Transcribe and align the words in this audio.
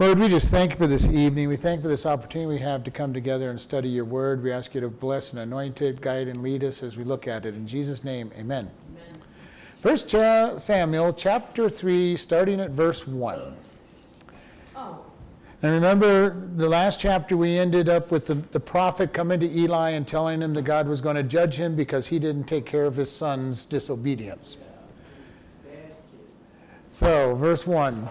Lord, 0.00 0.20
we 0.20 0.28
just 0.28 0.52
thank 0.52 0.70
you 0.70 0.76
for 0.76 0.86
this 0.86 1.08
evening. 1.08 1.48
We 1.48 1.56
thank 1.56 1.78
you 1.78 1.82
for 1.82 1.88
this 1.88 2.06
opportunity 2.06 2.46
we 2.46 2.60
have 2.60 2.84
to 2.84 2.90
come 2.92 3.12
together 3.12 3.50
and 3.50 3.60
study 3.60 3.88
your 3.88 4.04
word. 4.04 4.44
We 4.44 4.52
ask 4.52 4.72
you 4.72 4.80
to 4.80 4.88
bless 4.88 5.32
and 5.32 5.40
anoint 5.40 5.82
it, 5.82 6.00
guide 6.00 6.28
and 6.28 6.40
lead 6.40 6.62
us 6.62 6.84
as 6.84 6.96
we 6.96 7.02
look 7.02 7.26
at 7.26 7.44
it. 7.44 7.56
In 7.56 7.66
Jesus' 7.66 8.04
name, 8.04 8.30
amen. 8.34 8.70
amen. 8.92 9.22
First 9.82 10.14
uh, 10.14 10.56
Samuel 10.56 11.12
chapter 11.14 11.68
3, 11.68 12.16
starting 12.16 12.60
at 12.60 12.70
verse 12.70 13.08
1. 13.08 13.56
Oh. 14.76 15.04
And 15.62 15.72
remember, 15.72 16.46
the 16.54 16.68
last 16.68 17.00
chapter 17.00 17.36
we 17.36 17.58
ended 17.58 17.88
up 17.88 18.12
with 18.12 18.28
the, 18.28 18.36
the 18.36 18.60
prophet 18.60 19.12
coming 19.12 19.40
to 19.40 19.50
Eli 19.50 19.90
and 19.90 20.06
telling 20.06 20.40
him 20.40 20.54
that 20.54 20.62
God 20.62 20.86
was 20.86 21.00
going 21.00 21.16
to 21.16 21.24
judge 21.24 21.56
him 21.56 21.74
because 21.74 22.06
he 22.06 22.20
didn't 22.20 22.44
take 22.44 22.66
care 22.66 22.84
of 22.84 22.94
his 22.94 23.10
son's 23.10 23.66
disobedience. 23.66 24.58
So, 26.88 27.34
verse 27.34 27.66
1. 27.66 28.08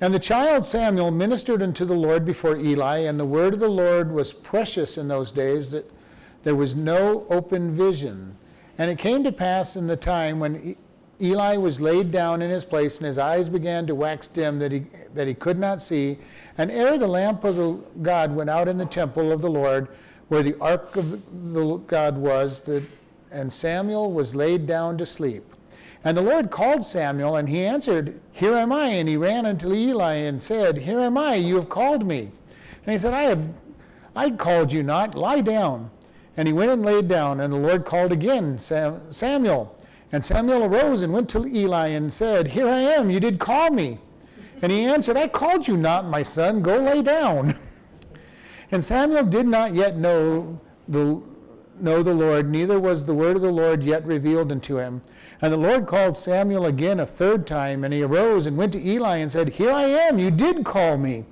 And 0.00 0.14
the 0.14 0.18
child 0.18 0.64
Samuel 0.64 1.10
ministered 1.10 1.60
unto 1.60 1.84
the 1.84 1.94
Lord 1.94 2.24
before 2.24 2.56
Eli, 2.56 2.98
and 2.98 3.20
the 3.20 3.26
word 3.26 3.52
of 3.52 3.60
the 3.60 3.68
Lord 3.68 4.12
was 4.12 4.32
precious 4.32 4.96
in 4.96 5.08
those 5.08 5.30
days 5.30 5.70
that 5.70 5.90
there 6.42 6.54
was 6.54 6.74
no 6.74 7.26
open 7.28 7.74
vision. 7.74 8.36
And 8.78 8.90
it 8.90 8.98
came 8.98 9.22
to 9.24 9.32
pass 9.32 9.76
in 9.76 9.88
the 9.88 9.96
time 9.96 10.40
when 10.40 10.74
Eli 11.20 11.56
was 11.58 11.82
laid 11.82 12.10
down 12.10 12.40
in 12.40 12.48
his 12.48 12.64
place, 12.64 12.96
and 12.96 13.06
his 13.06 13.18
eyes 13.18 13.50
began 13.50 13.86
to 13.88 13.94
wax 13.94 14.26
dim, 14.26 14.58
that 14.60 14.72
he, 14.72 14.86
that 15.14 15.28
he 15.28 15.34
could 15.34 15.58
not 15.58 15.82
see. 15.82 16.18
And 16.56 16.70
ere 16.70 16.96
the 16.96 17.06
lamp 17.06 17.44
of 17.44 17.56
the 17.56 17.72
God 18.00 18.34
went 18.34 18.48
out 18.48 18.68
in 18.68 18.78
the 18.78 18.86
temple 18.86 19.30
of 19.30 19.42
the 19.42 19.50
Lord, 19.50 19.88
where 20.28 20.42
the 20.42 20.58
ark 20.60 20.96
of 20.96 21.10
the 21.52 21.76
God 21.86 22.16
was, 22.16 22.60
that, 22.60 22.84
and 23.30 23.52
Samuel 23.52 24.10
was 24.12 24.34
laid 24.34 24.66
down 24.66 24.96
to 24.96 25.04
sleep. 25.04 25.49
And 26.02 26.16
the 26.16 26.22
Lord 26.22 26.50
called 26.50 26.84
Samuel, 26.84 27.36
and 27.36 27.48
he 27.48 27.64
answered, 27.64 28.20
Here 28.32 28.54
am 28.54 28.72
I. 28.72 28.86
And 28.86 29.08
he 29.08 29.16
ran 29.16 29.44
unto 29.44 29.72
Eli 29.72 30.14
and 30.14 30.40
said, 30.40 30.78
Here 30.78 31.00
am 31.00 31.18
I, 31.18 31.34
you 31.34 31.56
have 31.56 31.68
called 31.68 32.06
me. 32.06 32.30
And 32.86 32.92
he 32.92 32.98
said, 32.98 33.12
I 33.12 33.22
have 33.22 33.46
I 34.14 34.30
called 34.30 34.72
you 34.72 34.82
not, 34.82 35.14
lie 35.14 35.40
down. 35.40 35.90
And 36.36 36.48
he 36.48 36.52
went 36.52 36.70
and 36.70 36.84
laid 36.84 37.08
down, 37.08 37.40
and 37.40 37.52
the 37.52 37.58
Lord 37.58 37.84
called 37.84 38.12
again, 38.12 38.58
Sam, 38.58 39.12
Samuel. 39.12 39.76
And 40.12 40.24
Samuel 40.24 40.64
arose 40.64 41.02
and 41.02 41.12
went 41.12 41.28
to 41.30 41.46
Eli 41.46 41.88
and 41.88 42.12
said, 42.12 42.48
Here 42.48 42.68
I 42.68 42.80
am, 42.80 43.10
you 43.10 43.20
did 43.20 43.38
call 43.38 43.70
me. 43.70 43.98
And 44.62 44.72
he 44.72 44.84
answered, 44.84 45.16
I 45.16 45.28
called 45.28 45.68
you 45.68 45.76
not, 45.76 46.06
my 46.06 46.22
son, 46.22 46.62
go 46.62 46.78
lay 46.78 47.02
down. 47.02 47.56
And 48.72 48.84
Samuel 48.84 49.24
did 49.24 49.48
not 49.48 49.74
yet 49.74 49.96
know 49.96 50.60
the, 50.86 51.20
know 51.80 52.04
the 52.04 52.14
Lord, 52.14 52.48
neither 52.48 52.78
was 52.78 53.04
the 53.04 53.14
word 53.14 53.34
of 53.34 53.42
the 53.42 53.50
Lord 53.50 53.82
yet 53.82 54.06
revealed 54.06 54.52
unto 54.52 54.78
him. 54.78 55.02
And 55.42 55.52
the 55.52 55.58
Lord 55.58 55.86
called 55.86 56.18
Samuel 56.18 56.66
again 56.66 57.00
a 57.00 57.06
third 57.06 57.46
time, 57.46 57.82
and 57.82 57.94
he 57.94 58.02
arose 58.02 58.46
and 58.46 58.56
went 58.56 58.72
to 58.72 58.86
Eli 58.86 59.16
and 59.16 59.32
said, 59.32 59.50
Here 59.50 59.70
I 59.70 59.84
am, 59.84 60.18
you 60.18 60.30
did 60.30 60.64
call 60.64 60.98
me. 60.98 61.24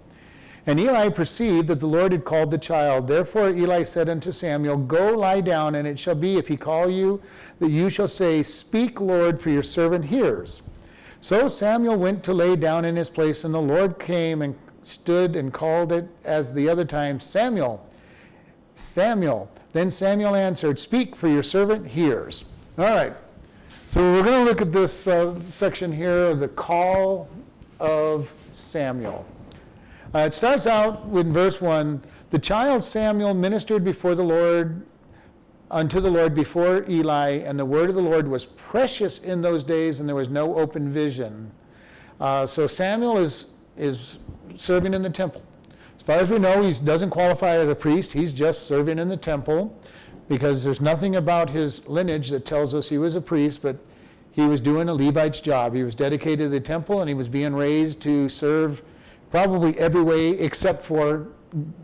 And 0.67 0.81
Eli 0.81 1.09
perceived 1.09 1.69
that 1.69 1.81
the 1.81 1.87
Lord 1.87 2.13
had 2.13 2.25
called 2.25 2.51
the 2.51 2.59
child. 2.59 3.07
Therefore 3.07 3.51
Eli 3.51 3.83
said 3.83 4.09
unto 4.09 4.33
Samuel, 4.33 4.77
Go 4.77 5.17
lie 5.17 5.41
down, 5.41 5.75
and 5.75 5.87
it 5.87 5.99
shall 5.99 6.15
be, 6.15 6.37
if 6.37 6.49
he 6.49 6.57
call 6.57 6.91
you, 6.91 7.23
that 7.59 7.71
you 7.71 7.91
shall 7.91 8.09
say, 8.09 8.43
Speak, 8.43 9.01
Lord, 9.01 9.41
for 9.41 9.51
your 9.51 9.63
servant 9.63 10.07
hears. 10.07 10.63
So 11.21 11.49
Samuel 11.49 11.97
went 11.97 12.23
to 12.25 12.33
lay 12.33 12.57
down 12.57 12.85
in 12.85 12.97
his 12.97 13.09
place, 13.09 13.45
and 13.45 13.53
the 13.53 13.61
Lord 13.61 13.99
came 13.99 14.41
and 14.41 14.57
stood 14.85 15.37
and 15.37 15.53
called 15.53 15.93
it 15.93 16.09
as 16.25 16.55
the 16.55 16.69
other 16.69 16.85
time, 16.85 17.21
Samuel, 17.21 17.87
Samuel. 18.75 19.51
Then 19.73 19.91
Samuel 19.91 20.35
answered, 20.35 20.81
Speak, 20.81 21.15
for 21.15 21.29
your 21.29 21.43
servant 21.43 21.89
hears. 21.89 22.45
All 22.79 22.85
right. 22.85 23.15
So 23.89 24.03
we're 24.03 24.23
going 24.23 24.39
to 24.39 24.45
look 24.45 24.61
at 24.61 24.71
this 24.71 25.07
uh, 25.07 25.41
section 25.49 25.91
here 25.91 26.27
of 26.27 26.41
the 26.41 26.49
call 26.49 27.27
of 27.81 28.31
Samuel. 28.53 29.25
Uh, 30.15 30.19
it 30.19 30.35
starts 30.35 30.67
out 30.67 31.05
in 31.15 31.33
verse 31.33 31.59
1 31.59 32.03
The 32.29 32.39
child 32.39 32.85
Samuel 32.85 33.33
ministered 33.33 33.85
before 33.85 34.15
the 34.15 34.23
Lord, 34.23 34.85
unto 35.71 36.01
the 36.01 36.11
Lord 36.11 36.35
before 36.35 36.85
Eli, 36.87 37.39
and 37.39 37.59
the 37.59 37.65
word 37.65 37.89
of 37.89 37.95
the 37.95 38.03
Lord 38.03 38.29
was 38.29 38.45
precious 38.45 39.21
in 39.25 39.41
those 39.41 39.65
days, 39.65 40.01
and 40.01 40.07
there 40.07 40.17
was 40.17 40.29
no 40.29 40.59
open 40.59 40.91
vision. 40.91 41.51
Uh, 42.21 42.47
so 42.47 42.67
Samuel 42.67 43.17
is, 43.17 43.47
is 43.79 44.19
serving 44.55 44.93
in 44.93 45.01
the 45.01 45.09
temple. 45.09 45.43
As 45.97 46.03
far 46.03 46.17
as 46.17 46.29
we 46.29 46.39
know, 46.39 46.61
he 46.61 46.75
doesn't 46.85 47.09
qualify 47.09 47.57
as 47.57 47.71
a 47.71 47.75
priest, 47.75 48.13
he's 48.13 48.35
just 48.35 48.67
serving 48.67 48.99
in 48.99 49.09
the 49.09 49.17
temple 49.17 49.81
because 50.29 50.63
there's 50.63 50.81
nothing 50.81 51.17
about 51.17 51.51
his 51.51 51.89
lineage 51.89 52.31
that 52.31 52.45
tells 52.45 52.75
us 52.75 52.89
he 52.89 52.99
was 52.99 53.15
a 53.15 53.21
priest, 53.21 53.63
but 53.63 53.77
he 54.31 54.43
was 54.47 54.61
doing 54.61 54.89
a 54.89 54.95
Levite's 54.95 55.41
job. 55.41 55.75
He 55.75 55.83
was 55.83 55.95
dedicated 55.95 56.39
to 56.41 56.49
the 56.49 56.61
temple 56.61 57.01
and 57.01 57.09
he 57.09 57.15
was 57.15 57.29
being 57.29 57.55
raised 57.55 58.01
to 58.03 58.29
serve 58.29 58.83
probably 59.31 59.79
every 59.79 60.03
way 60.03 60.31
except 60.31 60.85
for 60.85 61.29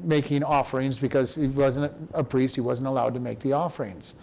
making 0.03 0.44
offerings 0.44 0.99
because 0.99 1.34
he 1.34 1.47
wasn't 1.47 1.93
a 2.12 2.22
priest, 2.22 2.54
he 2.54 2.60
wasn't 2.60 2.87
allowed 2.87 3.15
to 3.15 3.21
make 3.21 3.41
the 3.41 3.53
offerings. 3.53 4.15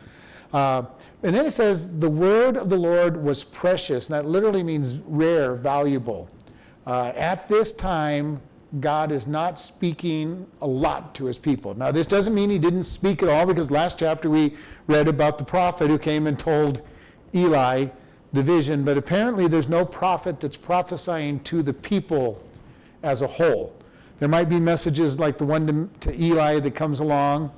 Uh, 0.54 0.84
and 1.24 1.34
then 1.36 1.46
it 1.46 1.52
says, 1.52 2.00
the 2.00 2.10
word 2.10 2.58
of 2.58 2.70
the 2.70 2.78
Lord 2.78 3.24
was 3.24 3.44
precious. 3.44 4.08
And 4.08 4.16
that 4.16 4.26
literally 4.26 4.64
means 4.64 4.96
rare, 5.06 5.56
valuable. 5.56 6.30
Uh, 6.86 7.14
at 7.16 7.48
this 7.48 7.72
time, 7.72 8.42
God 8.80 9.12
is 9.12 9.28
not 9.28 9.59
speaking 9.59 10.48
a 10.62 10.68
lot 10.68 11.14
to 11.16 11.26
his 11.26 11.38
people. 11.38 11.74
Now, 11.74 11.92
this 11.92 12.08
doesn't 12.08 12.34
mean 12.34 12.50
he 12.50 12.58
didn't 12.58 12.84
speak 12.84 13.22
at 13.22 13.28
all, 13.28 13.46
because 13.46 13.70
last 13.70 14.00
chapter 14.00 14.30
we 14.30 14.56
read 14.88 15.08
about 15.08 15.38
the 15.38 15.44
prophet 15.44 15.90
who 15.90 15.98
came 15.98 16.26
and 16.26 16.40
told 16.40 16.81
Eli 17.36 17.88
the 18.34 18.42
vision, 18.42 18.86
but 18.86 18.98
apparently 18.98 19.48
there's 19.48 19.68
no 19.68 19.84
prophet 19.84 20.40
that's 20.40 20.56
prophesying 20.56 21.42
to 21.42 21.62
the 21.62 21.74
people 21.74 22.42
as 23.04 23.22
a 23.22 23.28
whole. 23.28 23.76
There 24.20 24.30
might 24.30 24.48
be 24.48 24.60
messages 24.60 25.20
like 25.20 25.38
the 25.38 25.46
one 25.46 25.68
to, 26.02 26.10
to 26.12 26.24
Eli 26.24 26.60
that 26.60 26.76
comes 26.76 27.02
along. 27.02 27.52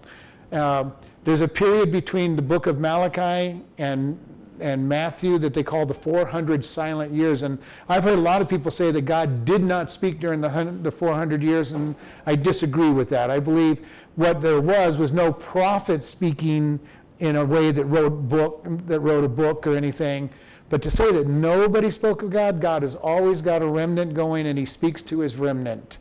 Uh, 0.52 0.90
there's 1.26 1.42
a 1.42 1.48
period 1.48 1.92
between 1.92 2.36
the 2.36 2.42
book 2.42 2.66
of 2.66 2.80
Malachi 2.80 3.62
and 3.78 4.18
and 4.64 4.88
Matthew 4.88 5.38
that 5.40 5.54
they 5.54 5.62
call 5.62 5.86
the 5.86 5.94
400 5.94 6.64
silent 6.64 7.14
years. 7.14 7.42
And 7.42 7.60
I've 7.90 8.06
heard 8.06 8.18
a 8.18 8.22
lot 8.22 8.42
of 8.42 8.48
people 8.48 8.72
say 8.72 8.92
that 8.92 9.02
God 9.02 9.44
did 9.44 9.62
not 9.62 9.92
speak 9.92 10.22
during 10.22 10.40
the, 10.40 10.50
the 10.82 10.92
400 10.92 11.44
years, 11.44 11.74
and 11.74 11.96
I 12.26 12.36
disagree 12.36 12.90
with 12.90 13.10
that. 13.10 13.30
I 13.30 13.40
believe 13.40 13.86
what 14.16 14.42
there 14.42 14.62
was 14.62 14.98
was 14.98 15.12
no 15.12 15.34
prophet 15.34 16.06
speaking 16.06 16.80
in 17.20 17.36
a 17.36 17.46
way 17.46 17.72
that 17.72 17.86
wrote 17.86 18.30
book 18.30 18.64
that 18.88 19.02
wrote 19.02 19.26
a 19.26 19.30
book 19.30 19.68
or 19.68 19.76
anything. 19.76 20.30
But 20.70 20.82
to 20.84 20.92
say 20.92 21.12
that 21.12 21.28
nobody 21.28 21.92
spoke 21.92 22.22
of 22.22 22.30
God, 22.30 22.62
God 22.62 22.84
has 22.84 22.96
always 22.96 23.42
got 23.42 23.62
a 23.62 23.68
remnant 23.68 24.14
going, 24.14 24.48
and 24.48 24.58
He 24.58 24.66
speaks 24.66 25.02
to 25.04 25.20
His 25.20 25.36
remnant. 25.36 25.98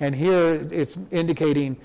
And 0.00 0.14
here 0.14 0.66
it's 0.70 0.98
indicating 1.10 1.76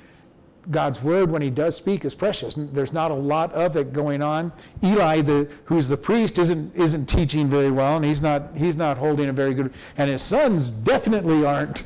God's 0.69 1.01
word, 1.01 1.31
when 1.31 1.41
he 1.41 1.49
does 1.49 1.75
speak, 1.75 2.05
is 2.05 2.13
precious. 2.13 2.53
There's 2.55 2.93
not 2.93 3.09
a 3.09 3.15
lot 3.15 3.51
of 3.53 3.75
it 3.75 3.93
going 3.93 4.21
on. 4.21 4.51
Eli, 4.83 5.21
the, 5.21 5.49
who's 5.65 5.87
the 5.87 5.97
priest, 5.97 6.37
isn't, 6.37 6.75
isn't 6.75 7.07
teaching 7.07 7.49
very 7.49 7.71
well, 7.71 7.95
and 7.95 8.05
he's 8.05 8.21
not, 8.21 8.55
he's 8.55 8.75
not 8.75 8.97
holding 8.97 9.29
a 9.29 9.33
very 9.33 9.55
good, 9.55 9.73
and 9.97 10.09
his 10.09 10.21
sons 10.21 10.69
definitely 10.69 11.43
aren't 11.45 11.83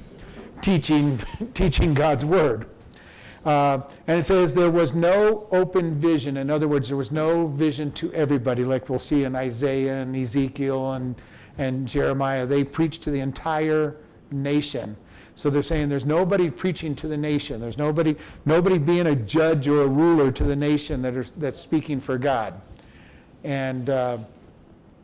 teaching, 0.62 1.22
teaching 1.54 1.94
God's 1.94 2.26
word. 2.26 2.68
Uh, 3.46 3.82
and 4.08 4.20
it 4.20 4.24
says 4.24 4.54
there 4.54 4.72
was 4.72 4.94
no 4.96 5.48
open 5.52 5.94
vision. 6.00 6.38
In 6.38 6.50
other 6.50 6.68
words, 6.68 6.88
there 6.88 6.98
was 6.98 7.12
no 7.12 7.48
vision 7.48 7.92
to 7.94 8.12
everybody, 8.12 8.66
like 8.66 8.90
we'll 8.90 9.00
see 9.00 9.24
in 9.24 9.36
Isaiah 9.36 10.02
and 10.02 10.16
Ezekiel 10.16 10.94
and, 10.94 11.16
and 11.60 11.88
Jeremiah. 11.88 12.46
They 12.48 12.64
preached 12.64 13.04
to 13.04 13.12
the 13.12 13.20
entire 13.20 13.98
nation. 14.32 14.98
So 15.36 15.50
they're 15.50 15.64
saying 15.64 15.90
there's 15.90 16.06
nobody 16.06 16.50
preaching 16.50 16.96
to 16.96 17.08
the 17.08 17.18
nation. 17.18 17.60
There's 17.60 17.78
nobody, 17.78 18.16
nobody 18.46 18.78
being 18.78 19.08
a 19.08 19.16
judge 19.16 19.68
or 19.68 19.82
a 19.82 19.88
ruler 19.88 20.32
to 20.32 20.44
the 20.44 20.56
nation 20.56 21.02
that 21.02 21.16
are, 21.16 21.26
that's 21.38 21.60
speaking 21.60 22.00
for 22.00 22.18
God. 22.18 22.60
And 23.44 23.90
uh, 23.90 24.20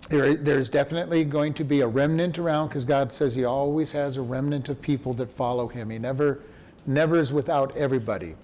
there, 0.09 0.35
there's 0.35 0.69
definitely 0.69 1.25
going 1.25 1.53
to 1.55 1.65
be 1.65 1.81
a 1.81 1.87
remnant 1.87 2.39
around 2.39 2.69
because 2.69 2.85
God 2.85 3.11
says 3.11 3.35
He 3.35 3.43
always 3.43 3.91
has 3.91 4.15
a 4.15 4.21
remnant 4.21 4.69
of 4.69 4.81
people 4.81 5.13
that 5.15 5.29
follow 5.29 5.67
Him. 5.67 5.89
He 5.89 5.99
never, 5.99 6.39
never 6.85 7.17
is 7.17 7.33
without 7.33 7.75
everybody. 7.75 8.35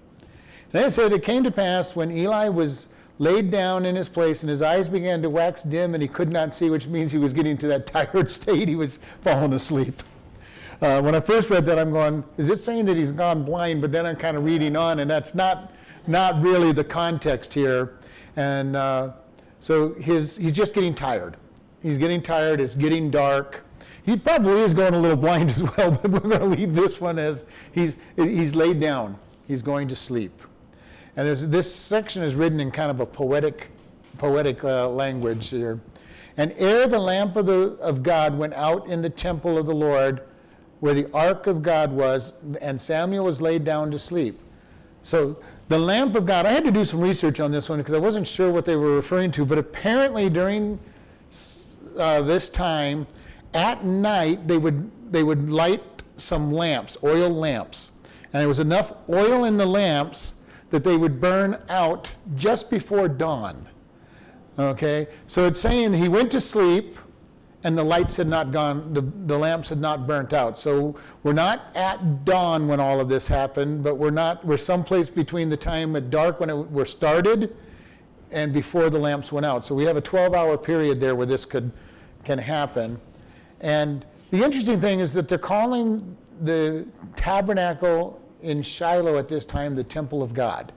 Then 0.72 0.84
it 0.84 0.90
said, 0.90 1.12
It 1.12 1.22
came 1.22 1.42
to 1.44 1.50
pass 1.50 1.96
when 1.96 2.10
Eli 2.10 2.48
was 2.48 2.88
laid 3.18 3.50
down 3.50 3.84
in 3.84 3.96
his 3.96 4.08
place 4.08 4.42
and 4.42 4.50
his 4.50 4.62
eyes 4.62 4.88
began 4.88 5.20
to 5.22 5.28
wax 5.28 5.64
dim 5.64 5.94
and 5.94 6.02
he 6.02 6.08
could 6.08 6.30
not 6.30 6.54
see, 6.54 6.70
which 6.70 6.86
means 6.86 7.10
he 7.10 7.18
was 7.18 7.32
getting 7.32 7.56
to 7.58 7.66
that 7.66 7.86
tired 7.88 8.30
state. 8.30 8.68
He 8.68 8.76
was 8.76 8.98
falling 9.22 9.52
asleep. 9.52 10.02
Uh, 10.80 11.02
when 11.02 11.14
I 11.14 11.20
first 11.20 11.50
read 11.50 11.66
that, 11.66 11.78
I'm 11.78 11.90
going, 11.90 12.22
is 12.36 12.48
it 12.48 12.60
saying 12.60 12.84
that 12.84 12.96
he's 12.96 13.10
gone 13.10 13.42
blind? 13.42 13.80
But 13.80 13.90
then 13.90 14.06
I'm 14.06 14.14
kind 14.14 14.36
of 14.36 14.44
reading 14.44 14.76
on, 14.76 15.00
and 15.00 15.10
that's 15.10 15.34
not, 15.34 15.72
not 16.06 16.40
really 16.40 16.70
the 16.70 16.84
context 16.84 17.52
here. 17.52 17.98
And 18.36 18.76
uh, 18.76 19.12
so 19.60 19.94
his, 19.94 20.36
he's 20.36 20.52
just 20.52 20.74
getting 20.74 20.94
tired. 20.94 21.36
He's 21.82 21.98
getting 21.98 22.22
tired. 22.22 22.60
It's 22.60 22.76
getting 22.76 23.10
dark. 23.10 23.64
He 24.04 24.16
probably 24.16 24.60
is 24.60 24.72
going 24.72 24.94
a 24.94 24.98
little 25.00 25.16
blind 25.26 25.50
as 25.50 25.62
well, 25.62 25.90
but 25.90 26.10
we're 26.10 26.20
going 26.20 26.38
to 26.38 26.46
leave 26.46 26.74
this 26.74 27.00
one 27.00 27.18
as 27.18 27.44
he's, 27.72 27.96
he's 28.14 28.54
laid 28.54 28.80
down. 28.80 29.16
He's 29.48 29.62
going 29.62 29.88
to 29.88 29.96
sleep. 29.96 30.42
And 31.16 31.28
this 31.28 31.74
section 31.74 32.22
is 32.22 32.36
written 32.36 32.60
in 32.60 32.70
kind 32.70 32.92
of 32.92 33.00
a 33.00 33.06
poetic, 33.06 33.70
poetic 34.16 34.62
uh, 34.62 34.88
language 34.88 35.48
here. 35.48 35.80
And 36.36 36.54
ere 36.56 36.86
the 36.86 37.00
lamp 37.00 37.34
of, 37.34 37.46
the, 37.46 37.76
of 37.80 38.04
God 38.04 38.38
went 38.38 38.54
out 38.54 38.86
in 38.86 39.02
the 39.02 39.10
temple 39.10 39.58
of 39.58 39.66
the 39.66 39.74
Lord, 39.74 40.22
where 40.80 40.94
the 40.94 41.12
ark 41.12 41.46
of 41.46 41.62
God 41.62 41.92
was, 41.92 42.32
and 42.60 42.80
Samuel 42.80 43.24
was 43.24 43.40
laid 43.40 43.64
down 43.64 43.90
to 43.90 43.98
sleep. 43.98 44.40
So 45.02 45.42
the 45.68 45.78
lamp 45.78 46.14
of 46.14 46.26
God, 46.26 46.46
I 46.46 46.52
had 46.52 46.64
to 46.64 46.70
do 46.70 46.84
some 46.84 47.00
research 47.00 47.40
on 47.40 47.50
this 47.50 47.68
one 47.68 47.78
because 47.78 47.94
I 47.94 47.98
wasn't 47.98 48.26
sure 48.26 48.50
what 48.50 48.64
they 48.64 48.76
were 48.76 48.94
referring 48.94 49.32
to, 49.32 49.44
but 49.44 49.58
apparently 49.58 50.30
during 50.30 50.78
uh, 51.96 52.22
this 52.22 52.48
time, 52.48 53.06
at 53.54 53.84
night, 53.84 54.46
they 54.46 54.58
would, 54.58 54.90
they 55.12 55.22
would 55.22 55.50
light 55.50 55.82
some 56.16 56.52
lamps, 56.52 56.96
oil 57.02 57.30
lamps. 57.30 57.90
And 58.32 58.40
there 58.40 58.48
was 58.48 58.58
enough 58.58 58.92
oil 59.08 59.44
in 59.44 59.56
the 59.56 59.66
lamps 59.66 60.42
that 60.70 60.84
they 60.84 60.96
would 60.96 61.20
burn 61.20 61.60
out 61.68 62.12
just 62.36 62.70
before 62.70 63.08
dawn. 63.08 63.66
Okay? 64.58 65.08
So 65.26 65.46
it's 65.46 65.60
saying 65.60 65.94
he 65.94 66.08
went 66.08 66.30
to 66.32 66.40
sleep 66.40 66.96
and 67.64 67.76
the 67.76 67.82
lights 67.82 68.16
had 68.16 68.28
not 68.28 68.52
gone, 68.52 68.94
the, 68.94 69.00
the 69.00 69.36
lamps 69.36 69.68
had 69.68 69.80
not 69.80 70.06
burnt 70.06 70.32
out. 70.32 70.58
So 70.58 70.96
we're 71.22 71.32
not 71.32 71.62
at 71.74 72.24
dawn 72.24 72.68
when 72.68 72.78
all 72.78 73.00
of 73.00 73.08
this 73.08 73.26
happened, 73.26 73.82
but 73.82 73.96
we're 73.96 74.10
not, 74.10 74.44
we're 74.44 74.58
someplace 74.58 75.08
between 75.08 75.48
the 75.48 75.56
time 75.56 75.96
at 75.96 76.10
dark 76.10 76.38
when 76.38 76.50
it 76.50 76.70
were 76.70 76.86
started 76.86 77.56
and 78.30 78.52
before 78.52 78.90
the 78.90 78.98
lamps 78.98 79.32
went 79.32 79.44
out. 79.44 79.64
So 79.64 79.74
we 79.74 79.84
have 79.84 79.96
a 79.96 80.00
12 80.00 80.34
hour 80.34 80.56
period 80.56 81.00
there 81.00 81.16
where 81.16 81.26
this 81.26 81.44
could, 81.44 81.72
can 82.24 82.38
happen. 82.38 83.00
And 83.60 84.04
the 84.30 84.44
interesting 84.44 84.80
thing 84.80 85.00
is 85.00 85.12
that 85.14 85.28
they're 85.28 85.38
calling 85.38 86.16
the 86.42 86.86
tabernacle 87.16 88.20
in 88.40 88.62
Shiloh 88.62 89.18
at 89.18 89.28
this 89.28 89.44
time 89.44 89.74
the 89.74 89.82
temple 89.82 90.22
of 90.22 90.32
God. 90.32 90.72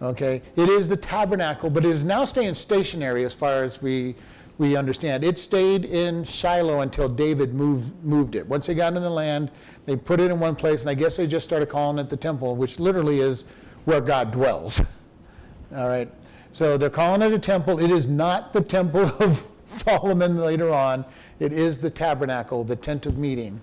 Okay? 0.00 0.42
It 0.56 0.68
is 0.68 0.88
the 0.88 0.96
tabernacle, 0.96 1.68
but 1.68 1.84
it 1.84 1.90
is 1.90 2.04
now 2.04 2.24
staying 2.24 2.54
stationary 2.54 3.24
as 3.24 3.34
far 3.34 3.64
as 3.64 3.82
we 3.82 4.14
we 4.58 4.76
understand. 4.76 5.22
It 5.24 5.38
stayed 5.38 5.84
in 5.84 6.24
Shiloh 6.24 6.80
until 6.80 7.08
David 7.08 7.54
moved, 7.54 7.92
moved 8.04 8.34
it. 8.34 8.46
Once 8.46 8.66
they 8.66 8.74
got 8.74 8.94
in 8.94 9.02
the 9.02 9.10
land, 9.10 9.50
they 9.84 9.96
put 9.96 10.18
it 10.18 10.30
in 10.30 10.40
one 10.40 10.56
place, 10.56 10.80
and 10.80 10.90
I 10.90 10.94
guess 10.94 11.16
they 11.16 11.26
just 11.26 11.46
started 11.46 11.68
calling 11.68 11.98
it 11.98 12.08
the 12.08 12.16
temple, 12.16 12.56
which 12.56 12.78
literally 12.78 13.20
is 13.20 13.44
where 13.84 14.00
God 14.00 14.32
dwells. 14.32 14.80
All 15.74 15.88
right. 15.88 16.10
So 16.52 16.78
they're 16.78 16.88
calling 16.88 17.22
it 17.22 17.32
a 17.32 17.38
temple. 17.38 17.78
It 17.80 17.90
is 17.90 18.08
not 18.08 18.52
the 18.52 18.62
temple 18.62 19.10
of 19.22 19.46
Solomon 19.64 20.38
later 20.38 20.72
on. 20.72 21.04
It 21.38 21.52
is 21.52 21.78
the 21.78 21.90
tabernacle, 21.90 22.64
the 22.64 22.76
tent 22.76 23.04
of 23.04 23.18
meeting 23.18 23.60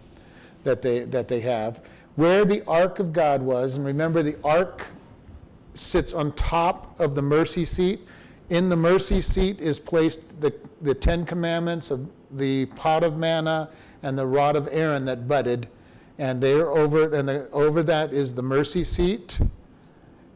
that 0.64 0.82
they, 0.82 1.00
that 1.06 1.28
they 1.28 1.40
have. 1.42 1.80
Where 2.16 2.46
the 2.46 2.64
ark 2.68 3.00
of 3.00 3.12
God 3.12 3.42
was, 3.42 3.76
and 3.76 3.84
remember 3.84 4.22
the 4.22 4.38
ark 4.44 4.86
sits 5.74 6.14
on 6.14 6.34
top 6.34 7.00
of 7.00 7.16
the 7.16 7.22
mercy 7.22 7.66
seat. 7.66 8.02
In 8.50 8.70
the 8.70 8.76
mercy 8.76 9.22
seat 9.22 9.60
is 9.60 9.80
placed 9.80 10.40
the, 10.40 10.54
the 10.84 10.94
Ten 10.94 11.26
Commandments 11.26 11.90
of 11.90 12.08
the 12.30 12.66
pot 12.68 13.04
of 13.04 13.18
manna 13.18 13.70
and 14.04 14.18
the 14.18 14.28
rod 14.28 14.56
of 14.56 14.68
Aaron 14.72 15.06
that 15.06 15.28
budded. 15.28 15.68
And 16.20 16.42
there 16.42 16.70
over 16.70 17.14
and 17.16 17.28
the, 17.28 17.50
over 17.52 17.82
that 17.84 18.14
is 18.14 18.36
the 18.36 18.44
mercy 18.44 18.84
seat. 18.84 19.40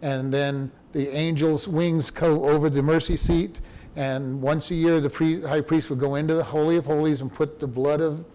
And 0.01 0.33
then 0.33 0.71
the 0.93 1.11
angel's 1.11 1.67
wings 1.67 2.09
go 2.09 2.47
over 2.47 2.69
the 2.69 2.81
mercy 2.81 3.17
seat. 3.17 3.59
And 3.95 4.41
once 4.41 4.71
a 4.71 4.75
year, 4.75 5.01
the 5.01 5.09
pre, 5.09 5.41
high 5.41 5.61
priest 5.61 5.89
would 5.89 5.99
go 5.99 6.15
into 6.15 6.33
the 6.33 6.43
holy 6.43 6.77
of 6.77 6.85
holies 6.85 7.21
and 7.21 7.33
put 7.33 7.59
the 7.59 7.67
blood 7.67 8.01
of 8.01 8.25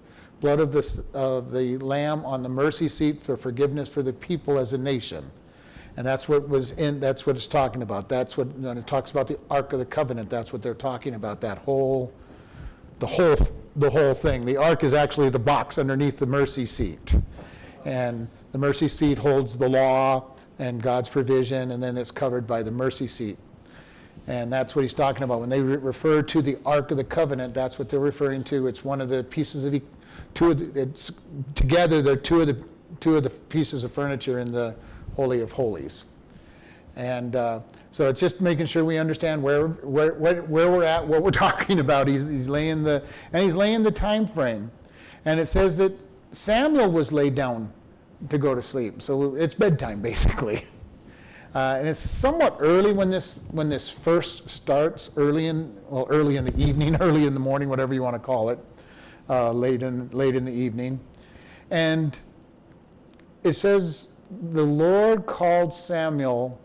blood 0.40 0.58
of 0.58 0.72
the, 0.72 1.04
of 1.14 1.52
the 1.52 1.78
lamb 1.78 2.24
on 2.24 2.42
the 2.42 2.48
mercy 2.48 2.88
seat 2.88 3.22
for 3.22 3.36
forgiveness 3.36 3.88
for 3.88 4.02
the 4.02 4.12
people 4.12 4.58
as 4.58 4.72
a 4.72 4.78
nation. 4.78 5.30
And 5.96 6.06
that's 6.06 6.28
what 6.28 6.48
was 6.48 6.72
in, 6.72 7.00
that's 7.00 7.26
what 7.26 7.36
it's 7.36 7.46
talking 7.46 7.82
about. 7.82 8.08
That's 8.08 8.36
what, 8.36 8.48
when 8.56 8.78
it 8.78 8.86
talks 8.86 9.10
about 9.10 9.28
the 9.28 9.38
Ark 9.50 9.72
of 9.72 9.78
the 9.78 9.84
Covenant, 9.84 10.30
that's 10.30 10.52
what 10.52 10.62
they're 10.62 10.74
talking 10.74 11.14
about, 11.14 11.40
that 11.42 11.58
whole, 11.58 12.12
the 12.98 13.06
whole, 13.06 13.36
the 13.76 13.90
whole 13.90 14.14
thing. 14.14 14.44
The 14.46 14.56
Ark 14.56 14.84
is 14.84 14.94
actually 14.94 15.28
the 15.28 15.38
box 15.38 15.76
underneath 15.76 16.18
the 16.18 16.26
mercy 16.26 16.64
seat. 16.64 17.14
And 17.84 18.28
the 18.52 18.58
mercy 18.58 18.88
seat 18.88 19.18
holds 19.18 19.58
the 19.58 19.68
law 19.68 20.30
and 20.58 20.80
God's 20.80 21.08
provision, 21.08 21.72
and 21.72 21.82
then 21.82 21.98
it's 21.98 22.10
covered 22.10 22.46
by 22.46 22.62
the 22.62 22.70
mercy 22.70 23.06
seat. 23.06 23.36
And 24.26 24.52
that's 24.52 24.76
what 24.76 24.82
he's 24.82 24.94
talking 24.94 25.24
about. 25.24 25.40
When 25.40 25.48
they 25.48 25.60
re- 25.60 25.76
refer 25.76 26.22
to 26.22 26.42
the 26.42 26.56
Ark 26.64 26.90
of 26.90 26.96
the 26.96 27.04
Covenant, 27.04 27.54
that's 27.54 27.78
what 27.78 27.88
they're 27.88 27.98
referring 27.98 28.44
to. 28.44 28.66
It's 28.66 28.84
one 28.84 29.00
of 29.00 29.08
the 29.08 29.24
pieces 29.24 29.64
of, 29.64 29.82
two 30.32 30.52
of 30.52 30.74
the, 30.74 30.82
it's, 30.82 31.10
together, 31.54 32.00
they're 32.00 32.16
two 32.16 32.42
of 32.42 32.46
the, 32.46 32.64
two 33.00 33.16
of 33.16 33.24
the 33.24 33.30
pieces 33.30 33.82
of 33.84 33.92
furniture 33.92 34.38
in 34.38 34.52
the 34.52 34.76
Holy 35.14 35.40
of 35.40 35.52
Holies. 35.52 36.04
And 36.96 37.36
uh, 37.36 37.60
so 37.90 38.08
it's 38.08 38.20
just 38.20 38.40
making 38.40 38.66
sure 38.66 38.84
we 38.84 38.98
understand 38.98 39.42
where, 39.42 39.68
where, 39.68 40.14
where, 40.14 40.42
where 40.42 40.70
we're 40.70 40.84
at, 40.84 41.06
what 41.06 41.22
we're 41.22 41.30
talking 41.48 41.80
about. 41.80 42.08
He's, 42.08 42.26
he's 42.26 42.48
laying 42.48 42.82
the, 42.82 43.02
and 43.32 43.44
he's 43.44 43.54
laying 43.54 43.82
the 43.82 43.90
time 43.90 44.26
frame. 44.26 44.70
And 45.24 45.38
it 45.38 45.46
says 45.46 45.76
that 45.76 45.92
Samuel 46.32 46.90
was 46.90 47.12
laid 47.12 47.34
down 47.34 47.72
to 48.30 48.38
go 48.38 48.54
to 48.54 48.62
sleep. 48.62 49.02
So 49.02 49.34
it's 49.34 49.54
bedtime, 49.54 50.00
basically. 50.02 50.66
Uh, 51.54 51.76
and 51.78 51.86
it's 51.86 52.00
somewhat 52.00 52.56
early 52.60 52.92
when 52.92 53.10
this 53.10 53.40
when 53.50 53.68
this 53.68 53.90
first 53.90 54.48
starts, 54.48 55.10
early 55.18 55.48
in 55.48 55.76
well, 55.90 56.06
early 56.08 56.36
in 56.38 56.46
the 56.46 56.58
evening, 56.58 56.96
early 57.00 57.26
in 57.26 57.34
the 57.34 57.40
morning, 57.40 57.68
whatever 57.68 57.92
you 57.92 58.02
want 58.02 58.14
to 58.14 58.18
call 58.18 58.48
it, 58.48 58.58
uh, 59.28 59.52
late 59.52 59.82
in 59.82 60.08
late 60.10 60.34
in 60.34 60.46
the 60.46 60.52
evening, 60.52 60.98
and 61.70 62.16
it 63.44 63.52
says 63.52 64.11
the 64.40 64.62
Lord 64.62 65.26
called 65.26 65.74
Samuel, 65.74 66.60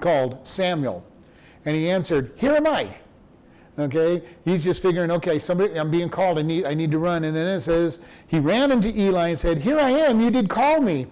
called 0.00 0.46
Samuel, 0.46 1.04
and 1.64 1.76
he 1.76 1.90
answered, 1.90 2.32
Here 2.36 2.52
am 2.52 2.66
I. 2.66 2.96
Okay, 3.78 4.22
he's 4.44 4.62
just 4.62 4.82
figuring, 4.82 5.10
okay, 5.10 5.38
somebody, 5.38 5.78
I'm 5.78 5.90
being 5.90 6.10
called. 6.10 6.38
I 6.38 6.42
need, 6.42 6.66
I 6.66 6.74
need 6.74 6.90
to 6.90 6.98
run. 6.98 7.24
And 7.24 7.34
then 7.34 7.46
it 7.46 7.60
says 7.62 8.00
he 8.26 8.38
ran 8.38 8.70
into 8.70 8.88
Eli 8.88 9.28
and 9.28 9.38
said, 9.38 9.58
"Here 9.58 9.78
I 9.78 9.90
am. 9.90 10.20
You 10.20 10.30
did 10.30 10.50
call 10.50 10.80
me." 10.80 11.06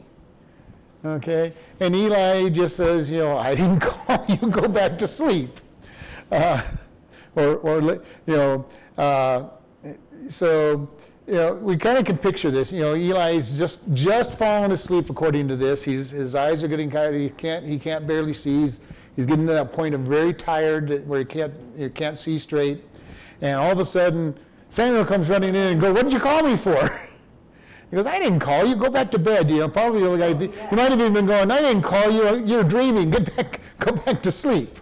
Okay, 1.04 1.54
and 1.80 1.96
Eli 1.96 2.48
just 2.50 2.76
says, 2.76 3.10
"You 3.10 3.18
know, 3.18 3.38
I 3.38 3.54
didn't 3.54 3.80
call 3.80 4.24
you. 4.28 4.50
Go 4.50 4.68
back 4.68 4.98
to 4.98 5.06
sleep." 5.06 5.60
Uh, 6.30 6.60
or, 7.36 7.56
or 7.56 7.80
you 7.80 8.02
know, 8.26 8.66
uh, 8.98 9.44
so 10.28 10.90
you 11.28 11.34
know, 11.34 11.52
we 11.52 11.76
kind 11.76 11.98
of 11.98 12.06
can 12.06 12.16
picture 12.16 12.50
this. 12.50 12.72
You 12.72 12.80
know, 12.80 12.94
Eli's 12.94 13.52
just 13.52 13.92
just 13.92 14.38
fallen 14.38 14.72
asleep 14.72 15.10
according 15.10 15.46
to 15.48 15.56
this. 15.56 15.82
He's, 15.82 16.10
his 16.10 16.34
eyes 16.34 16.64
are 16.64 16.68
getting 16.68 16.90
kind 16.90 17.14
of, 17.14 17.20
he 17.20 17.28
can't 17.28 17.66
he 17.66 17.78
can't 17.78 18.06
barely 18.06 18.32
see. 18.32 18.62
He's, 18.62 18.80
he's 19.14 19.26
getting 19.26 19.46
to 19.46 19.52
that 19.52 19.70
point 19.70 19.94
of 19.94 20.00
very 20.00 20.32
tired 20.32 21.06
where 21.06 21.18
he 21.18 21.26
can't 21.26 21.54
he 21.76 21.90
can't 21.90 22.18
see 22.18 22.38
straight. 22.38 22.82
And 23.42 23.60
all 23.60 23.70
of 23.70 23.78
a 23.78 23.84
sudden, 23.84 24.38
Samuel 24.70 25.04
comes 25.04 25.28
running 25.28 25.50
in 25.50 25.66
and 25.66 25.80
goes, 25.80 25.92
"What 25.92 26.04
did 26.04 26.14
you 26.14 26.20
call 26.20 26.42
me 26.42 26.56
for?" 26.56 27.00
He 27.90 27.96
goes, 27.96 28.04
"I 28.04 28.18
didn't 28.18 28.40
call 28.40 28.66
you. 28.66 28.76
Go 28.76 28.90
back 28.90 29.10
to 29.12 29.18
bed." 29.18 29.50
You 29.50 29.60
know, 29.60 29.68
probably 29.68 30.02
the 30.02 30.16
guy, 30.18 30.34
he 30.68 30.76
might 30.76 30.90
have 30.90 31.00
even 31.00 31.14
been 31.14 31.24
going, 31.24 31.50
"I 31.50 31.60
didn't 31.60 31.82
call 31.82 32.10
you. 32.10 32.44
You're 32.44 32.64
dreaming. 32.64 33.10
Get 33.10 33.34
back, 33.34 33.60
go 33.78 33.92
back 33.92 34.22
to 34.22 34.30
sleep." 34.30 34.78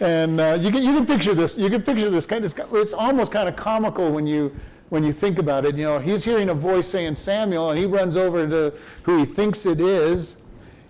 And 0.00 0.38
uh, 0.38 0.58
you 0.60 0.70
can 0.70 0.82
you 0.82 0.92
can 0.94 1.06
picture 1.06 1.34
this. 1.34 1.56
You 1.56 1.70
can 1.70 1.82
picture 1.82 2.10
this 2.10 2.26
kind 2.26 2.44
of. 2.44 2.54
It's 2.74 2.92
almost 2.92 3.32
kind 3.32 3.48
of 3.48 3.56
comical 3.56 4.10
when 4.10 4.26
you 4.26 4.54
when 4.92 5.02
you 5.02 5.12
think 5.14 5.38
about 5.38 5.64
it. 5.64 5.74
You 5.74 5.84
know, 5.84 5.98
he's 5.98 6.22
hearing 6.22 6.50
a 6.50 6.54
voice 6.54 6.86
saying 6.86 7.16
Samuel, 7.16 7.70
and 7.70 7.78
he 7.78 7.86
runs 7.86 8.14
over 8.14 8.46
to 8.46 8.74
who 9.04 9.20
he 9.20 9.24
thinks 9.24 9.64
it 9.64 9.80
is, 9.80 10.42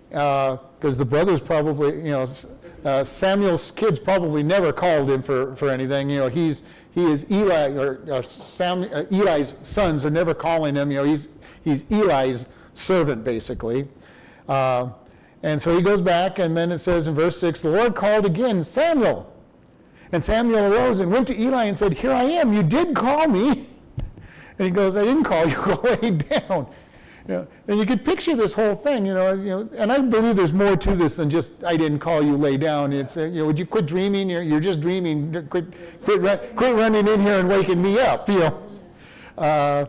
because 0.09 0.59
uh, 0.83 0.89
the 0.89 1.05
brothers 1.05 1.39
probably, 1.39 1.95
you 1.95 2.11
know, 2.11 2.29
uh, 2.83 3.05
Samuel's 3.05 3.71
kids 3.71 3.97
probably 3.97 4.43
never 4.43 4.73
called 4.73 5.09
him 5.09 5.23
for, 5.23 5.55
for 5.55 5.69
anything. 5.69 6.09
You 6.09 6.17
know, 6.17 6.27
he's 6.27 6.63
he 6.93 7.05
is 7.05 7.25
Eli 7.31 7.77
or, 7.77 8.03
or 8.11 8.23
Sam, 8.23 8.83
uh, 8.93 9.05
Eli's 9.09 9.55
sons 9.65 10.03
are 10.03 10.09
never 10.09 10.33
calling 10.33 10.75
him. 10.75 10.91
You 10.91 10.97
know, 10.97 11.05
he's 11.05 11.29
he's 11.63 11.89
Eli's 11.89 12.45
servant 12.73 13.23
basically. 13.23 13.87
Uh, 14.49 14.89
and 15.43 15.61
so 15.61 15.73
he 15.73 15.81
goes 15.81 16.01
back, 16.01 16.39
and 16.39 16.57
then 16.57 16.73
it 16.73 16.79
says 16.79 17.07
in 17.07 17.15
verse 17.15 17.39
6 17.39 17.61
the 17.61 17.69
Lord 17.69 17.95
called 17.95 18.25
again, 18.25 18.65
Samuel. 18.65 19.33
And 20.11 20.21
Samuel 20.21 20.73
arose 20.73 20.99
and 20.99 21.09
went 21.09 21.25
to 21.27 21.41
Eli 21.41 21.63
and 21.63 21.77
said, 21.77 21.93
Here 21.93 22.11
I 22.11 22.23
am, 22.23 22.53
you 22.53 22.63
did 22.63 22.93
call 22.97 23.29
me. 23.29 23.67
And 24.57 24.65
he 24.65 24.69
goes, 24.69 24.95
I 24.95 25.03
didn't 25.03 25.23
call 25.23 25.47
you, 25.47 25.55
go 25.65 25.81
lay 25.81 26.11
down. 26.11 26.67
You 27.27 27.35
know, 27.35 27.47
and 27.69 27.79
you 27.79 27.85
could 27.85 28.03
picture 28.03 28.35
this 28.35 28.53
whole 28.53 28.75
thing, 28.75 29.05
you 29.05 29.13
know, 29.13 29.33
you 29.33 29.49
know, 29.49 29.69
and 29.77 29.91
I 29.93 29.99
believe 29.99 30.35
there's 30.35 30.51
more 30.51 30.75
to 30.75 30.93
this 30.93 31.15
than 31.15 31.29
just 31.29 31.63
I 31.63 31.77
didn't 31.77 31.99
call 31.99 32.21
you, 32.21 32.35
lay 32.35 32.57
down. 32.57 32.91
It's, 32.91 33.15
uh, 33.15 33.23
you 33.23 33.39
know, 33.39 33.45
would 33.45 33.57
you 33.57 33.65
quit 33.65 33.85
dreaming? 33.85 34.29
You're, 34.29 34.43
you're 34.43 34.59
just 34.59 34.81
dreaming. 34.81 35.31
Quit, 35.49 35.65
quit, 36.03 36.55
quit 36.55 36.75
running 36.75 37.07
in 37.07 37.21
here 37.21 37.39
and 37.39 37.47
waking 37.47 37.81
me 37.81 37.97
up, 37.97 38.27
you 38.27 38.39
know. 38.39 38.63
Uh, 39.37 39.85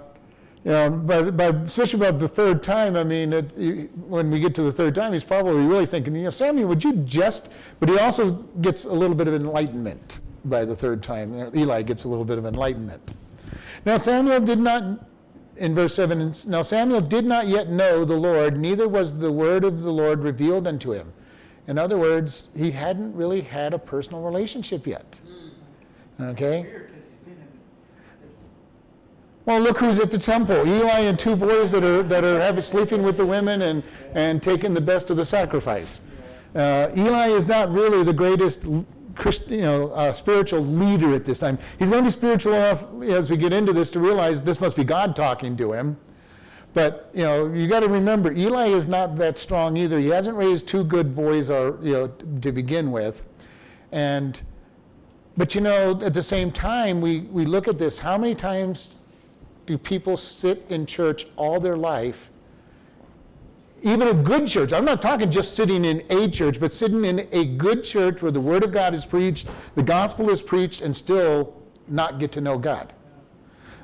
you 0.64 0.71
know, 0.71 0.90
but, 0.90 1.37
but 1.37 1.54
especially 1.56 2.06
about 2.06 2.21
the 2.21 2.28
third 2.28 2.62
time, 2.62 2.97
I 2.97 3.04
mean, 3.04 3.33
it, 3.33 3.90
when 3.97 4.30
we 4.30 4.38
get 4.38 4.54
to 4.54 4.62
the 4.62 4.73
third 4.73 4.94
time, 4.94 5.12
he's 5.12 5.25
probably 5.25 5.66
really 5.66 5.87
thinking, 5.87 6.14
you 6.14 6.23
know, 6.23 6.30
Samuel, 6.30 6.68
would 6.68 6.83
you 6.83 6.94
just, 6.99 7.52
but 7.80 7.88
he 7.88 7.99
also 7.99 8.30
gets 8.62 8.85
a 8.85 8.92
little 8.92 9.14
bit 9.14 9.28
of 9.28 9.35
enlightenment 9.35 10.21
by 10.47 10.64
the 10.64 10.75
third 10.75 11.02
time. 11.02 11.50
Eli 11.54 11.83
gets 11.83 12.04
a 12.04 12.09
little 12.09 12.25
bit 12.25 12.38
of 12.38 12.47
enlightenment. 12.47 13.11
Now 13.84 13.98
Samuel 13.98 14.40
did 14.40 14.58
not, 14.58 15.06
in 15.56 15.74
verse 15.74 15.94
7, 15.94 16.34
now 16.46 16.62
Samuel 16.62 17.00
did 17.00 17.26
not 17.26 17.48
yet 17.48 17.68
know 17.68 18.04
the 18.04 18.16
Lord, 18.16 18.58
neither 18.58 18.88
was 18.88 19.18
the 19.18 19.30
word 19.30 19.64
of 19.64 19.82
the 19.82 19.92
Lord 19.92 20.20
revealed 20.20 20.66
unto 20.66 20.92
him. 20.92 21.12
In 21.66 21.78
other 21.78 21.98
words, 21.98 22.48
he 22.56 22.70
hadn't 22.70 23.14
really 23.14 23.40
had 23.40 23.74
a 23.74 23.78
personal 23.78 24.22
relationship 24.22 24.86
yet. 24.86 25.20
Okay? 26.20 26.66
Well, 29.46 29.60
look 29.60 29.78
who's 29.78 29.98
at 29.98 30.10
the 30.10 30.18
temple. 30.18 30.66
Eli 30.66 31.00
and 31.00 31.18
two 31.18 31.36
boys 31.36 31.72
that 31.72 31.84
are, 31.84 32.02
that 32.04 32.24
are 32.24 32.40
having, 32.40 32.62
sleeping 32.62 33.02
with 33.02 33.18
the 33.18 33.26
women 33.26 33.62
and, 33.62 33.82
and 34.14 34.42
taking 34.42 34.72
the 34.72 34.80
best 34.80 35.10
of 35.10 35.18
the 35.18 35.24
sacrifice. 35.26 36.00
Uh, 36.54 36.90
Eli 36.96 37.28
is 37.28 37.46
not 37.46 37.70
really 37.70 38.02
the 38.02 38.12
greatest 38.12 38.64
Christ, 39.14 39.49
you 39.49 39.62
know, 39.62 39.90
uh, 39.90 40.12
spiritual 40.12 40.61
leader 40.61 41.14
at 41.14 41.25
this 41.25 41.38
time. 41.38 41.59
He's 41.78 41.88
going 41.88 42.02
to 42.02 42.06
be 42.06 42.11
spiritual 42.11 42.54
enough 42.54 42.85
as 43.02 43.30
we 43.30 43.37
get 43.37 43.52
into 43.52 43.73
this 43.73 43.90
to 43.90 44.00
realize 44.00 44.42
this 44.42 44.61
must 44.61 44.76
be 44.76 44.85
God 44.85 45.14
talking 45.14 45.56
to 45.56 45.73
him. 45.73 45.97
But 46.75 47.11
you 47.14 47.23
know, 47.23 47.52
you 47.52 47.68
got 47.68 47.80
to 47.80 47.88
remember, 47.88 48.33
Eli 48.33 48.66
is 48.66 48.88
not 48.88 49.16
that 49.16 49.38
strong 49.38 49.76
either. 49.76 49.99
He 49.99 50.09
hasn't 50.09 50.37
raised 50.37 50.66
two 50.66 50.83
good 50.83 51.14
boys, 51.14 51.49
or 51.49 51.78
you 51.83 51.92
know, 51.92 52.09
to 52.42 52.50
begin 52.50 52.90
with, 52.90 53.23
and 53.92 54.42
but 55.37 55.54
you 55.54 55.61
know, 55.61 56.00
at 56.02 56.14
the 56.14 56.23
same 56.23 56.50
time, 56.50 57.00
we 57.00 57.21
we 57.21 57.44
look 57.44 57.68
at 57.68 57.78
this. 57.78 58.00
How 58.00 58.18
many 58.18 58.35
times 58.35 58.97
do 59.66 59.78
people 59.78 60.16
sit 60.16 60.64
in 60.68 60.85
church 60.85 61.26
all 61.37 61.61
their 61.61 61.76
life? 61.76 62.30
Even 63.84 64.08
a 64.08 64.14
good 64.14 64.46
church. 64.48 64.72
I'm 64.72 64.86
not 64.86 65.02
talking 65.02 65.30
just 65.30 65.54
sitting 65.54 65.84
in 65.84 66.02
a 66.08 66.26
church, 66.28 66.58
but 66.58 66.74
sitting 66.74 67.04
in 67.04 67.28
a 67.32 67.44
good 67.44 67.84
church 67.84 68.22
where 68.22 68.32
the 68.32 68.40
Word 68.40 68.64
of 68.64 68.72
God 68.72 68.94
is 68.94 69.04
preached, 69.04 69.46
the 69.74 69.82
gospel 69.82 70.30
is 70.30 70.40
preached, 70.40 70.80
and 70.80 70.96
still 70.96 71.62
not 71.86 72.18
get 72.18 72.32
to 72.32 72.40
know 72.40 72.56
God. 72.56 72.94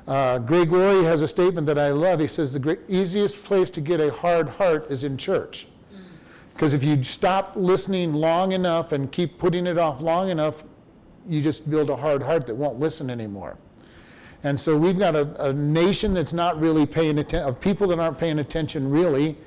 Uh, 0.07 0.39
Greg 0.39 0.71
Laurie 0.71 1.03
has 1.03 1.21
a 1.21 1.27
statement 1.27 1.67
that 1.67 1.77
I 1.77 1.91
love. 1.91 2.19
He 2.19 2.27
says 2.27 2.51
the 2.51 2.79
easiest 2.89 3.43
place 3.43 3.69
to 3.69 3.79
get 3.79 4.01
a 4.01 4.11
hard 4.11 4.49
heart 4.49 4.89
is 4.89 5.03
in 5.03 5.17
church. 5.17 5.67
Because 6.53 6.73
if 6.73 6.83
you 6.83 7.03
stop 7.03 7.53
listening 7.55 8.11
long 8.11 8.53
enough 8.53 8.93
and 8.93 9.11
keep 9.11 9.37
putting 9.37 9.67
it 9.67 9.77
off 9.77 10.01
long 10.01 10.29
enough, 10.29 10.63
you 11.29 11.43
just 11.43 11.69
build 11.69 11.91
a 11.91 11.95
hard 11.95 12.23
heart 12.23 12.47
that 12.47 12.55
won't 12.55 12.79
listen 12.79 13.11
anymore. 13.11 13.55
And 14.43 14.59
so 14.59 14.75
we've 14.75 14.97
got 14.97 15.15
a, 15.15 15.49
a 15.49 15.53
nation 15.53 16.15
that's 16.15 16.33
not 16.33 16.59
really 16.59 16.87
paying 16.87 17.19
attention, 17.19 17.47
of 17.47 17.61
people 17.61 17.87
that 17.89 17.99
aren't 17.99 18.17
paying 18.17 18.39
attention 18.39 18.89
really. 18.89 19.37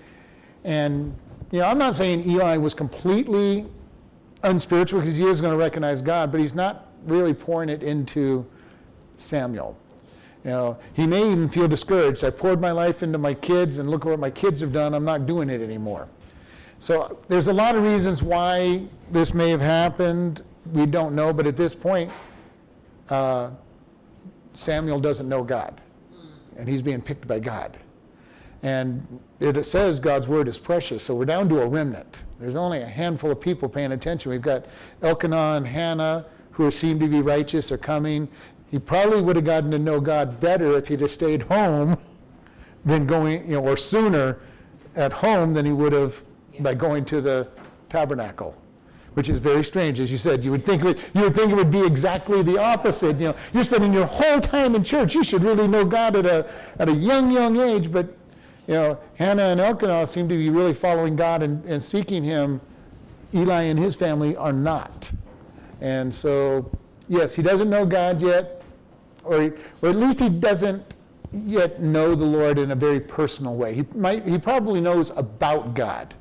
And, 0.64 1.14
you 1.50 1.60
know, 1.60 1.66
I'm 1.66 1.78
not 1.78 1.94
saying 1.94 2.28
Eli 2.28 2.56
was 2.56 2.74
completely 2.74 3.66
unspiritual 4.42 5.00
because 5.00 5.16
he 5.16 5.24
is 5.24 5.40
going 5.40 5.52
to 5.52 5.58
recognize 5.58 6.02
God, 6.02 6.32
but 6.32 6.40
he's 6.40 6.54
not 6.54 6.88
really 7.04 7.34
pouring 7.34 7.68
it 7.68 7.82
into 7.82 8.46
Samuel. 9.16 9.76
You 10.44 10.50
know, 10.50 10.78
he 10.92 11.06
may 11.06 11.30
even 11.30 11.48
feel 11.48 11.68
discouraged. 11.68 12.22
I 12.24 12.30
poured 12.30 12.60
my 12.60 12.72
life 12.72 13.02
into 13.02 13.18
my 13.18 13.32
kids, 13.32 13.78
and 13.78 13.90
look 13.90 14.04
what 14.04 14.18
my 14.18 14.30
kids 14.30 14.60
have 14.60 14.72
done. 14.72 14.94
I'm 14.94 15.04
not 15.04 15.26
doing 15.26 15.48
it 15.48 15.62
anymore. 15.62 16.08
So 16.80 17.18
there's 17.28 17.48
a 17.48 17.52
lot 17.52 17.76
of 17.76 17.82
reasons 17.82 18.22
why 18.22 18.82
this 19.10 19.32
may 19.32 19.48
have 19.50 19.62
happened. 19.62 20.42
We 20.72 20.84
don't 20.84 21.14
know, 21.14 21.32
but 21.32 21.46
at 21.46 21.56
this 21.56 21.74
point, 21.74 22.12
uh, 23.08 23.50
Samuel 24.52 25.00
doesn't 25.00 25.28
know 25.28 25.42
God, 25.42 25.80
and 26.58 26.68
he's 26.68 26.82
being 26.82 27.00
picked 27.00 27.26
by 27.26 27.38
God. 27.38 27.78
And 28.64 29.20
it 29.40 29.62
says 29.66 30.00
God's 30.00 30.26
word 30.26 30.48
is 30.48 30.56
precious, 30.56 31.02
so 31.02 31.14
we're 31.14 31.26
down 31.26 31.50
to 31.50 31.60
a 31.60 31.66
remnant. 31.66 32.24
There's 32.40 32.56
only 32.56 32.80
a 32.80 32.86
handful 32.86 33.30
of 33.30 33.38
people 33.38 33.68
paying 33.68 33.92
attention. 33.92 34.30
We've 34.30 34.40
got 34.40 34.64
Elkanah 35.02 35.56
and 35.56 35.66
Hannah, 35.66 36.24
who 36.50 36.70
seem 36.70 36.98
to 37.00 37.06
be 37.06 37.20
righteous, 37.20 37.70
are 37.70 37.76
coming. 37.76 38.26
He 38.70 38.78
probably 38.78 39.20
would 39.20 39.36
have 39.36 39.44
gotten 39.44 39.70
to 39.72 39.78
know 39.78 40.00
God 40.00 40.40
better 40.40 40.78
if 40.78 40.88
he'd 40.88 41.00
have 41.00 41.10
stayed 41.10 41.42
home 41.42 41.98
than 42.86 43.06
going, 43.06 43.46
you 43.46 43.56
know, 43.56 43.68
or 43.68 43.76
sooner 43.76 44.40
at 44.96 45.12
home 45.12 45.52
than 45.52 45.66
he 45.66 45.72
would 45.72 45.92
have 45.92 46.22
by 46.60 46.72
going 46.72 47.04
to 47.04 47.20
the 47.20 47.46
tabernacle, 47.90 48.56
which 49.12 49.28
is 49.28 49.40
very 49.40 49.62
strange. 49.62 50.00
As 50.00 50.10
you 50.10 50.16
said, 50.16 50.42
you 50.42 50.50
would 50.52 50.64
think 50.64 50.82
it, 50.84 50.98
you 51.12 51.20
would 51.20 51.34
think 51.34 51.52
it 51.52 51.54
would 51.54 51.70
be 51.70 51.84
exactly 51.84 52.40
the 52.40 52.56
opposite. 52.56 53.18
You 53.20 53.28
know, 53.28 53.36
you're 53.52 53.64
spending 53.64 53.92
your 53.92 54.06
whole 54.06 54.40
time 54.40 54.74
in 54.74 54.84
church. 54.84 55.14
You 55.14 55.22
should 55.22 55.42
really 55.42 55.68
know 55.68 55.84
God 55.84 56.16
at 56.16 56.24
a 56.24 56.50
at 56.78 56.88
a 56.88 56.94
young, 56.94 57.30
young 57.30 57.60
age. 57.60 57.92
But 57.92 58.16
you 58.66 58.74
know, 58.74 58.98
Hannah 59.16 59.44
and 59.44 59.60
Elkanah 59.60 60.06
seem 60.06 60.28
to 60.28 60.36
be 60.36 60.48
really 60.50 60.74
following 60.74 61.16
God 61.16 61.42
and, 61.42 61.64
and 61.64 61.82
seeking 61.82 62.24
Him. 62.24 62.60
Eli 63.34 63.62
and 63.62 63.78
his 63.78 63.96
family 63.96 64.36
are 64.36 64.52
not. 64.52 65.10
And 65.80 66.14
so, 66.14 66.70
yes, 67.08 67.34
he 67.34 67.42
doesn't 67.42 67.68
know 67.68 67.84
God 67.84 68.22
yet 68.22 68.62
or, 69.24 69.54
or 69.82 69.88
at 69.88 69.96
least 69.96 70.20
he 70.20 70.28
doesn't 70.28 70.94
yet 71.32 71.80
know 71.80 72.14
the 72.14 72.24
Lord 72.24 72.58
in 72.58 72.70
a 72.70 72.74
very 72.74 73.00
personal 73.00 73.54
way. 73.56 73.74
He 73.74 73.84
might, 73.94 74.26
he 74.26 74.38
probably 74.38 74.80
knows 74.80 75.10
about 75.10 75.74
God. 75.74 76.14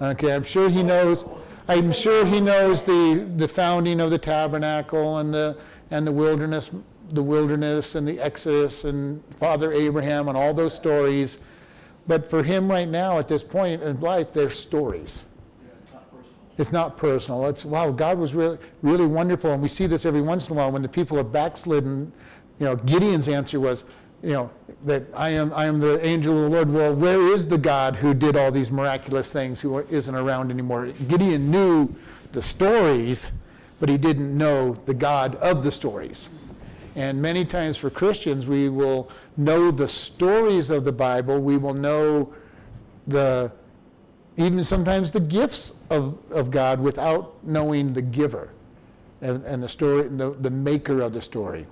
Okay, 0.00 0.32
I'm 0.34 0.44
sure 0.44 0.68
he 0.68 0.82
knows. 0.82 1.24
I'm 1.68 1.92
sure 1.92 2.24
he 2.26 2.40
knows 2.40 2.82
the, 2.82 3.28
the 3.36 3.46
founding 3.46 4.00
of 4.00 4.10
the 4.10 4.18
tabernacle 4.18 5.18
and 5.18 5.32
the 5.32 5.58
and 5.92 6.06
the 6.06 6.12
wilderness, 6.12 6.70
the 7.10 7.22
wilderness 7.22 7.96
and 7.96 8.06
the 8.06 8.18
Exodus 8.20 8.84
and 8.84 9.22
Father 9.34 9.72
Abraham 9.72 10.28
and 10.28 10.36
all 10.36 10.54
those 10.54 10.72
stories. 10.72 11.38
But 12.06 12.28
for 12.28 12.42
him 12.42 12.70
right 12.70 12.88
now, 12.88 13.18
at 13.18 13.28
this 13.28 13.42
point 13.42 13.82
in 13.82 14.00
life, 14.00 14.32
they're 14.32 14.50
stories. 14.50 15.24
It's 16.58 16.72
not 16.72 16.98
personal. 16.98 17.46
It's 17.46 17.64
wow, 17.64 17.90
God 17.90 18.18
was 18.18 18.34
really 18.34 18.58
really 18.82 19.06
wonderful, 19.06 19.50
and 19.50 19.62
we 19.62 19.68
see 19.68 19.86
this 19.86 20.04
every 20.04 20.20
once 20.20 20.48
in 20.48 20.56
a 20.56 20.56
while 20.58 20.70
when 20.70 20.82
the 20.82 20.88
people 20.88 21.18
are 21.18 21.24
backslidden. 21.24 22.12
You 22.58 22.66
know, 22.66 22.76
Gideon's 22.76 23.28
answer 23.28 23.58
was, 23.58 23.84
you 24.22 24.32
know, 24.32 24.50
that 24.84 25.04
I 25.14 25.30
am 25.30 25.52
I 25.54 25.64
am 25.64 25.80
the 25.80 26.04
angel 26.04 26.36
of 26.36 26.42
the 26.42 26.48
Lord. 26.50 26.70
Well, 26.70 26.94
where 26.94 27.22
is 27.22 27.48
the 27.48 27.56
God 27.56 27.96
who 27.96 28.12
did 28.12 28.36
all 28.36 28.50
these 28.50 28.70
miraculous 28.70 29.32
things 29.32 29.60
who 29.60 29.78
isn't 29.78 30.14
around 30.14 30.50
anymore? 30.50 30.88
Gideon 31.08 31.50
knew 31.50 31.94
the 32.32 32.42
stories, 32.42 33.30
but 33.78 33.88
he 33.88 33.96
didn't 33.96 34.36
know 34.36 34.74
the 34.84 34.94
God 34.94 35.36
of 35.36 35.64
the 35.64 35.72
stories. 35.72 36.28
And 36.96 37.22
many 37.22 37.44
times 37.44 37.76
for 37.76 37.90
Christians, 37.90 38.46
we 38.46 38.68
will 38.68 39.10
know 39.36 39.70
the 39.70 39.88
stories 39.88 40.70
of 40.70 40.84
the 40.84 40.92
Bible. 40.92 41.40
We 41.40 41.56
will 41.56 41.74
know 41.74 42.32
the 43.06 43.52
even 44.36 44.64
sometimes 44.64 45.10
the 45.10 45.20
gifts 45.20 45.82
of, 45.90 46.18
of 46.30 46.50
God 46.50 46.80
without 46.80 47.34
knowing 47.44 47.92
the 47.92 48.02
giver 48.02 48.50
and, 49.20 49.44
and 49.44 49.62
the 49.62 49.68
story, 49.68 50.08
the, 50.08 50.30
the 50.30 50.50
maker 50.50 51.00
of 51.02 51.12
the 51.12 51.20
story. 51.20 51.66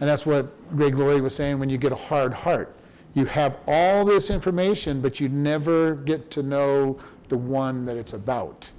And 0.00 0.08
that's 0.08 0.26
what 0.26 0.76
Greg 0.76 0.96
Laurie 0.96 1.20
was 1.20 1.34
saying 1.34 1.58
when 1.58 1.70
you 1.70 1.78
get 1.78 1.92
a 1.92 1.96
hard 1.96 2.32
heart. 2.32 2.76
You 3.14 3.24
have 3.26 3.56
all 3.66 4.04
this 4.04 4.30
information, 4.30 5.00
but 5.00 5.18
you 5.18 5.28
never 5.28 5.94
get 5.94 6.30
to 6.32 6.42
know 6.42 6.98
the 7.28 7.38
one 7.38 7.84
that 7.86 7.96
it's 7.96 8.12
about. 8.12 8.70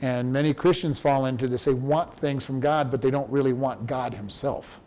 And 0.00 0.32
many 0.32 0.54
Christians 0.54 1.00
fall 1.00 1.26
into 1.26 1.48
this. 1.48 1.64
They 1.64 1.74
want 1.74 2.14
things 2.14 2.44
from 2.44 2.60
God, 2.60 2.90
but 2.90 3.02
they 3.02 3.10
don't 3.10 3.28
really 3.30 3.52
want 3.52 3.86
God 3.86 4.14
Himself. 4.14 4.80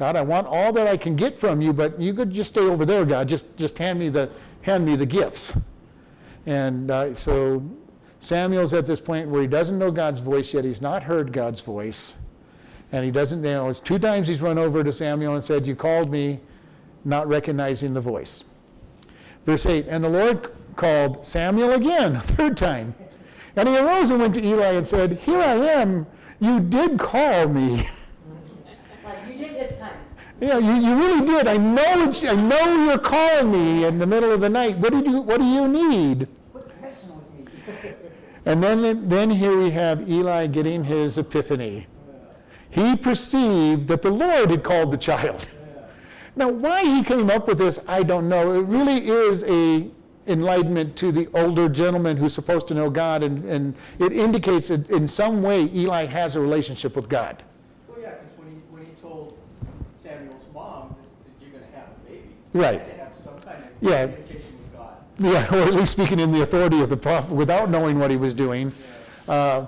God, 0.00 0.16
I 0.16 0.22
want 0.22 0.46
all 0.46 0.72
that 0.72 0.86
I 0.86 0.96
can 0.96 1.14
get 1.14 1.36
from 1.36 1.60
you, 1.60 1.74
but 1.74 2.00
you 2.00 2.14
could 2.14 2.30
just 2.30 2.52
stay 2.52 2.62
over 2.62 2.86
there, 2.86 3.04
God. 3.04 3.28
Just, 3.28 3.54
just 3.58 3.76
hand 3.76 3.98
me 3.98 4.08
the, 4.08 4.30
hand 4.62 4.86
me 4.86 4.96
the 4.96 5.04
gifts. 5.04 5.54
And 6.46 6.90
uh, 6.90 7.14
so 7.14 7.62
Samuel's 8.18 8.72
at 8.72 8.86
this 8.86 8.98
point 8.98 9.28
where 9.28 9.42
he 9.42 9.46
doesn't 9.46 9.78
know 9.78 9.90
God's 9.90 10.20
voice 10.20 10.54
yet. 10.54 10.64
He's 10.64 10.80
not 10.80 11.02
heard 11.02 11.34
God's 11.34 11.60
voice. 11.60 12.14
And 12.90 13.04
he 13.04 13.10
doesn't, 13.10 13.44
you 13.44 13.50
know, 13.50 13.68
it's 13.68 13.78
two 13.78 13.98
times 13.98 14.26
he's 14.26 14.40
run 14.40 14.56
over 14.56 14.82
to 14.82 14.90
Samuel 14.90 15.34
and 15.34 15.44
said, 15.44 15.66
You 15.66 15.76
called 15.76 16.10
me, 16.10 16.40
not 17.04 17.28
recognizing 17.28 17.92
the 17.92 18.00
voice. 18.00 18.44
Verse 19.44 19.66
8 19.66 19.84
And 19.86 20.02
the 20.02 20.08
Lord 20.08 20.50
called 20.76 21.26
Samuel 21.26 21.72
again, 21.72 22.16
a 22.16 22.20
third 22.20 22.56
time. 22.56 22.94
And 23.54 23.68
he 23.68 23.76
arose 23.76 24.08
and 24.08 24.18
went 24.18 24.32
to 24.32 24.42
Eli 24.42 24.72
and 24.72 24.86
said, 24.86 25.18
Here 25.18 25.40
I 25.40 25.56
am. 25.56 26.06
You 26.40 26.58
did 26.58 26.98
call 26.98 27.48
me. 27.48 27.86
you 29.28 29.38
did 29.38 29.54
this 29.54 29.78
time. 29.78 29.94
Yeah, 30.40 30.56
you, 30.56 30.74
you 30.74 30.96
really 30.96 31.26
did. 31.26 31.46
I 31.46 31.58
know 31.58 32.08
it's, 32.08 32.24
I 32.24 32.34
know 32.34 32.84
you're 32.84 32.98
calling 32.98 33.52
me 33.52 33.84
in 33.84 33.98
the 33.98 34.06
middle 34.06 34.32
of 34.32 34.40
the 34.40 34.48
night. 34.48 34.78
What 34.78 34.92
do 34.92 34.98
you 34.98 35.20
What 35.20 35.40
do 35.40 35.46
you 35.46 35.68
need? 35.68 36.28
and 38.46 38.62
then 38.62 39.08
then 39.08 39.30
here 39.30 39.58
we 39.58 39.70
have 39.70 40.08
Eli 40.08 40.46
getting 40.46 40.84
his 40.84 41.18
epiphany. 41.18 41.86
He 42.70 42.96
perceived 42.96 43.88
that 43.88 44.00
the 44.02 44.10
Lord 44.10 44.50
had 44.50 44.62
called 44.62 44.92
the 44.92 44.96
child. 44.96 45.46
Now, 46.36 46.48
why 46.48 46.84
he 46.84 47.02
came 47.02 47.28
up 47.28 47.48
with 47.48 47.58
this, 47.58 47.80
I 47.88 48.02
don't 48.04 48.28
know. 48.28 48.54
It 48.54 48.60
really 48.60 49.08
is 49.08 49.44
a 49.44 49.90
enlightenment 50.26 50.96
to 50.96 51.10
the 51.10 51.28
older 51.34 51.68
gentleman 51.68 52.16
who's 52.16 52.32
supposed 52.32 52.68
to 52.68 52.74
know 52.74 52.88
God, 52.88 53.22
and, 53.22 53.44
and 53.44 53.74
it 53.98 54.12
indicates 54.12 54.68
that 54.68 54.88
in 54.88 55.08
some 55.08 55.42
way 55.42 55.68
Eli 55.74 56.06
has 56.06 56.36
a 56.36 56.40
relationship 56.40 56.94
with 56.94 57.08
God. 57.08 57.42
Right. 62.52 62.82
yeah. 63.80 64.10
Yeah, 65.18 65.46
or 65.54 65.58
at 65.58 65.74
least 65.74 65.92
speaking 65.92 66.18
in 66.18 66.32
the 66.32 66.42
authority 66.42 66.80
of 66.80 66.88
the 66.88 66.96
prophet 66.96 67.32
without 67.32 67.70
knowing 67.70 67.98
what 67.98 68.10
he 68.10 68.16
was 68.16 68.34
doing. 68.34 68.72
Uh, 69.28 69.66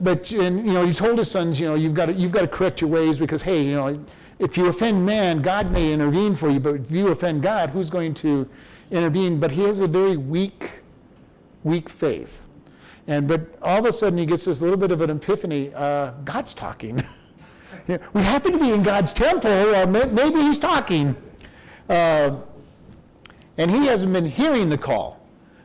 but 0.00 0.30
and, 0.30 0.64
you 0.64 0.72
know, 0.72 0.86
he 0.86 0.92
told 0.92 1.18
his 1.18 1.30
sons, 1.30 1.58
you 1.58 1.66
know, 1.66 1.74
you've 1.74 1.94
got 1.94 2.06
to, 2.06 2.12
you've 2.12 2.32
got 2.32 2.42
to 2.42 2.48
correct 2.48 2.80
your 2.80 2.90
ways 2.90 3.18
because 3.18 3.42
hey, 3.42 3.62
you 3.62 3.74
know, 3.74 4.04
if 4.38 4.56
you 4.56 4.66
offend 4.66 5.04
man, 5.04 5.42
God 5.42 5.72
may 5.72 5.92
intervene 5.92 6.34
for 6.34 6.50
you, 6.50 6.60
but 6.60 6.74
if 6.74 6.90
you 6.90 7.08
offend 7.08 7.42
God, 7.42 7.70
who's 7.70 7.90
going 7.90 8.14
to 8.14 8.48
intervene? 8.90 9.40
But 9.40 9.50
he 9.52 9.62
has 9.62 9.80
a 9.80 9.88
very 9.88 10.16
weak, 10.16 10.70
weak 11.64 11.88
faith. 11.88 12.40
And 13.08 13.26
but 13.26 13.40
all 13.62 13.78
of 13.78 13.86
a 13.86 13.92
sudden 13.92 14.18
he 14.18 14.26
gets 14.26 14.44
this 14.44 14.60
little 14.60 14.76
bit 14.76 14.90
of 14.90 15.00
an 15.00 15.10
epiphany. 15.10 15.72
Uh, 15.74 16.10
God's 16.24 16.54
talking. 16.54 17.02
we 17.88 18.22
happen 18.22 18.52
to 18.52 18.58
be 18.58 18.70
in 18.70 18.82
God's 18.82 19.14
temple. 19.14 19.86
maybe 19.86 20.40
he's 20.40 20.58
talking. 20.58 21.16
Uh, 21.88 22.36
and 23.58 23.70
he 23.70 23.86
hasn't 23.86 24.12
been 24.12 24.26
hearing 24.26 24.68
the 24.68 24.78
call. 24.78 25.20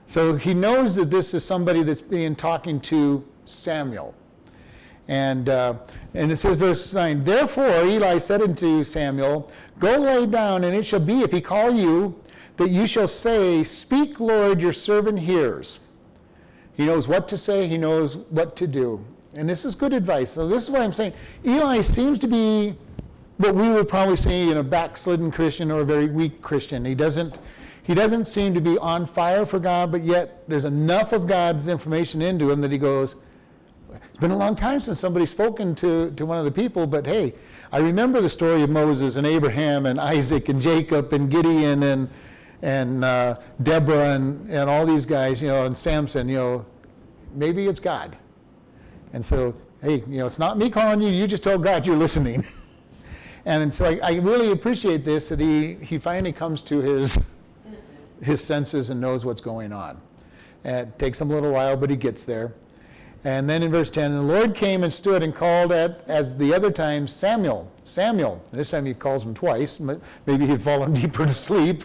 So 0.08 0.36
he 0.36 0.54
knows 0.54 0.96
that 0.96 1.10
this 1.10 1.34
is 1.34 1.44
somebody 1.44 1.84
that's 1.84 2.02
being 2.02 2.36
talking 2.36 2.80
to 2.82 3.26
Samuel. 3.46 4.14
And, 5.08 5.50
uh, 5.50 5.76
and 6.14 6.32
it 6.32 6.38
says, 6.38 6.58
verse 6.58 6.94
9, 6.94 7.24
Therefore 7.24 7.86
Eli 7.86 8.18
said 8.18 8.42
unto 8.42 8.84
Samuel, 8.84 9.52
Go 9.80 9.98
lay 9.98 10.26
down, 10.26 10.64
and 10.64 10.76
it 10.76 10.86
shall 10.86 11.00
be, 11.00 11.22
if 11.22 11.32
he 11.32 11.42
call 11.42 11.72
you, 11.72 12.22
that 12.58 12.70
you 12.70 12.88
shall 12.88 13.08
say, 13.08 13.64
Speak, 13.64 14.20
Lord, 14.20 14.62
your 14.62 14.74
servant 14.74 15.20
hears. 15.20 15.80
He 16.76 16.86
knows 16.86 17.08
what 17.08 17.28
to 17.30 17.38
say, 17.38 17.68
he 17.68 17.78
knows 17.78 18.18
what 18.18 18.56
to 18.58 18.68
do. 18.68 19.04
And 19.36 19.50
this 19.50 19.66
is 19.66 19.76
good 19.76 19.94
advice. 19.94 20.32
So 20.32 20.48
this 20.48 20.64
is 20.64 20.70
what 20.70 20.82
I'm 20.82 20.94
saying. 20.94 21.14
Eli 21.46 21.82
seems 21.82 22.20
to 22.20 22.28
be 22.28 22.76
what 23.42 23.56
we 23.56 23.70
would 23.70 23.88
probably 23.88 24.16
say 24.16 24.50
in 24.50 24.58
a 24.58 24.64
backslidden 24.64 25.32
Christian 25.32 25.72
or 25.72 25.82
a 25.82 25.86
very 25.86 26.08
weak 26.08 26.42
Christian. 26.42 26.86
He 26.86 26.96
doesn't 26.96 27.40
he 27.84 27.96
doesn't 27.96 28.26
seem 28.26 28.54
to 28.54 28.62
be 28.62 28.78
on 28.78 29.06
fire 29.06 29.46
for 29.46 29.60
God, 29.60 29.92
but 29.92 30.04
yet 30.04 30.48
there's 30.48 30.66
enough 30.66 31.14
of 31.14 31.26
God's 31.26 31.68
information 31.68 32.22
into 32.22 32.52
him 32.52 32.62
that 32.62 32.72
he 32.72 32.78
goes, 32.78 33.16
It's 33.92 34.20
been 34.20 34.32
a 34.32 34.38
long 34.38 34.56
time 34.56 34.80
since 34.80 35.00
somebody's 35.00 35.32
spoken 35.32 35.74
to, 35.76 36.12
to 36.12 36.26
one 36.26 36.38
of 36.38 36.46
the 36.46 36.52
people, 36.52 36.86
but 36.86 37.08
hey, 37.08 37.34
I 37.72 37.80
remember 37.80 38.22
the 38.22 38.30
story 38.30 38.62
of 38.62 38.70
Moses 38.70 39.16
and 39.16 39.26
Abraham 39.26 39.88
and 39.88 40.00
Isaac 40.00 40.48
and 40.48 40.62
Jacob 40.62 41.12
and 41.12 41.30
Gideon 41.30 41.84
and 41.84 42.10
and 42.62 43.04
uh, 43.04 43.38
Deborah 43.64 44.12
and, 44.12 44.48
and 44.50 44.70
all 44.70 44.86
these 44.86 45.08
guys, 45.08 45.42
you 45.42 45.48
know, 45.48 45.66
and 45.66 45.76
Samson, 45.76 46.30
you 46.30 46.36
know, 46.36 46.66
maybe 47.34 47.66
it's 47.66 47.80
God. 47.80 48.16
And 49.14 49.26
so, 49.26 49.56
hey, 49.82 50.04
you 50.08 50.20
know, 50.20 50.28
it's 50.28 50.38
not 50.38 50.60
me 50.60 50.70
calling 50.70 51.02
you, 51.02 51.10
you 51.10 51.26
just 51.26 51.42
told 51.42 51.64
God 51.64 51.88
you're 51.88 51.98
listening. 51.98 52.46
and 53.46 53.74
so 53.74 53.86
I, 53.86 54.00
I 54.04 54.12
really 54.16 54.52
appreciate 54.52 55.04
this 55.04 55.30
that 55.30 55.40
he, 55.40 55.76
he 55.76 55.98
finally 55.98 56.32
comes 56.32 56.62
to 56.64 56.80
his 56.80 57.18
his 58.22 58.44
senses 58.44 58.90
and 58.90 59.02
knows 59.02 59.26
what's 59.26 59.42
going 59.42 59.74
on. 59.74 60.00
And 60.64 60.90
it 60.90 61.00
takes 61.00 61.20
him 61.20 61.32
a 61.32 61.34
little 61.34 61.52
while, 61.52 61.76
but 61.76 61.90
he 61.90 61.96
gets 61.96 62.24
there. 62.24 62.54
And 63.24 63.50
then 63.50 63.62
in 63.62 63.72
verse 63.72 63.90
10, 63.90 64.14
the 64.14 64.22
Lord 64.22 64.56
came 64.56 64.84
and 64.84 64.94
stood 64.94 65.22
and 65.22 65.36
called 65.36 65.72
at, 65.72 66.04
as 66.08 66.38
the 66.38 66.54
other 66.54 66.72
time, 66.72 67.08
Samuel, 67.08 67.72
Samuel. 67.84 68.44
This 68.52 68.72
time 68.72 68.86
he 68.86 68.94
calls 68.94 69.24
him 69.24 69.34
twice. 69.34 69.80
Maybe 70.26 70.48
he'd 70.48 70.62
fallen 70.62 70.94
deeper 71.02 71.26
to 71.26 71.34
sleep, 71.34 71.84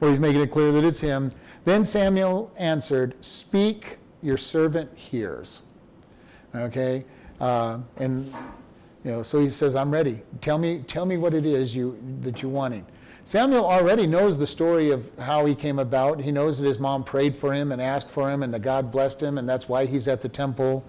or 0.00 0.10
he's 0.10 0.20
making 0.20 0.42
it 0.42 0.50
clear 0.50 0.72
that 0.72 0.84
it's 0.84 1.00
him. 1.00 1.30
Then 1.64 1.84
Samuel 1.84 2.52
answered, 2.56 3.14
Speak, 3.24 3.96
your 4.22 4.36
servant 4.36 4.90
hears. 4.94 5.62
Okay? 6.54 7.04
Uh, 7.40 7.78
and 7.96 8.32
you 9.04 9.10
know, 9.10 9.22
so 9.22 9.38
he 9.38 9.50
says, 9.50 9.76
I'm 9.76 9.90
ready. 9.90 10.22
Tell 10.40 10.56
me, 10.56 10.82
tell 10.86 11.04
me 11.04 11.18
what 11.18 11.34
it 11.34 11.44
is 11.44 11.76
you, 11.76 11.98
that 12.22 12.40
you're 12.40 12.50
wanting. 12.50 12.86
Samuel 13.26 13.64
already 13.64 14.06
knows 14.06 14.38
the 14.38 14.46
story 14.46 14.90
of 14.90 15.10
how 15.18 15.44
he 15.44 15.54
came 15.54 15.78
about. 15.78 16.20
He 16.20 16.32
knows 16.32 16.58
that 16.58 16.66
his 16.66 16.78
mom 16.78 17.04
prayed 17.04 17.36
for 17.36 17.52
him 17.52 17.72
and 17.72 17.80
asked 17.80 18.10
for 18.10 18.30
him, 18.30 18.42
and 18.42 18.52
that 18.52 18.62
God 18.62 18.90
blessed 18.90 19.22
him, 19.22 19.38
and 19.38 19.48
that's 19.48 19.68
why 19.68 19.84
he's 19.84 20.08
at 20.08 20.22
the 20.22 20.28
temple, 20.28 20.84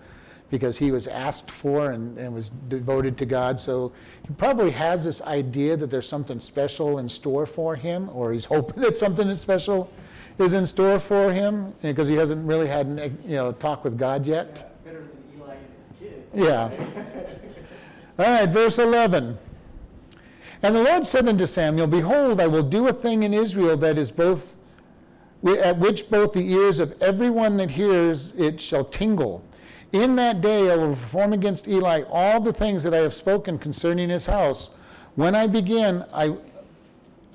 because 0.49 0.77
he 0.77 0.91
was 0.91 1.07
asked 1.07 1.51
for 1.51 1.91
and, 1.91 2.17
and 2.17 2.33
was 2.33 2.49
devoted 2.67 3.17
to 3.17 3.25
God. 3.25 3.59
So 3.59 3.91
he 4.27 4.33
probably 4.33 4.71
has 4.71 5.03
this 5.03 5.21
idea 5.21 5.75
that 5.77 5.87
there's 5.87 6.07
something 6.07 6.39
special 6.39 6.99
in 6.99 7.09
store 7.09 7.45
for 7.45 7.75
him, 7.75 8.09
or 8.13 8.31
he's 8.31 8.45
hoping 8.55 8.81
that 8.83 8.97
something 8.97 9.33
special 9.35 9.91
is 10.37 10.53
in 10.53 10.65
store 10.65 10.99
for 10.99 11.33
him, 11.33 11.73
because 11.81 12.07
he 12.07 12.15
hasn't 12.15 12.45
really 12.45 12.67
had 12.67 13.17
you 13.23 13.35
know 13.35 13.51
talk 13.53 13.83
with 13.83 13.97
God 13.97 14.25
yet. 14.25 14.73
Yeah, 14.85 14.91
better 14.91 15.05
than 15.05 15.41
Eli 15.41 15.55
and 15.55 15.67
his 15.79 15.99
kids. 15.99 16.33
Yeah. 16.33 17.35
All 18.17 18.25
right, 18.25 18.49
verse 18.49 18.79
11. 18.79 19.37
And 20.63 20.75
the 20.75 20.83
Lord 20.83 21.05
said 21.05 21.27
unto 21.27 21.45
Samuel, 21.45 21.87
Behold, 21.87 22.39
I 22.39 22.47
will 22.47 22.63
do 22.63 22.87
a 22.87 22.93
thing 22.93 23.23
in 23.23 23.33
Israel 23.33 23.75
that 23.77 23.97
is 23.97 24.09
both 24.09 24.55
at 25.45 25.77
which 25.77 26.09
both 26.09 26.33
the 26.33 26.51
ears 26.51 26.79
of 26.79 26.99
everyone 27.01 27.57
that 27.57 27.71
hears 27.71 28.31
it 28.35 28.59
shall 28.59 28.85
tingle. 28.85 29.43
In 29.91 30.15
that 30.15 30.41
day 30.41 30.71
I 30.71 30.75
will 30.75 30.95
perform 30.95 31.33
against 31.33 31.67
Eli 31.67 32.03
all 32.09 32.39
the 32.39 32.53
things 32.53 32.83
that 32.83 32.93
I 32.93 32.97
have 32.97 33.13
spoken 33.13 33.59
concerning 33.59 34.09
his 34.09 34.25
house. 34.25 34.69
When 35.15 35.35
I 35.35 35.47
begin, 35.47 36.03
I, 36.11 36.35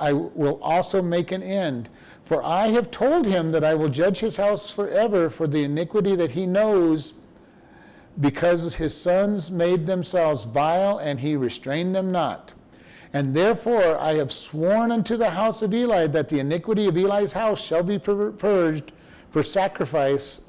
I 0.00 0.12
will 0.12 0.61
also 0.62 1.02
make 1.02 1.31
an 1.31 1.42
end. 1.42 1.88
For 2.24 2.42
I 2.42 2.68
have 2.68 2.90
told 2.90 3.26
him 3.26 3.52
that 3.52 3.64
I 3.64 3.74
will 3.74 3.88
judge 3.88 4.18
his 4.18 4.37
house 4.37 4.70
forever 4.70 5.31
for 5.31 5.46
the 5.46 5.64
iniquity 5.64 6.16
that 6.16 6.33
he 6.33 6.46
knows, 6.46 7.14
because 8.18 8.75
his 8.75 8.96
sons 8.96 9.51
made 9.51 9.87
themselves 9.87 10.44
vile, 10.44 10.99
and 10.99 11.20
he 11.20 11.37
restrained 11.37 11.94
them 11.94 12.11
not. 12.11 12.55
And 13.12 13.35
therefore 13.35 13.99
I 13.99 14.14
have 14.14 14.31
sworn 14.31 14.92
unto 14.92 15.16
the 15.16 15.31
house 15.31 15.62
of 15.62 15.75
Eli 15.75 16.07
that 16.09 16.29
the 16.29 16.38
iniquity 16.38 16.87
of 16.87 16.96
Eli's 16.96 17.33
house 17.33 17.61
shall 17.61 17.83
be 17.83 17.99
purged 17.99 18.92
for 19.31 19.42
sacrifice, 19.42 20.40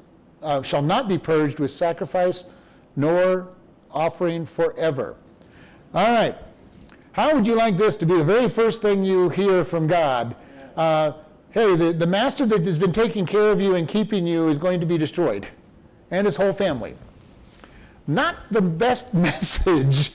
uh, 0.42 0.62
shall 0.62 0.82
not 0.82 1.08
be 1.08 1.18
purged 1.18 1.58
with 1.58 1.70
sacrifice 1.70 2.44
nor 2.94 3.48
offering 3.90 4.46
forever. 4.46 5.16
All 5.94 6.12
right. 6.12 6.36
How 7.12 7.34
would 7.34 7.46
you 7.46 7.54
like 7.54 7.76
this 7.76 7.96
to 7.96 8.06
be 8.06 8.16
the 8.16 8.24
very 8.24 8.48
first 8.48 8.80
thing 8.80 9.04
you 9.04 9.28
hear 9.28 9.64
from 9.64 9.86
God? 9.86 10.34
Uh, 10.76 11.12
hey, 11.50 11.76
the, 11.76 11.92
the 11.92 12.06
master 12.06 12.46
that 12.46 12.64
has 12.64 12.78
been 12.78 12.92
taking 12.92 13.26
care 13.26 13.50
of 13.50 13.60
you 13.60 13.74
and 13.74 13.86
keeping 13.86 14.26
you 14.26 14.48
is 14.48 14.56
going 14.56 14.80
to 14.80 14.86
be 14.86 14.96
destroyed, 14.96 15.46
and 16.10 16.26
his 16.26 16.36
whole 16.36 16.52
family. 16.54 16.96
Not 18.06 18.36
the 18.50 18.62
best 18.62 19.14
message 19.28 20.12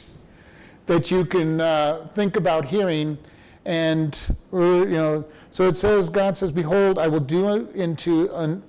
that 0.88 1.12
you 1.12 1.26
can 1.26 1.62
uh, 1.62 2.08
think 2.16 2.36
about 2.36 2.66
hearing. 2.66 3.18
And, 3.66 4.18
you 4.52 4.86
know, 4.86 5.26
so 5.52 5.68
it 5.68 5.78
says, 5.78 6.10
God 6.10 6.38
says, 6.38 6.52
Behold, 6.52 6.98
I 6.98 7.08
will 7.08 7.20
do 7.20 7.70
into 7.72 8.34
an, 8.36 8.64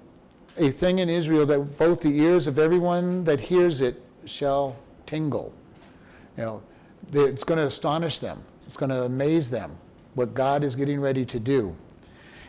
a 0.56 0.70
thing 0.70 0.98
in 0.98 1.08
Israel 1.08 1.46
that 1.46 1.78
both 1.78 2.00
the 2.00 2.18
ears 2.18 2.46
of 2.46 2.58
everyone 2.58 3.24
that 3.24 3.40
hears 3.40 3.80
it 3.80 4.02
shall 4.24 4.76
tingle. 5.06 5.52
You 6.36 6.42
know, 6.44 6.62
it's 7.12 7.44
going 7.44 7.58
to 7.58 7.66
astonish 7.66 8.18
them, 8.18 8.42
it's 8.66 8.76
going 8.76 8.90
to 8.90 9.04
amaze 9.04 9.48
them 9.50 9.76
what 10.14 10.34
God 10.34 10.64
is 10.64 10.74
getting 10.74 11.00
ready 11.00 11.24
to 11.24 11.38
do. 11.38 11.76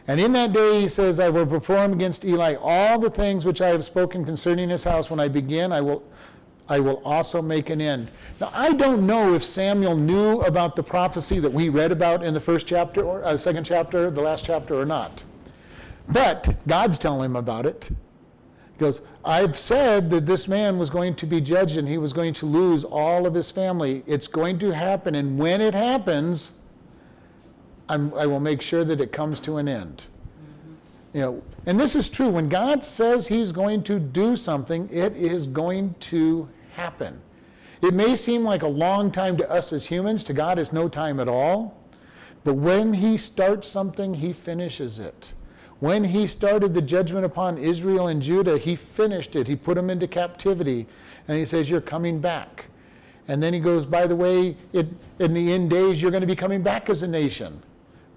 And 0.07 0.19
in 0.19 0.31
that 0.33 0.53
day, 0.53 0.81
he 0.81 0.87
says, 0.87 1.19
I 1.19 1.29
will 1.29 1.45
perform 1.45 1.93
against 1.93 2.25
Eli 2.25 2.55
all 2.59 2.97
the 2.97 3.11
things 3.11 3.45
which 3.45 3.61
I 3.61 3.67
have 3.67 3.85
spoken 3.85 4.25
concerning 4.25 4.69
his 4.69 4.83
house. 4.83 5.11
When 5.11 5.19
I 5.19 5.27
begin, 5.27 5.71
I 5.71 5.81
will 5.81 6.03
I 6.69 6.79
will 6.79 7.01
also 7.03 7.41
make 7.41 7.71
an 7.71 7.81
end. 7.81 8.11
Now, 8.39 8.51
I 8.53 8.73
don't 8.73 9.07
know 9.07 9.33
if 9.33 9.43
Samuel 9.43 9.95
knew 9.95 10.41
about 10.41 10.75
the 10.75 10.83
prophecy 10.83 11.39
that 11.39 11.51
we 11.51 11.69
read 11.69 11.91
about 11.91 12.23
in 12.23 12.35
the 12.35 12.39
first 12.39 12.67
chapter 12.67 13.03
or 13.03 13.23
uh, 13.25 13.35
second 13.37 13.63
chapter, 13.63 14.11
the 14.11 14.21
last 14.21 14.45
chapter, 14.45 14.79
or 14.79 14.85
not. 14.85 15.23
But 16.07 16.55
God's 16.67 16.99
telling 16.99 17.31
him 17.31 17.35
about 17.35 17.65
it. 17.65 17.89
He 17.89 18.79
goes, 18.79 19.01
I've 19.25 19.57
said 19.57 20.11
that 20.11 20.27
this 20.27 20.47
man 20.47 20.77
was 20.77 20.91
going 20.91 21.15
to 21.15 21.25
be 21.25 21.41
judged 21.41 21.75
and 21.75 21.87
he 21.87 21.97
was 21.97 22.13
going 22.13 22.35
to 22.35 22.45
lose 22.45 22.83
all 22.83 23.25
of 23.25 23.33
his 23.33 23.49
family. 23.49 24.03
It's 24.05 24.27
going 24.27 24.59
to 24.59 24.69
happen. 24.69 25.15
And 25.15 25.39
when 25.39 25.61
it 25.61 25.73
happens, 25.73 26.51
I'm, 27.89 28.13
i 28.13 28.27
will 28.27 28.39
make 28.39 28.61
sure 28.61 28.83
that 28.85 29.01
it 29.01 29.11
comes 29.11 29.39
to 29.41 29.57
an 29.57 29.67
end. 29.67 30.05
You 31.13 31.21
know, 31.21 31.43
and 31.65 31.79
this 31.79 31.95
is 31.95 32.07
true. 32.07 32.29
When 32.29 32.47
God 32.47 32.83
says 32.83 33.27
he's 33.27 33.51
going 33.51 33.83
to 33.83 33.99
do 33.99 34.35
something, 34.35 34.87
it 34.91 35.15
is 35.15 35.47
going 35.47 35.95
to 36.01 36.47
happen. 36.73 37.21
It 37.81 37.93
may 37.93 38.15
seem 38.15 38.43
like 38.43 38.63
a 38.63 38.67
long 38.67 39.11
time 39.11 39.37
to 39.37 39.49
us 39.49 39.71
as 39.71 39.85
humans, 39.85 40.23
to 40.25 40.33
God, 40.33 40.59
it's 40.59 40.73
no 40.73 40.89
time 40.89 41.19
at 41.19 41.27
all. 41.27 41.77
But 42.43 42.55
when 42.55 42.93
He 42.93 43.17
starts 43.17 43.67
something, 43.67 44.15
He 44.15 44.33
finishes 44.33 44.99
it. 44.99 45.33
When 45.79 46.03
He 46.03 46.27
started 46.27 46.73
the 46.73 46.81
judgment 46.81 47.25
upon 47.25 47.57
Israel 47.57 48.07
and 48.07 48.21
Judah, 48.21 48.57
He 48.57 48.75
finished 48.75 49.35
it. 49.35 49.47
He 49.47 49.55
put 49.55 49.75
them 49.75 49.89
into 49.89 50.07
captivity. 50.07 50.87
And 51.27 51.37
He 51.37 51.45
says, 51.45 51.69
You're 51.69 51.81
coming 51.81 52.19
back. 52.19 52.65
And 53.27 53.41
then 53.41 53.53
He 53.53 53.59
goes, 53.59 53.85
By 53.85 54.07
the 54.07 54.15
way, 54.15 54.57
it, 54.73 54.87
in 55.19 55.33
the 55.33 55.53
end 55.53 55.69
days, 55.69 56.01
you're 56.01 56.11
going 56.11 56.21
to 56.21 56.27
be 56.27 56.35
coming 56.35 56.61
back 56.61 56.89
as 56.89 57.01
a 57.01 57.07
nation 57.07 57.61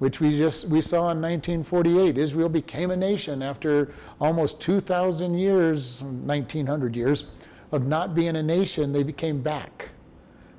which 0.03 0.19
we 0.19 0.37
just 0.37 0.67
we 0.67 0.81
saw 0.81 1.13
in 1.13 1.23
1948 1.23 2.19
israel 2.19 2.49
became 2.49 2.91
a 2.91 2.97
nation 2.97 3.41
after 3.41 3.95
almost 4.21 4.61
2000 4.61 5.39
years 5.39 6.03
1900 6.03 6.97
years 6.97 7.27
of 7.73 7.87
not 7.87 8.15
being 8.15 8.37
a 8.37 8.43
nation, 8.43 8.93
they 8.93 9.03
became 9.03 9.41
back. 9.41 9.89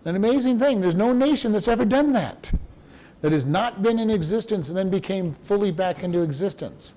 An 0.06 0.16
amazing 0.16 0.60
thing. 0.60 0.82
There's 0.82 0.96
no 0.96 1.14
nation 1.14 1.54
that's 1.54 1.68
ever 1.68 1.86
done 1.86 2.12
that, 2.14 2.52
that 3.22 3.32
has 3.32 3.46
not 3.46 3.82
been 3.82 4.00
in 4.00 4.10
existence 4.10 4.68
and 4.68 4.78
then 4.78 4.90
became 4.90 5.34
fully 5.44 5.72
back 5.72 6.04
into 6.04 6.22
existence. 6.22 6.96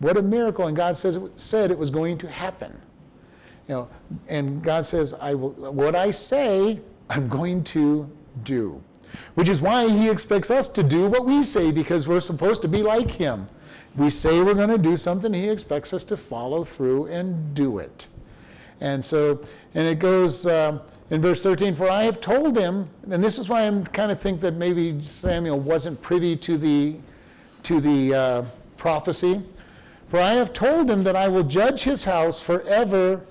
What 0.00 0.16
a 0.16 0.22
miracle. 0.22 0.66
And 0.66 0.76
God 0.76 0.96
says, 0.96 1.18
said 1.36 1.70
it 1.70 1.78
was 1.78 1.90
going 1.90 2.18
to 2.18 2.28
happen. 2.28 2.78
You 3.68 3.74
know, 3.74 3.88
and 4.28 4.62
God 4.62 4.84
says, 4.84 5.14
I 5.14 5.34
will, 5.34 5.50
what 5.50 5.94
I 5.94 6.10
say, 6.10 6.80
I'm 7.08 7.28
going 7.28 7.64
to 7.64 8.10
do. 8.42 8.82
Which 9.34 9.48
is 9.48 9.60
why 9.60 9.88
he 9.88 10.10
expects 10.10 10.50
us 10.50 10.68
to 10.70 10.82
do 10.82 11.06
what 11.06 11.24
we 11.24 11.44
say 11.44 11.70
because 11.70 12.08
we're 12.08 12.20
supposed 12.20 12.62
to 12.62 12.68
be 12.68 12.82
like 12.82 13.10
him. 13.10 13.46
We 13.94 14.10
say 14.10 14.42
we're 14.42 14.54
going 14.54 14.70
to 14.70 14.78
do 14.78 14.96
something, 14.96 15.32
he 15.32 15.48
expects 15.48 15.92
us 15.92 16.02
to 16.04 16.16
follow 16.16 16.64
through 16.64 17.06
and 17.06 17.54
do 17.54 17.78
it. 17.78 18.08
And 18.82 19.04
so, 19.04 19.40
and 19.74 19.86
it 19.86 20.00
goes 20.00 20.44
um, 20.44 20.80
in 21.10 21.22
verse 21.22 21.40
13, 21.40 21.76
for 21.76 21.88
I 21.88 22.02
have 22.02 22.20
told 22.20 22.58
him, 22.58 22.90
and 23.08 23.22
this 23.22 23.38
is 23.38 23.48
why 23.48 23.68
I 23.68 23.70
kind 23.92 24.10
of 24.10 24.20
think 24.20 24.40
that 24.40 24.54
maybe 24.54 25.00
Samuel 25.04 25.60
wasn't 25.60 26.02
privy 26.02 26.36
to 26.38 26.58
the, 26.58 26.96
to 27.62 27.80
the 27.80 28.12
uh, 28.14 28.44
prophecy. 28.76 29.40
For 30.08 30.18
I 30.18 30.32
have 30.32 30.52
told 30.52 30.90
him 30.90 31.04
that 31.04 31.14
I 31.14 31.28
will 31.28 31.44
judge 31.44 31.84
his 31.84 32.02
house 32.02 32.42
forever 32.42 33.24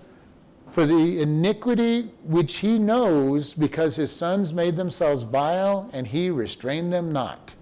for 0.72 0.86
the 0.86 1.22
iniquity 1.22 2.12
which 2.24 2.60
he 2.60 2.80
knows, 2.80 3.54
because 3.54 3.98
his 3.98 4.10
sons 4.10 4.54
made 4.54 4.78
themselves 4.78 5.26
vile, 5.26 5.90
and 5.92 6.08
he 6.08 6.30
restrained 6.30 6.94
them 6.94 7.12
not. 7.12 7.56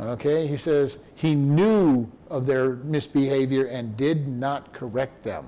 Okay, 0.00 0.46
he 0.46 0.56
says 0.56 0.96
he 1.14 1.34
knew 1.34 2.10
of 2.30 2.46
their 2.46 2.76
misbehavior 2.76 3.66
and 3.66 3.94
did 3.94 4.26
not 4.26 4.72
correct 4.72 5.22
them. 5.22 5.44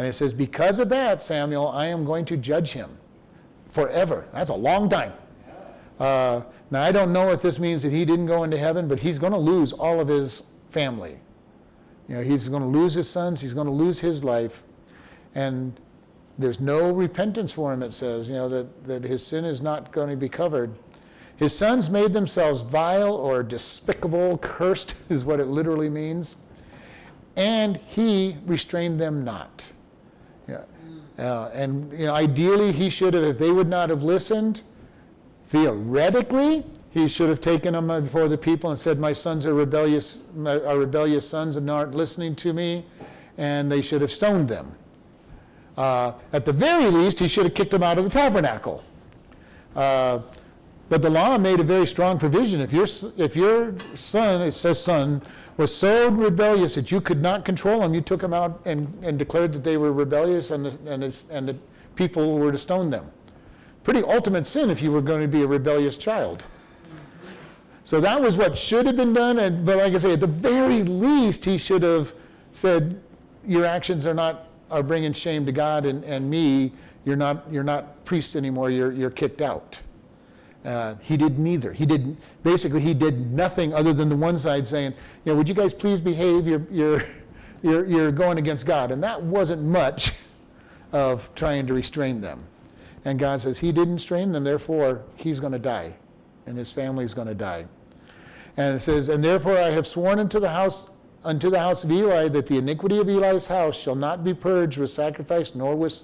And 0.00 0.06
it 0.06 0.14
says, 0.14 0.32
Because 0.32 0.78
of 0.78 0.88
that, 0.88 1.20
Samuel, 1.20 1.68
I 1.68 1.84
am 1.84 2.06
going 2.06 2.24
to 2.24 2.36
judge 2.38 2.72
him 2.72 2.96
forever. 3.68 4.26
That's 4.32 4.48
a 4.48 4.54
long 4.54 4.88
time. 4.88 5.12
Uh, 5.98 6.40
now, 6.70 6.82
I 6.82 6.90
don't 6.90 7.12
know 7.12 7.32
if 7.32 7.42
this 7.42 7.58
means 7.58 7.82
that 7.82 7.92
he 7.92 8.06
didn't 8.06 8.24
go 8.24 8.42
into 8.42 8.56
heaven, 8.56 8.88
but 8.88 9.00
he's 9.00 9.18
going 9.18 9.34
to 9.34 9.38
lose 9.38 9.74
all 9.74 10.00
of 10.00 10.08
his 10.08 10.42
family. 10.70 11.18
You 12.08 12.14
know, 12.14 12.22
he's 12.22 12.48
going 12.48 12.62
to 12.62 12.68
lose 12.68 12.94
his 12.94 13.10
sons, 13.10 13.42
he's 13.42 13.52
going 13.52 13.66
to 13.66 13.72
lose 13.74 14.00
his 14.00 14.24
life, 14.24 14.62
and 15.34 15.78
there's 16.38 16.60
no 16.60 16.90
repentance 16.92 17.52
for 17.52 17.70
him, 17.70 17.82
it 17.82 17.92
says, 17.92 18.26
you 18.26 18.36
know, 18.36 18.48
that, 18.48 18.86
that 18.86 19.04
his 19.04 19.22
sin 19.22 19.44
is 19.44 19.60
not 19.60 19.92
going 19.92 20.08
to 20.08 20.16
be 20.16 20.30
covered. 20.30 20.78
His 21.36 21.54
sons 21.54 21.90
made 21.90 22.14
themselves 22.14 22.62
vile 22.62 23.12
or 23.12 23.42
despicable, 23.42 24.38
cursed 24.42 24.94
is 25.10 25.26
what 25.26 25.40
it 25.40 25.48
literally 25.48 25.90
means, 25.90 26.36
and 27.36 27.76
he 27.86 28.38
restrained 28.46 28.98
them 28.98 29.24
not. 29.24 29.72
Uh, 31.20 31.50
and 31.52 31.92
you 31.92 32.06
know, 32.06 32.14
ideally, 32.14 32.72
he 32.72 32.88
should 32.88 33.12
have, 33.12 33.24
if 33.24 33.38
they 33.38 33.50
would 33.50 33.68
not 33.68 33.90
have 33.90 34.02
listened, 34.02 34.62
theoretically, 35.48 36.64
he 36.90 37.06
should 37.08 37.28
have 37.28 37.40
taken 37.40 37.74
them 37.74 37.88
before 38.02 38.26
the 38.26 38.38
people 38.38 38.70
and 38.70 38.78
said, 38.78 38.98
"My 38.98 39.12
sons 39.12 39.44
are 39.44 39.52
rebellious, 39.52 40.18
are 40.46 40.78
rebellious 40.78 41.28
sons, 41.28 41.56
and 41.56 41.70
aren't 41.70 41.94
listening 41.94 42.34
to 42.36 42.52
me," 42.54 42.84
and 43.36 43.70
they 43.70 43.82
should 43.82 44.00
have 44.00 44.10
stoned 44.10 44.48
them. 44.48 44.72
Uh, 45.76 46.12
at 46.32 46.44
the 46.44 46.52
very 46.52 46.90
least, 46.90 47.18
he 47.18 47.28
should 47.28 47.44
have 47.44 47.54
kicked 47.54 47.70
them 47.70 47.82
out 47.82 47.98
of 47.98 48.04
the 48.04 48.10
tabernacle. 48.10 48.82
Uh, 49.76 50.20
but 50.90 51.02
the 51.02 51.08
law 51.08 51.38
made 51.38 51.60
a 51.60 51.64
very 51.64 51.86
strong 51.86 52.18
provision. 52.18 52.60
If 52.60 52.72
your 52.72 52.86
if 53.16 53.36
your 53.36 53.74
son, 53.94 54.42
it 54.42 54.52
says 54.52 54.82
son, 54.82 55.22
was 55.56 55.74
so 55.74 56.10
rebellious 56.10 56.74
that 56.74 56.90
you 56.90 57.00
could 57.00 57.22
not 57.22 57.44
control 57.44 57.80
him, 57.80 57.94
you 57.94 58.00
took 58.00 58.22
him 58.22 58.34
out 58.34 58.60
and, 58.64 58.92
and 59.02 59.18
declared 59.18 59.52
that 59.52 59.62
they 59.62 59.76
were 59.76 59.92
rebellious, 59.92 60.50
and 60.50 60.66
the, 60.66 60.92
and, 60.92 61.22
and 61.30 61.48
the 61.48 61.56
people 61.94 62.38
were 62.38 62.50
to 62.50 62.58
stone 62.58 62.90
them. 62.90 63.08
Pretty 63.84 64.02
ultimate 64.02 64.46
sin 64.46 64.68
if 64.68 64.82
you 64.82 64.90
were 64.90 65.00
going 65.00 65.22
to 65.22 65.28
be 65.28 65.42
a 65.42 65.46
rebellious 65.46 65.96
child. 65.96 66.42
So 67.84 68.00
that 68.00 68.20
was 68.20 68.36
what 68.36 68.58
should 68.58 68.86
have 68.86 68.96
been 68.96 69.12
done. 69.12 69.38
And, 69.38 69.64
but 69.64 69.78
like 69.78 69.94
I 69.94 69.98
say, 69.98 70.12
at 70.14 70.20
the 70.20 70.26
very 70.26 70.82
least, 70.82 71.44
he 71.44 71.56
should 71.56 71.82
have 71.84 72.14
said, 72.52 73.00
"Your 73.46 73.64
actions 73.64 74.06
are 74.06 74.14
not 74.14 74.48
are 74.72 74.82
bringing 74.82 75.12
shame 75.12 75.46
to 75.46 75.52
God 75.52 75.86
and, 75.86 76.04
and 76.04 76.28
me. 76.28 76.72
You're 77.04 77.16
not 77.16 77.44
you're 77.50 77.64
not 77.64 78.04
priests 78.04 78.34
anymore. 78.34 78.70
You're 78.70 78.92
you're 78.92 79.10
kicked 79.10 79.40
out." 79.40 79.80
Uh, 80.64 80.94
he 81.00 81.16
did 81.16 81.38
neither. 81.38 81.72
He 81.72 81.86
did 81.86 82.16
basically 82.42 82.80
he 82.80 82.92
did 82.92 83.32
nothing 83.32 83.72
other 83.72 83.94
than 83.94 84.08
the 84.08 84.16
one 84.16 84.38
side 84.38 84.68
saying, 84.68 84.92
"You 85.24 85.32
know, 85.32 85.36
would 85.36 85.48
you 85.48 85.54
guys 85.54 85.72
please 85.72 86.00
behave? 86.00 86.46
You're 86.46 86.66
you're 86.70 87.02
you're, 87.62 87.86
you're 87.86 88.12
going 88.12 88.38
against 88.38 88.66
God," 88.66 88.92
and 88.92 89.02
that 89.02 89.22
wasn't 89.22 89.62
much 89.62 90.12
of 90.92 91.34
trying 91.34 91.66
to 91.66 91.74
restrain 91.74 92.20
them. 92.20 92.44
And 93.06 93.18
God 93.18 93.40
says 93.40 93.58
He 93.58 93.72
didn't 93.72 93.94
restrain 93.94 94.32
them, 94.32 94.44
therefore 94.44 95.02
He's 95.16 95.40
going 95.40 95.52
to 95.52 95.58
die, 95.58 95.94
and 96.44 96.58
His 96.58 96.72
family 96.72 97.06
is 97.06 97.14
going 97.14 97.28
to 97.28 97.34
die. 97.34 97.64
And 98.58 98.76
it 98.76 98.80
says, 98.80 99.08
"And 99.08 99.24
therefore 99.24 99.56
I 99.56 99.70
have 99.70 99.86
sworn 99.86 100.18
unto 100.18 100.38
the 100.40 100.50
house 100.50 100.90
unto 101.24 101.48
the 101.48 101.58
house 101.58 101.84
of 101.84 101.90
Eli 101.90 102.28
that 102.28 102.46
the 102.46 102.58
iniquity 102.58 102.98
of 102.98 103.08
Eli's 103.08 103.46
house 103.46 103.78
shall 103.78 103.94
not 103.94 104.24
be 104.24 104.34
purged 104.34 104.76
with 104.76 104.90
sacrifice 104.90 105.54
nor 105.54 105.74
with 105.74 106.02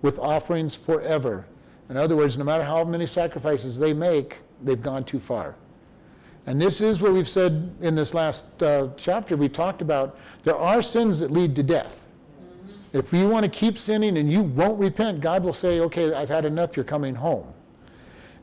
with 0.00 0.18
offerings 0.18 0.74
forever." 0.74 1.46
In 1.88 1.96
other 1.96 2.16
words, 2.16 2.38
no 2.38 2.44
matter 2.44 2.64
how 2.64 2.84
many 2.84 3.06
sacrifices 3.06 3.78
they 3.78 3.92
make, 3.92 4.38
they've 4.62 4.80
gone 4.80 5.04
too 5.04 5.18
far. 5.18 5.56
And 6.46 6.60
this 6.60 6.80
is 6.80 7.00
what 7.00 7.12
we've 7.12 7.28
said 7.28 7.74
in 7.80 7.94
this 7.94 8.14
last 8.14 8.62
uh, 8.62 8.88
chapter. 8.96 9.36
We 9.36 9.48
talked 9.48 9.80
about 9.80 10.18
there 10.42 10.56
are 10.56 10.82
sins 10.82 11.20
that 11.20 11.30
lead 11.30 11.54
to 11.56 11.62
death. 11.62 12.04
Mm-hmm. 12.40 12.98
If 12.98 13.12
you 13.12 13.28
want 13.28 13.44
to 13.44 13.50
keep 13.50 13.78
sinning 13.78 14.18
and 14.18 14.30
you 14.30 14.42
won't 14.42 14.78
repent, 14.80 15.20
God 15.20 15.44
will 15.44 15.52
say, 15.52 15.80
okay, 15.80 16.12
I've 16.12 16.28
had 16.28 16.44
enough, 16.44 16.76
you're 16.76 16.84
coming 16.84 17.14
home. 17.14 17.52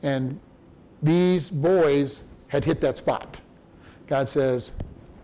And 0.01 0.39
these 1.03 1.49
boys 1.49 2.23
had 2.47 2.63
hit 2.63 2.79
that 2.81 2.97
spot. 2.97 3.41
God 4.07 4.29
says, 4.29 4.71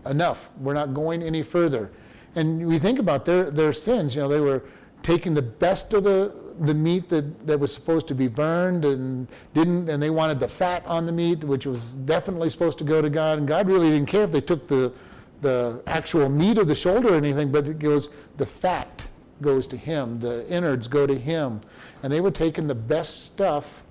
enough, 0.04 0.50
we're 0.60 0.74
not 0.74 0.94
going 0.94 1.22
any 1.22 1.42
further. 1.42 1.90
And 2.34 2.66
we 2.66 2.78
think 2.78 2.98
about 2.98 3.24
their, 3.24 3.50
their 3.50 3.72
sins, 3.72 4.14
you 4.14 4.20
know, 4.20 4.28
they 4.28 4.40
were 4.40 4.64
taking 5.02 5.34
the 5.34 5.42
best 5.42 5.94
of 5.94 6.04
the 6.04 6.34
the 6.60 6.74
meat 6.74 7.08
that, 7.08 7.46
that 7.46 7.58
was 7.58 7.72
supposed 7.72 8.06
to 8.08 8.14
be 8.14 8.28
burned 8.28 8.84
and 8.84 9.28
didn't, 9.54 9.88
and 9.88 10.02
they 10.02 10.10
wanted 10.10 10.40
the 10.40 10.48
fat 10.48 10.84
on 10.86 11.06
the 11.06 11.12
meat, 11.12 11.44
which 11.44 11.66
was 11.66 11.92
definitely 11.92 12.50
supposed 12.50 12.78
to 12.78 12.84
go 12.84 13.02
to 13.02 13.10
God. 13.10 13.38
And 13.38 13.46
God 13.46 13.66
really 13.66 13.90
didn't 13.90 14.08
care 14.08 14.24
if 14.24 14.30
they 14.30 14.40
took 14.40 14.66
the, 14.68 14.92
the 15.40 15.82
actual 15.86 16.28
meat 16.28 16.58
of 16.58 16.68
the 16.68 16.74
shoulder 16.74 17.14
or 17.14 17.16
anything, 17.16 17.52
but 17.52 17.66
it 17.66 17.78
goes, 17.78 18.10
the 18.36 18.46
fat 18.46 19.08
goes 19.42 19.66
to 19.68 19.76
Him, 19.76 20.18
the 20.20 20.48
innards 20.48 20.88
go 20.88 21.06
to 21.06 21.18
Him. 21.18 21.60
And 22.02 22.12
they 22.12 22.20
were 22.20 22.30
taking 22.30 22.66
the 22.66 22.74
best 22.74 23.24
stuff 23.24 23.84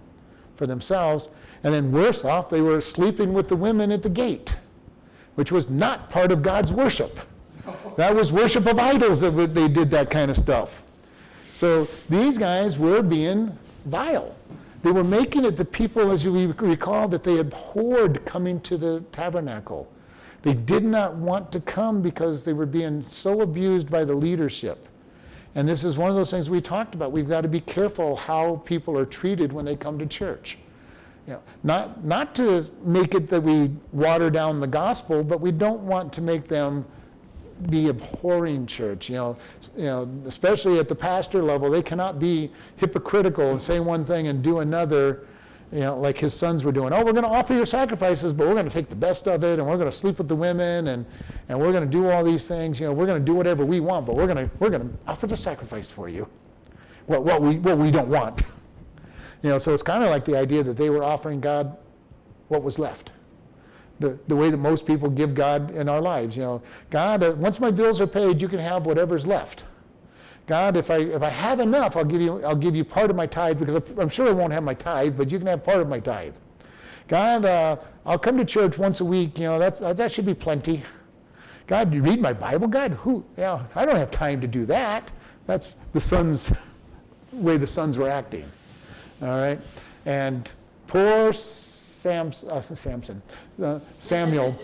for 0.56 0.66
themselves. 0.66 1.30
And 1.64 1.74
then, 1.74 1.92
worse 1.92 2.24
off, 2.24 2.50
they 2.50 2.62
were 2.62 2.82
sleeping 2.82 3.34
with 3.34 3.50
the 3.50 3.56
women 3.56 3.92
at 3.92 4.04
the 4.04 4.10
gate, 4.10 4.56
which 5.36 5.52
was 5.52 5.70
not 5.70 6.10
part 6.10 6.32
of 6.32 6.42
God's 6.42 6.72
worship. 6.72 7.20
That 7.98 8.16
was 8.16 8.32
worship 8.32 8.66
of 8.66 8.78
idols 8.78 9.22
that 9.22 9.32
they 9.32 9.68
did 9.68 9.90
that 9.92 10.10
kind 10.12 10.30
of 10.30 10.38
stuff. 10.38 10.84
So 11.56 11.88
these 12.10 12.38
guys 12.38 12.78
were 12.78 13.02
being 13.02 13.58
vile. 13.86 14.36
They 14.82 14.92
were 14.92 15.06
making 15.06 15.46
it 15.46 15.56
the 15.56 15.64
people, 15.64 16.12
as 16.12 16.26
you 16.26 16.52
recall, 16.52 17.08
that 17.08 17.24
they 17.24 17.40
abhorred 17.40 18.26
coming 18.26 18.60
to 18.62 18.78
the 18.78 19.00
tabernacle. 19.14 19.90
They 20.42 20.54
did 20.54 20.84
not 20.84 21.16
want 21.16 21.54
to 21.54 21.62
come 21.62 22.02
because 22.02 22.44
they 22.44 22.52
were 22.52 22.66
being 22.66 23.04
so 23.04 23.40
abused 23.40 23.90
by 23.90 24.04
the 24.04 24.14
leadership. 24.14 24.90
And 25.56 25.68
this 25.68 25.86
is 25.86 25.96
one 25.96 26.10
of 26.10 26.18
those 26.18 26.30
things 26.30 26.50
we 26.50 26.60
talked 26.60 26.94
about. 26.94 27.14
We've 27.14 27.30
got 27.30 27.42
to 27.42 27.48
be 27.48 27.62
careful 27.62 28.18
how 28.18 28.58
people 28.66 28.98
are 28.98 29.06
treated 29.06 29.54
when 29.54 29.64
they 29.64 29.78
come 29.78 29.98
to 30.00 30.06
church. 30.06 30.58
You 31.26 31.34
know, 31.36 31.42
not, 31.64 32.04
not 32.04 32.36
to 32.36 32.70
make 32.84 33.16
it 33.16 33.30
that 33.30 33.42
we 33.42 33.72
water 33.94 34.30
down 34.30 34.60
the 34.60 34.68
gospel, 34.68 35.24
but 35.24 35.40
we 35.40 35.54
don't 35.54 35.84
want 35.84 36.12
to 36.14 36.22
make 36.22 36.50
them 36.50 36.86
be 37.70 37.90
abhorring 37.90 38.66
church. 38.66 39.10
You 39.10 39.16
know, 39.16 39.38
you 39.78 39.86
know, 39.86 40.10
especially 40.26 40.80
at 40.80 40.90
the 40.90 40.96
pastor 40.96 41.42
level, 41.42 41.70
they 41.70 41.82
cannot 41.82 42.20
be 42.20 42.52
hypocritical 42.78 43.52
and 43.52 43.62
say 43.62 43.80
one 43.80 44.06
thing 44.06 44.28
and 44.28 44.44
do 44.44 44.60
another. 44.60 45.28
You 45.72 45.80
know, 45.80 46.00
like 46.00 46.18
his 46.18 46.34
sons 46.34 46.64
were 46.64 46.72
doing. 46.72 46.94
Oh, 46.94 47.04
we're 47.04 47.12
going 47.12 47.24
to 47.24 47.30
offer 47.30 47.54
your 47.54 47.66
sacrifices, 47.66 48.34
but 48.34 48.48
we're 48.48 48.54
going 48.54 48.68
to 48.68 48.72
take 48.72 48.88
the 48.88 48.96
best 48.96 49.28
of 49.28 49.44
it, 49.44 49.58
and 49.60 49.68
we're 49.68 49.78
going 49.78 49.90
to 49.90 49.96
sleep 49.96 50.20
with 50.20 50.28
the 50.28 50.36
women, 50.36 50.88
and 50.88 51.06
and 51.50 51.60
we're 51.60 51.72
going 51.72 51.84
to 51.84 51.90
do 51.90 52.08
all 52.10 52.24
these 52.24 52.48
things. 52.48 52.80
You 52.80 52.88
know, 52.88 52.94
we're 52.94 53.08
going 53.08 53.20
to 53.20 53.26
do 53.26 53.34
whatever 53.34 53.66
we 53.66 53.80
want, 53.80 54.06
but 54.06 54.16
we're 54.16 54.28
going 54.28 54.50
to 54.50 54.56
we're 54.60 54.70
going 54.70 54.88
to 54.88 54.98
offer 55.08 55.28
the 55.28 55.38
sacrifice 55.38 55.90
for 55.92 56.08
you. 56.08 56.28
What 57.08 57.24
what 57.24 57.42
we 57.42 57.58
what 57.58 57.78
we 57.78 57.92
don't 57.92 58.10
want. 58.10 58.44
You 59.42 59.50
know, 59.50 59.58
so 59.60 59.74
it's 59.74 59.84
kind 59.84 60.04
of 60.04 60.10
like 60.10 60.26
the 60.26 60.38
idea 60.38 60.64
that 60.64 60.78
they 60.78 60.90
were 60.90 61.04
offering 61.04 61.40
God 61.40 61.76
what 62.48 62.64
was 62.64 62.80
left 62.80 63.12
the, 64.00 64.20
the 64.28 64.36
way 64.36 64.50
that 64.50 64.58
most 64.58 64.86
people 64.86 65.10
give 65.10 65.34
God 65.34 65.72
in 65.72 65.88
our 65.88 66.02
lives. 66.02 66.36
You 66.36 66.44
know, 66.44 66.62
God, 66.90 67.24
uh, 67.24 67.32
once 67.38 67.60
my 67.60 67.72
bills 67.72 68.02
are 68.02 68.08
paid, 68.08 68.42
you 68.42 68.48
can 68.48 68.60
have 68.60 68.86
whatever's 68.86 69.26
left. 69.26 69.64
God, 70.48 70.78
if 70.78 70.92
I 70.92 70.98
if 70.98 71.24
I 71.24 71.30
have 71.30 71.60
enough, 71.60 71.98
I'll 71.98 72.06
give 72.06 72.22
you 72.22 72.44
I'll 72.46 72.56
give 72.56 72.76
you 72.76 72.84
part 72.84 73.10
of 73.10 73.16
my 73.16 73.26
tithe 73.26 73.60
because 73.60 73.82
I'm 73.98 74.10
sure 74.10 74.28
I 74.28 74.32
won't 74.32 74.54
have 74.54 74.64
my 74.64 74.76
tithe, 74.76 75.18
but 75.18 75.32
you 75.32 75.40
can 75.40 75.48
have 75.48 75.64
part 75.64 75.80
of 75.80 75.90
my 75.90 76.00
tithe. 76.00 76.36
God, 77.08 77.46
uh, 77.46 77.78
I'll 78.06 78.20
come 78.20 78.38
to 78.38 78.46
church 78.46 78.78
once 78.78 79.00
a 79.00 79.06
week. 79.06 79.40
You 79.40 79.46
know 79.46 79.60
that 79.60 79.82
uh, 79.82 79.94
that 79.94 80.12
should 80.12 80.26
be 80.26 80.36
plenty. 80.36 80.84
God, 81.68 81.92
you 81.94 82.04
read 82.04 82.22
my 82.22 82.32
Bible, 82.32 82.68
God? 82.68 82.92
Who? 82.92 83.26
You 83.38 83.44
know, 83.44 83.66
I 83.74 83.86
don't 83.86 83.96
have 83.96 84.12
time 84.12 84.40
to 84.42 84.48
do 84.48 84.66
that. 84.68 85.10
That's 85.48 85.74
the 85.94 86.02
sons 86.02 86.54
way 87.32 87.58
the 87.58 87.68
sons 87.68 87.98
were 87.98 88.10
acting. 88.10 88.46
All 89.22 89.30
right, 89.30 89.60
and 90.06 90.52
poor 90.86 91.34
Uh, 92.06 92.62
Samson 92.62 93.22
uh, 93.62 93.80
Samuel, 94.00 94.58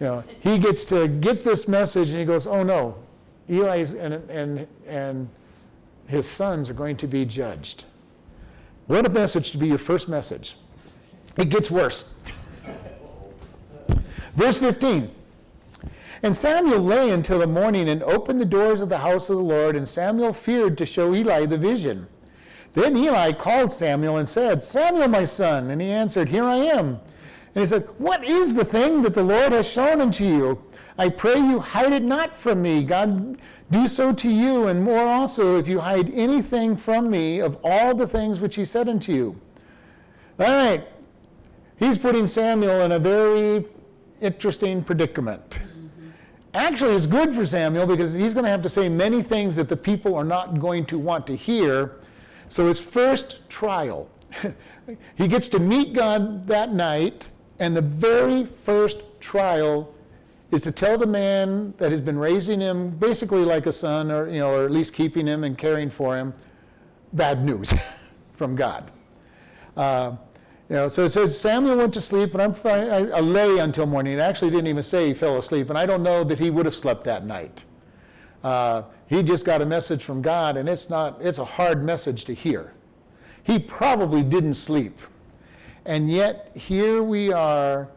you 0.00 0.06
know, 0.06 0.24
he 0.40 0.58
gets 0.58 0.84
to 0.86 1.08
get 1.08 1.42
this 1.42 1.66
message 1.66 2.10
and 2.10 2.18
he 2.18 2.24
goes, 2.24 2.46
oh 2.46 2.62
no, 2.62 2.96
Eli 3.48 3.86
and, 3.98 4.14
and, 4.30 4.66
and 4.86 5.28
his 6.06 6.28
sons 6.28 6.68
are 6.68 6.74
going 6.74 6.96
to 6.96 7.06
be 7.06 7.24
judged. 7.24 7.84
What 8.86 9.06
a 9.06 9.08
message 9.08 9.50
to 9.52 9.58
be 9.58 9.68
your 9.68 9.78
first 9.78 10.08
message. 10.08 10.56
It 11.36 11.48
gets 11.48 11.70
worse. 11.70 12.14
Verse 14.34 14.58
15. 14.58 15.10
And 16.22 16.34
Samuel 16.34 16.80
lay 16.80 17.10
until 17.10 17.38
the 17.38 17.46
morning 17.46 17.88
and 17.88 18.02
opened 18.02 18.40
the 18.40 18.46
doors 18.46 18.80
of 18.80 18.88
the 18.88 18.98
house 18.98 19.28
of 19.28 19.36
the 19.36 19.42
Lord, 19.42 19.76
and 19.76 19.88
Samuel 19.88 20.32
feared 20.32 20.78
to 20.78 20.86
show 20.86 21.14
Eli 21.14 21.46
the 21.46 21.58
vision. 21.58 22.06
Then 22.76 22.94
Eli 22.94 23.32
called 23.32 23.72
Samuel 23.72 24.18
and 24.18 24.28
said, 24.28 24.62
Samuel, 24.62 25.08
my 25.08 25.24
son. 25.24 25.70
And 25.70 25.80
he 25.80 25.88
answered, 25.88 26.28
Here 26.28 26.44
I 26.44 26.56
am. 26.56 26.88
And 26.88 27.00
he 27.62 27.64
said, 27.64 27.88
What 27.96 28.22
is 28.22 28.54
the 28.54 28.66
thing 28.66 29.00
that 29.00 29.14
the 29.14 29.22
Lord 29.22 29.52
has 29.52 29.66
shown 29.66 30.02
unto 30.02 30.24
you? 30.24 30.62
I 30.98 31.08
pray 31.08 31.38
you 31.38 31.58
hide 31.58 31.94
it 31.94 32.02
not 32.02 32.36
from 32.36 32.60
me. 32.60 32.84
God 32.84 33.38
do 33.70 33.88
so 33.88 34.12
to 34.12 34.28
you, 34.28 34.66
and 34.66 34.84
more 34.84 35.08
also, 35.08 35.56
if 35.56 35.66
you 35.68 35.80
hide 35.80 36.12
anything 36.12 36.76
from 36.76 37.10
me 37.10 37.40
of 37.40 37.58
all 37.64 37.94
the 37.94 38.06
things 38.06 38.40
which 38.40 38.56
he 38.56 38.64
said 38.66 38.90
unto 38.90 39.10
you. 39.10 39.40
All 40.38 40.46
right. 40.46 40.86
He's 41.78 41.96
putting 41.96 42.26
Samuel 42.26 42.82
in 42.82 42.92
a 42.92 42.98
very 42.98 43.64
interesting 44.20 44.84
predicament. 44.84 45.60
Actually, 46.52 46.94
it's 46.94 47.06
good 47.06 47.34
for 47.34 47.46
Samuel 47.46 47.86
because 47.86 48.12
he's 48.12 48.34
going 48.34 48.44
to 48.44 48.50
have 48.50 48.62
to 48.62 48.68
say 48.68 48.90
many 48.90 49.22
things 49.22 49.56
that 49.56 49.70
the 49.70 49.76
people 49.76 50.14
are 50.14 50.24
not 50.24 50.58
going 50.58 50.84
to 50.86 50.98
want 50.98 51.26
to 51.28 51.34
hear. 51.34 52.00
So 52.48 52.66
his 52.66 52.80
first 52.80 53.48
trial, 53.48 54.08
he 55.16 55.28
gets 55.28 55.48
to 55.50 55.58
meet 55.58 55.92
God 55.92 56.46
that 56.46 56.72
night, 56.72 57.28
and 57.58 57.76
the 57.76 57.82
very 57.82 58.44
first 58.44 59.00
trial 59.20 59.92
is 60.50 60.62
to 60.62 60.70
tell 60.70 60.96
the 60.96 61.06
man 61.06 61.74
that 61.78 61.90
has 61.90 62.00
been 62.00 62.18
raising 62.18 62.60
him 62.60 62.90
basically 62.90 63.44
like 63.44 63.66
a 63.66 63.72
son, 63.72 64.10
or 64.10 64.28
you 64.28 64.38
know, 64.38 64.54
or 64.54 64.64
at 64.64 64.70
least 64.70 64.94
keeping 64.94 65.26
him 65.26 65.44
and 65.44 65.58
caring 65.58 65.90
for 65.90 66.16
him, 66.16 66.32
bad 67.12 67.44
news 67.44 67.72
from 68.36 68.54
God. 68.54 68.90
Uh, 69.76 70.16
you 70.68 70.74
know, 70.74 70.88
so 70.88 71.04
it 71.04 71.10
says 71.10 71.38
Samuel 71.38 71.76
went 71.76 71.94
to 71.94 72.00
sleep, 72.00 72.32
and 72.34 72.42
I'm 72.42 72.54
I, 72.64 73.18
I 73.18 73.20
lay 73.20 73.58
until 73.58 73.86
morning. 73.86 74.14
It 74.14 74.20
actually 74.20 74.50
didn't 74.50 74.66
even 74.66 74.82
say 74.82 75.08
he 75.08 75.14
fell 75.14 75.36
asleep, 75.38 75.68
and 75.68 75.78
I 75.78 75.86
don't 75.86 76.02
know 76.02 76.24
that 76.24 76.38
he 76.38 76.50
would 76.50 76.66
have 76.66 76.74
slept 76.74 77.04
that 77.04 77.24
night. 77.24 77.64
Uh, 78.46 78.84
he 79.08 79.24
just 79.24 79.44
got 79.44 79.60
a 79.60 79.66
message 79.66 80.04
from 80.04 80.22
God, 80.22 80.56
and 80.56 80.68
it's 80.68 80.88
not. 80.88 81.18
It's 81.20 81.38
a 81.38 81.44
hard 81.44 81.84
message 81.84 82.24
to 82.26 82.32
hear. 82.32 82.74
He 83.42 83.58
probably 83.58 84.22
didn't 84.22 84.54
sleep, 84.54 85.00
and 85.84 86.08
yet 86.08 86.52
here 86.54 87.02
we 87.02 87.32
are. 87.32 87.88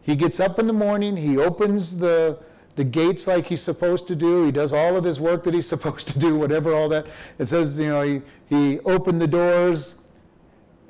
He 0.00 0.14
gets 0.14 0.38
up 0.38 0.60
in 0.60 0.68
the 0.68 0.72
morning. 0.72 1.16
He 1.16 1.36
opens 1.36 1.98
the 1.98 2.38
the 2.76 2.84
gates 2.84 3.26
like 3.26 3.48
he's 3.48 3.60
supposed 3.60 4.06
to 4.06 4.14
do. 4.14 4.44
He 4.44 4.52
does 4.52 4.72
all 4.72 4.94
of 4.94 5.02
his 5.02 5.18
work 5.18 5.42
that 5.42 5.52
he's 5.52 5.66
supposed 5.74 6.06
to 6.10 6.18
do, 6.20 6.36
whatever 6.36 6.72
all 6.72 6.88
that. 6.90 7.04
It 7.40 7.46
says, 7.46 7.76
you 7.76 7.88
know, 7.88 8.02
he, 8.02 8.22
he 8.46 8.78
opened 8.80 9.20
the 9.20 9.26
doors, 9.26 10.02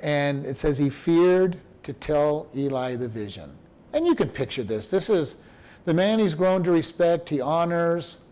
and 0.01 0.45
it 0.45 0.55
says 0.55 0.77
he 0.77 0.91
feared 0.91 1.57
to 1.81 1.93
tell 1.93 2.47
Eli 2.55 2.95
the 2.95 3.07
vision. 3.07 3.57
And 3.91 4.05
you 4.05 4.13
can 4.13 4.29
picture 4.29 4.63
this. 4.63 4.87
This 4.87 5.09
is 5.09 5.37
the 5.85 5.95
man 5.95 6.19
he's 6.19 6.35
grown 6.35 6.63
to 6.65 6.71
respect, 6.71 7.29
he 7.29 7.41
honors, 7.41 8.25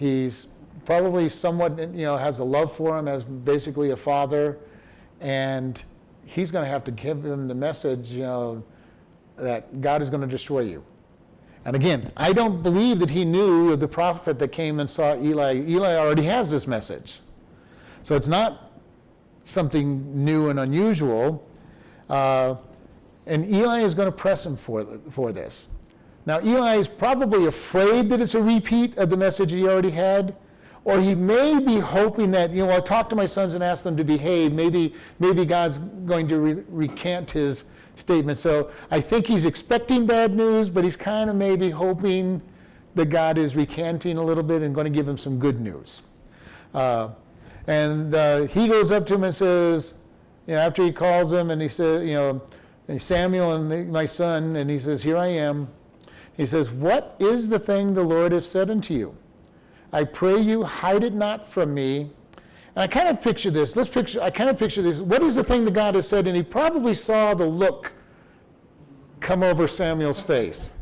he's 0.00 0.48
probably 0.86 1.28
somewhat, 1.28 1.78
you 1.78 2.06
know, 2.06 2.16
has 2.16 2.38
a 2.38 2.44
love 2.44 2.74
for 2.74 2.98
him 2.98 3.06
as 3.06 3.22
basically 3.22 3.90
a 3.90 3.96
father, 3.96 4.58
and 5.20 5.82
he's 6.24 6.50
going 6.50 6.64
to 6.64 6.70
have 6.70 6.84
to 6.84 6.90
give 6.90 7.22
him 7.22 7.46
the 7.48 7.54
message, 7.54 8.10
you 8.10 8.22
know, 8.22 8.64
that 9.36 9.82
God 9.82 10.00
is 10.00 10.08
going 10.08 10.22
to 10.22 10.26
destroy 10.26 10.60
you. 10.60 10.82
And 11.66 11.76
again, 11.76 12.10
I 12.16 12.32
don't 12.32 12.62
believe 12.62 12.98
that 13.00 13.10
he 13.10 13.26
knew 13.26 13.74
of 13.74 13.80
the 13.80 13.88
prophet 13.88 14.38
that 14.38 14.52
came 14.52 14.80
and 14.80 14.88
saw 14.88 15.16
Eli. 15.16 15.56
Eli 15.68 15.94
already 15.96 16.22
has 16.22 16.50
this 16.50 16.66
message. 16.66 17.20
So 18.02 18.16
it's 18.16 18.26
not 18.26 18.72
something 19.44 20.24
new 20.24 20.48
and 20.48 20.58
unusual. 20.58 21.46
Uh, 22.08 22.54
and 23.26 23.44
Eli 23.52 23.82
is 23.82 23.92
going 23.92 24.06
to 24.06 24.16
press 24.16 24.46
him 24.46 24.56
for, 24.56 24.98
for 25.10 25.30
this. 25.30 25.68
Now, 26.26 26.40
Eli 26.42 26.76
is 26.76 26.88
probably 26.88 27.46
afraid 27.46 28.10
that 28.10 28.20
it's 28.20 28.34
a 28.34 28.42
repeat 28.42 28.96
of 28.98 29.10
the 29.10 29.16
message 29.16 29.50
he 29.50 29.66
already 29.66 29.90
had, 29.90 30.36
or 30.84 31.00
he 31.00 31.14
may 31.14 31.58
be 31.58 31.78
hoping 31.78 32.30
that, 32.32 32.50
you 32.50 32.64
know, 32.64 32.70
I'll 32.72 32.82
talk 32.82 33.08
to 33.10 33.16
my 33.16 33.26
sons 33.26 33.54
and 33.54 33.64
ask 33.64 33.84
them 33.84 33.96
to 33.96 34.04
behave. 34.04 34.52
Maybe, 34.52 34.94
maybe 35.18 35.44
God's 35.44 35.78
going 35.78 36.28
to 36.28 36.38
re- 36.38 36.64
recant 36.68 37.30
his 37.30 37.64
statement. 37.96 38.38
So 38.38 38.70
I 38.90 39.00
think 39.00 39.26
he's 39.26 39.44
expecting 39.44 40.06
bad 40.06 40.34
news, 40.34 40.70
but 40.70 40.84
he's 40.84 40.96
kind 40.96 41.30
of 41.30 41.36
maybe 41.36 41.70
hoping 41.70 42.42
that 42.94 43.06
God 43.06 43.38
is 43.38 43.56
recanting 43.56 44.16
a 44.16 44.22
little 44.22 44.42
bit 44.42 44.62
and 44.62 44.74
going 44.74 44.86
to 44.86 44.90
give 44.90 45.06
him 45.06 45.18
some 45.18 45.38
good 45.38 45.60
news. 45.60 46.02
Uh, 46.74 47.10
and 47.66 48.14
uh, 48.14 48.42
he 48.44 48.68
goes 48.68 48.90
up 48.90 49.06
to 49.06 49.14
him 49.14 49.24
and 49.24 49.34
says, 49.34 49.94
you 50.46 50.54
know, 50.54 50.60
after 50.60 50.82
he 50.82 50.92
calls 50.92 51.32
him 51.32 51.50
and 51.50 51.60
he 51.62 51.68
says, 51.68 52.02
you 52.02 52.14
know, 52.14 52.42
Samuel 52.98 53.52
and 53.52 53.92
my 53.92 54.06
son, 54.06 54.56
and 54.56 54.68
he 54.68 54.78
says, 54.78 55.02
Here 55.02 55.16
I 55.16 55.28
am. 55.28 55.68
He 56.36 56.46
says, 56.46 56.70
What 56.70 57.16
is 57.18 57.48
the 57.48 57.58
thing 57.58 57.94
the 57.94 58.02
Lord 58.02 58.32
has 58.32 58.48
said 58.48 58.70
unto 58.70 58.94
you? 58.94 59.16
I 59.92 60.04
pray 60.04 60.38
you, 60.38 60.64
hide 60.64 61.02
it 61.02 61.14
not 61.14 61.46
from 61.46 61.74
me. 61.74 62.10
And 62.76 62.84
I 62.84 62.86
kind 62.86 63.08
of 63.08 63.20
picture 63.20 63.50
this. 63.50 63.74
Let's 63.74 63.88
picture, 63.88 64.22
I 64.22 64.30
kind 64.30 64.48
of 64.48 64.58
picture 64.58 64.82
this. 64.82 65.00
What 65.00 65.22
is 65.22 65.34
the 65.34 65.44
thing 65.44 65.64
that 65.64 65.74
God 65.74 65.96
has 65.96 66.08
said? 66.08 66.26
And 66.26 66.36
he 66.36 66.42
probably 66.42 66.94
saw 66.94 67.34
the 67.34 67.46
look 67.46 67.92
come 69.18 69.42
over 69.42 69.66
Samuel's 69.66 70.20
face. 70.20 70.72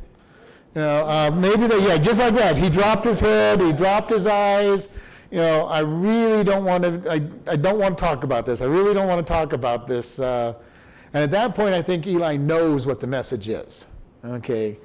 You 0.75 0.83
know, 0.83 1.07
uh, 1.09 1.31
maybe 1.35 1.67
that, 1.67 1.81
yeah, 1.81 1.97
just 1.97 2.21
like 2.21 2.35
that. 2.35 2.57
He 2.57 2.69
dropped 2.69 3.05
his 3.05 3.21
head, 3.21 3.61
he 3.61 3.73
dropped 3.73 4.11
his 4.11 4.27
eyes. 4.27 4.95
You 5.31 5.39
know, 5.39 5.67
I 5.67 5.81
really 5.81 6.45
don't 6.45 6.65
want 6.65 6.85
to, 6.85 7.11
I, 7.11 7.53
I 7.53 7.57
don't 7.57 7.79
want 7.79 7.99
to 7.99 8.03
talk 8.03 8.25
about 8.25 8.47
this. 8.47 8.61
I 8.61 8.65
really 8.65 8.95
don't 8.95 9.09
want 9.09 9.27
to 9.27 9.31
talk 9.31 9.53
about 9.53 9.87
this. 9.87 10.19
Uh, 10.19 10.55
and 11.13 11.25
at 11.25 11.31
that 11.33 11.55
point, 11.55 11.75
I 11.75 11.83
think 11.83 12.07
Eli 12.07 12.37
knows 12.37 12.87
what 12.87 13.01
the 13.01 13.07
message 13.07 13.49
is. 13.49 13.87
Okay. 14.25 14.79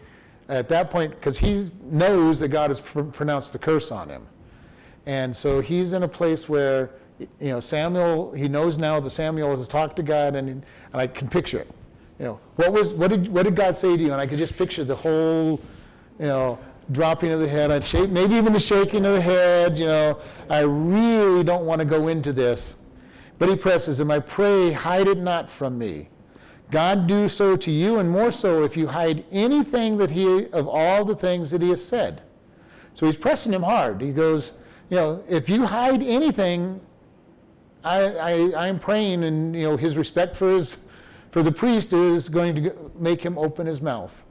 At 0.49 0.69
that 0.69 0.91
point, 0.91 1.11
because 1.11 1.37
he 1.37 1.69
knows 1.83 2.39
that 2.39 2.49
God 2.49 2.69
has 2.69 2.79
pr- 2.79 3.01
pronounced 3.01 3.53
the 3.53 3.59
curse 3.59 3.91
on 3.91 4.09
him. 4.09 4.27
And 5.05 5.35
so 5.35 5.61
he's 5.61 5.93
in 5.93 6.03
a 6.03 6.07
place 6.07 6.49
where, 6.49 6.91
you 7.19 7.49
know, 7.49 7.59
Samuel, 7.59 8.31
he 8.33 8.47
knows 8.47 8.77
now 8.77 8.99
that 8.99 9.09
Samuel 9.09 9.55
has 9.55 9.67
talked 9.67 9.95
to 9.97 10.03
God, 10.03 10.35
and, 10.35 10.49
and 10.49 10.65
I 10.93 11.07
can 11.07 11.27
picture 11.27 11.59
it. 11.59 11.71
You 12.19 12.25
know, 12.25 12.39
what, 12.55 12.71
was, 12.71 12.93
what, 12.93 13.09
did, 13.09 13.27
what 13.27 13.43
did 13.43 13.55
God 13.55 13.75
say 13.75 13.95
to 13.95 14.03
you? 14.03 14.11
And 14.11 14.21
I 14.21 14.27
could 14.27 14.37
just 14.37 14.57
picture 14.57 14.83
the 14.83 14.95
whole, 14.95 15.59
you 16.19 16.25
know, 16.25 16.59
dropping 16.91 17.31
of 17.31 17.39
the 17.39 17.47
head, 17.47 17.71
I'd 17.71 17.83
shake, 17.83 18.09
maybe 18.09 18.35
even 18.35 18.53
the 18.53 18.59
shaking 18.59 19.05
of 19.05 19.13
the 19.13 19.21
head, 19.21 19.79
you 19.79 19.85
know. 19.85 20.19
I 20.49 20.59
really 20.59 21.43
don't 21.43 21.65
want 21.65 21.79
to 21.79 21.85
go 21.85 22.09
into 22.09 22.33
this. 22.33 22.77
But 23.39 23.49
he 23.49 23.55
presses 23.55 23.99
him, 23.99 24.11
I 24.11 24.19
pray, 24.19 24.71
hide 24.71 25.07
it 25.07 25.17
not 25.17 25.49
from 25.49 25.77
me. 25.77 26.09
God 26.71 27.07
do 27.07 27.29
so 27.29 27.55
to 27.55 27.71
you, 27.71 27.99
and 27.99 28.09
more 28.09 28.31
so 28.31 28.63
if 28.63 28.75
you 28.75 28.87
hide 28.87 29.23
anything 29.31 29.97
that 29.97 30.11
he, 30.11 30.47
of 30.47 30.67
all 30.67 31.05
the 31.05 31.15
things 31.15 31.51
that 31.51 31.61
he 31.61 31.69
has 31.69 31.85
said. 31.85 32.21
So 32.93 33.05
he's 33.05 33.15
pressing 33.15 33.53
him 33.53 33.63
hard. 33.63 34.01
He 34.01 34.11
goes, 34.11 34.53
you 34.89 34.97
know, 34.97 35.23
if 35.29 35.49
you 35.49 35.65
hide 35.65 36.01
anything, 36.01 36.81
I, 37.83 38.01
I, 38.01 38.67
I'm 38.67 38.79
praying, 38.79 39.23
and, 39.23 39.55
you 39.55 39.63
know, 39.63 39.77
his 39.77 39.97
respect 39.97 40.35
for 40.35 40.49
his, 40.49 40.77
for 41.31 41.43
the 41.43 41.51
priest 41.51 41.93
is 41.93 42.29
going 42.29 42.55
to 42.55 42.91
make 42.97 43.21
him 43.21 43.37
open 43.37 43.67
his 43.67 43.81
mouth. 43.81 44.23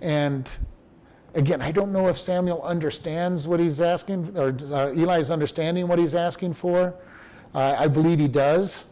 And 0.00 0.48
again, 1.34 1.62
I 1.62 1.72
don't 1.72 1.92
know 1.92 2.08
if 2.08 2.18
Samuel 2.18 2.62
understands 2.62 3.46
what 3.48 3.58
he's 3.58 3.80
asking, 3.80 4.36
or 4.36 4.56
uh, 4.72 4.92
Eli 4.94 5.18
is 5.18 5.30
understanding 5.30 5.88
what 5.88 5.98
he's 5.98 6.14
asking 6.14 6.54
for. 6.54 6.94
Uh, 7.54 7.74
I 7.78 7.88
believe 7.88 8.18
he 8.18 8.28
does 8.28 8.84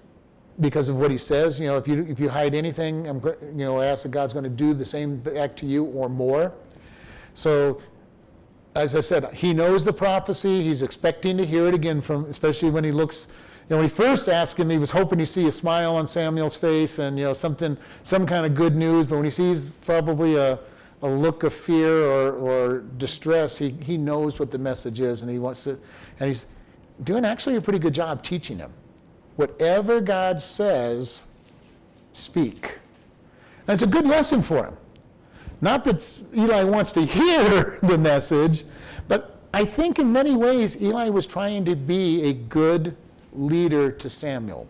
because 0.61 0.89
of 0.89 0.97
what 0.97 1.11
he 1.11 1.19
says. 1.19 1.59
You 1.61 1.67
know, 1.67 1.77
if 1.77 1.87
you 1.89 2.07
if 2.09 2.19
you 2.19 2.29
hide 2.29 2.55
anything, 2.55 3.07
I'm 3.07 3.23
you 3.25 3.65
know, 3.65 3.79
I 3.79 3.87
ask 3.87 4.03
that 4.05 4.11
God's 4.11 4.33
going 4.33 4.45
to 4.45 4.51
do 4.51 4.75
the 4.75 4.85
same 4.85 5.23
act 5.37 5.59
to 5.61 5.67
you 5.67 5.85
or 5.85 6.09
more. 6.09 6.53
So, 7.35 7.81
as 8.75 8.95
I 8.95 9.01
said, 9.01 9.33
he 9.35 9.53
knows 9.53 9.85
the 9.85 9.93
prophecy. 9.93 10.63
He's 10.63 10.83
expecting 10.83 11.37
to 11.37 11.47
hear 11.47 11.67
it 11.67 11.75
again 11.75 12.01
from, 12.01 12.25
especially 12.27 12.71
when 12.71 12.85
he 12.85 12.93
looks. 12.93 13.27
You 13.69 13.75
know, 13.75 13.77
when 13.79 13.89
he 13.89 13.95
first 13.95 14.29
asked 14.29 14.59
him, 14.59 14.71
he 14.71 14.79
was 14.79 14.93
hoping 14.93 15.19
to 15.19 15.27
see 15.27 15.49
a 15.49 15.53
smile 15.53 15.97
on 15.97 16.07
Samuel's 16.07 16.57
face 16.57 16.99
and 17.01 17.19
you 17.19 17.25
know 17.25 17.33
something, 17.33 17.77
some 18.05 18.27
kind 18.27 18.47
of 18.47 18.55
good 18.55 18.77
news. 18.77 19.07
But 19.07 19.17
when 19.17 19.25
he 19.25 19.31
sees 19.31 19.69
probably 19.69 20.37
a 20.37 20.61
a 21.03 21.09
look 21.09 21.43
of 21.43 21.53
fear 21.53 22.05
or, 22.07 22.33
or 22.33 22.79
distress, 22.97 23.59
he, 23.59 23.71
he 23.71 23.97
knows 23.97 24.39
what 24.39 24.51
the 24.51 24.59
message 24.59 25.01
is 25.01 25.23
and 25.23 25.31
he 25.31 25.39
wants 25.39 25.65
to, 25.65 25.79
and 26.19 26.29
he's 26.29 26.47
doing 27.03 27.25
actually 27.25 27.57
a 27.57 27.61
pretty 27.61 27.79
good 27.79 27.93
job 27.93 28.23
teaching 28.23 28.59
him. 28.59 28.73
Whatever 29.37 30.01
God 30.01 30.43
says, 30.43 31.27
speak. 32.13 32.79
And 33.67 33.75
it's 33.75 33.83
a 33.83 33.87
good 33.87 34.07
lesson 34.07 34.43
for 34.43 34.67
him. 34.67 34.77
Not 35.61 35.85
that 35.85 36.25
Eli 36.35 36.65
wants 36.65 36.93
to 36.93 37.05
hear 37.05 37.79
the 37.83 37.99
message, 37.99 38.65
but 39.09 39.41
I 39.55 39.65
think 39.65 39.99
in 39.99 40.13
many 40.13 40.37
ways 40.37 40.83
Eli 40.83 41.09
was 41.09 41.27
trying 41.27 41.65
to 41.67 41.77
be 41.77 42.25
a 42.25 42.33
good 42.33 42.97
leader 43.33 43.91
to 43.91 44.11
Samuel. 44.11 44.67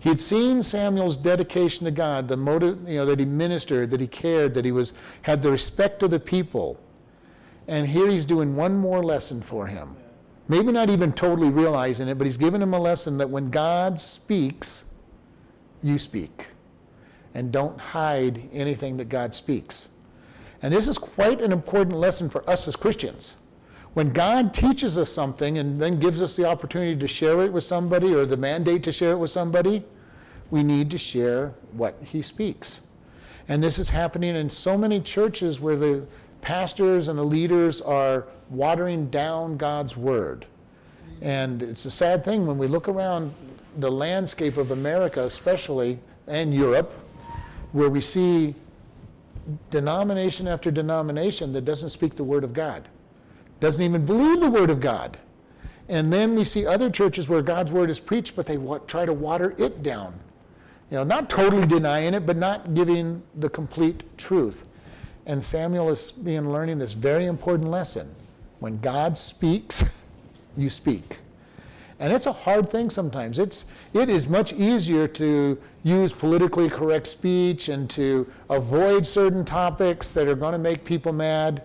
He 0.00 0.08
had 0.08 0.20
seen 0.20 0.62
Samuel's 0.62 1.16
dedication 1.16 1.84
to 1.84 1.90
God, 1.90 2.28
the 2.28 2.36
motive, 2.36 2.88
you 2.88 2.96
know, 2.96 3.06
that 3.06 3.18
he 3.18 3.24
ministered, 3.24 3.90
that 3.90 4.00
he 4.00 4.06
cared, 4.06 4.54
that 4.54 4.64
he 4.64 4.72
was 4.72 4.94
had 5.22 5.42
the 5.42 5.50
respect 5.50 6.02
of 6.02 6.10
the 6.10 6.20
people. 6.20 6.78
And 7.66 7.88
here 7.88 8.08
he's 8.08 8.24
doing 8.24 8.54
one 8.54 8.76
more 8.76 9.02
lesson 9.02 9.40
for 9.40 9.66
him. 9.66 9.96
Maybe 10.48 10.70
not 10.70 10.90
even 10.90 11.12
totally 11.12 11.50
realizing 11.50 12.08
it, 12.08 12.18
but 12.18 12.26
he's 12.26 12.36
giving 12.36 12.62
him 12.62 12.72
a 12.72 12.78
lesson 12.78 13.18
that 13.18 13.30
when 13.30 13.50
God 13.50 14.00
speaks, 14.00 14.94
you 15.82 15.98
speak. 15.98 16.46
And 17.34 17.52
don't 17.52 17.78
hide 17.78 18.48
anything 18.52 18.96
that 18.98 19.08
God 19.08 19.34
speaks. 19.34 19.88
And 20.62 20.72
this 20.72 20.88
is 20.88 20.98
quite 20.98 21.40
an 21.40 21.52
important 21.52 21.96
lesson 21.96 22.30
for 22.30 22.48
us 22.48 22.66
as 22.66 22.76
Christians. 22.76 23.36
When 23.94 24.12
God 24.12 24.54
teaches 24.54 24.98
us 24.98 25.12
something 25.12 25.58
and 25.58 25.80
then 25.80 25.98
gives 25.98 26.22
us 26.22 26.36
the 26.36 26.46
opportunity 26.46 26.96
to 26.96 27.06
share 27.06 27.42
it 27.42 27.52
with 27.52 27.64
somebody 27.64 28.14
or 28.14 28.26
the 28.26 28.36
mandate 28.36 28.82
to 28.84 28.92
share 28.92 29.12
it 29.12 29.18
with 29.18 29.30
somebody, 29.30 29.84
we 30.50 30.62
need 30.62 30.90
to 30.90 30.98
share 30.98 31.54
what 31.72 31.96
he 32.02 32.22
speaks. 32.22 32.82
And 33.48 33.62
this 33.62 33.78
is 33.78 33.90
happening 33.90 34.36
in 34.36 34.50
so 34.50 34.76
many 34.76 35.00
churches 35.00 35.60
where 35.60 35.76
the 35.76 36.06
pastors 36.46 37.08
and 37.08 37.18
the 37.18 37.24
leaders 37.24 37.80
are 37.80 38.24
watering 38.50 39.10
down 39.10 39.56
God's 39.56 39.96
word. 39.96 40.46
And 41.20 41.60
it's 41.60 41.86
a 41.86 41.90
sad 41.90 42.24
thing 42.24 42.46
when 42.46 42.56
we 42.56 42.68
look 42.68 42.86
around 42.86 43.34
the 43.78 43.90
landscape 43.90 44.56
of 44.56 44.70
America, 44.70 45.24
especially, 45.24 45.98
and 46.28 46.54
Europe, 46.54 46.92
where 47.72 47.90
we 47.90 48.00
see 48.00 48.54
denomination 49.70 50.46
after 50.46 50.70
denomination 50.70 51.52
that 51.52 51.64
doesn't 51.64 51.90
speak 51.90 52.14
the 52.14 52.22
word 52.22 52.44
of 52.44 52.52
God, 52.52 52.88
doesn't 53.58 53.82
even 53.82 54.06
believe 54.06 54.40
the 54.40 54.48
word 54.48 54.70
of 54.70 54.78
God. 54.78 55.18
And 55.88 56.12
then 56.12 56.36
we 56.36 56.44
see 56.44 56.64
other 56.64 56.90
churches 56.90 57.28
where 57.28 57.42
God's 57.42 57.72
word 57.72 57.90
is 57.90 57.98
preached, 57.98 58.36
but 58.36 58.46
they 58.46 58.56
try 58.86 59.04
to 59.04 59.12
water 59.12 59.52
it 59.58 59.82
down. 59.82 60.14
You 60.92 60.98
know, 60.98 61.04
not 61.04 61.28
totally 61.28 61.66
denying 61.66 62.14
it, 62.14 62.24
but 62.24 62.36
not 62.36 62.72
giving 62.72 63.20
the 63.34 63.48
complete 63.48 64.04
truth. 64.16 64.65
And 65.26 65.42
Samuel 65.42 65.90
is 65.90 66.12
being 66.12 66.52
learning 66.52 66.78
this 66.78 66.92
very 66.92 67.26
important 67.26 67.68
lesson. 67.68 68.14
When 68.60 68.78
God 68.78 69.18
speaks, 69.18 69.84
you 70.56 70.70
speak. 70.70 71.18
And 71.98 72.12
it's 72.12 72.26
a 72.26 72.32
hard 72.32 72.70
thing 72.70 72.90
sometimes. 72.90 73.38
It's, 73.38 73.64
it 73.92 74.08
is 74.08 74.28
much 74.28 74.52
easier 74.52 75.08
to 75.08 75.58
use 75.82 76.12
politically 76.12 76.68
correct 76.68 77.06
speech 77.06 77.68
and 77.68 77.88
to 77.90 78.30
avoid 78.50 79.06
certain 79.06 79.44
topics 79.44 80.12
that 80.12 80.28
are 80.28 80.34
going 80.34 80.52
to 80.52 80.58
make 80.58 80.84
people 80.84 81.12
mad. 81.12 81.62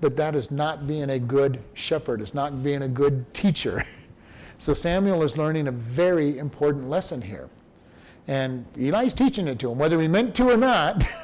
But 0.00 0.16
that 0.16 0.34
is 0.34 0.50
not 0.50 0.88
being 0.88 1.10
a 1.10 1.18
good 1.18 1.60
shepherd, 1.74 2.20
it's 2.20 2.34
not 2.34 2.62
being 2.62 2.82
a 2.82 2.88
good 2.88 3.32
teacher. 3.32 3.84
So 4.58 4.74
Samuel 4.74 5.24
is 5.24 5.36
learning 5.36 5.66
a 5.66 5.72
very 5.72 6.38
important 6.38 6.88
lesson 6.88 7.20
here. 7.20 7.48
And 8.28 8.64
Eli's 8.78 9.12
teaching 9.12 9.48
it 9.48 9.58
to 9.58 9.72
him, 9.72 9.78
whether 9.78 10.00
he 10.00 10.06
meant 10.06 10.36
to 10.36 10.50
or 10.50 10.56
not. 10.56 11.04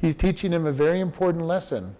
he's 0.00 0.16
teaching 0.16 0.52
him 0.52 0.66
a 0.66 0.72
very 0.72 1.00
important 1.00 1.44
lesson 1.44 1.96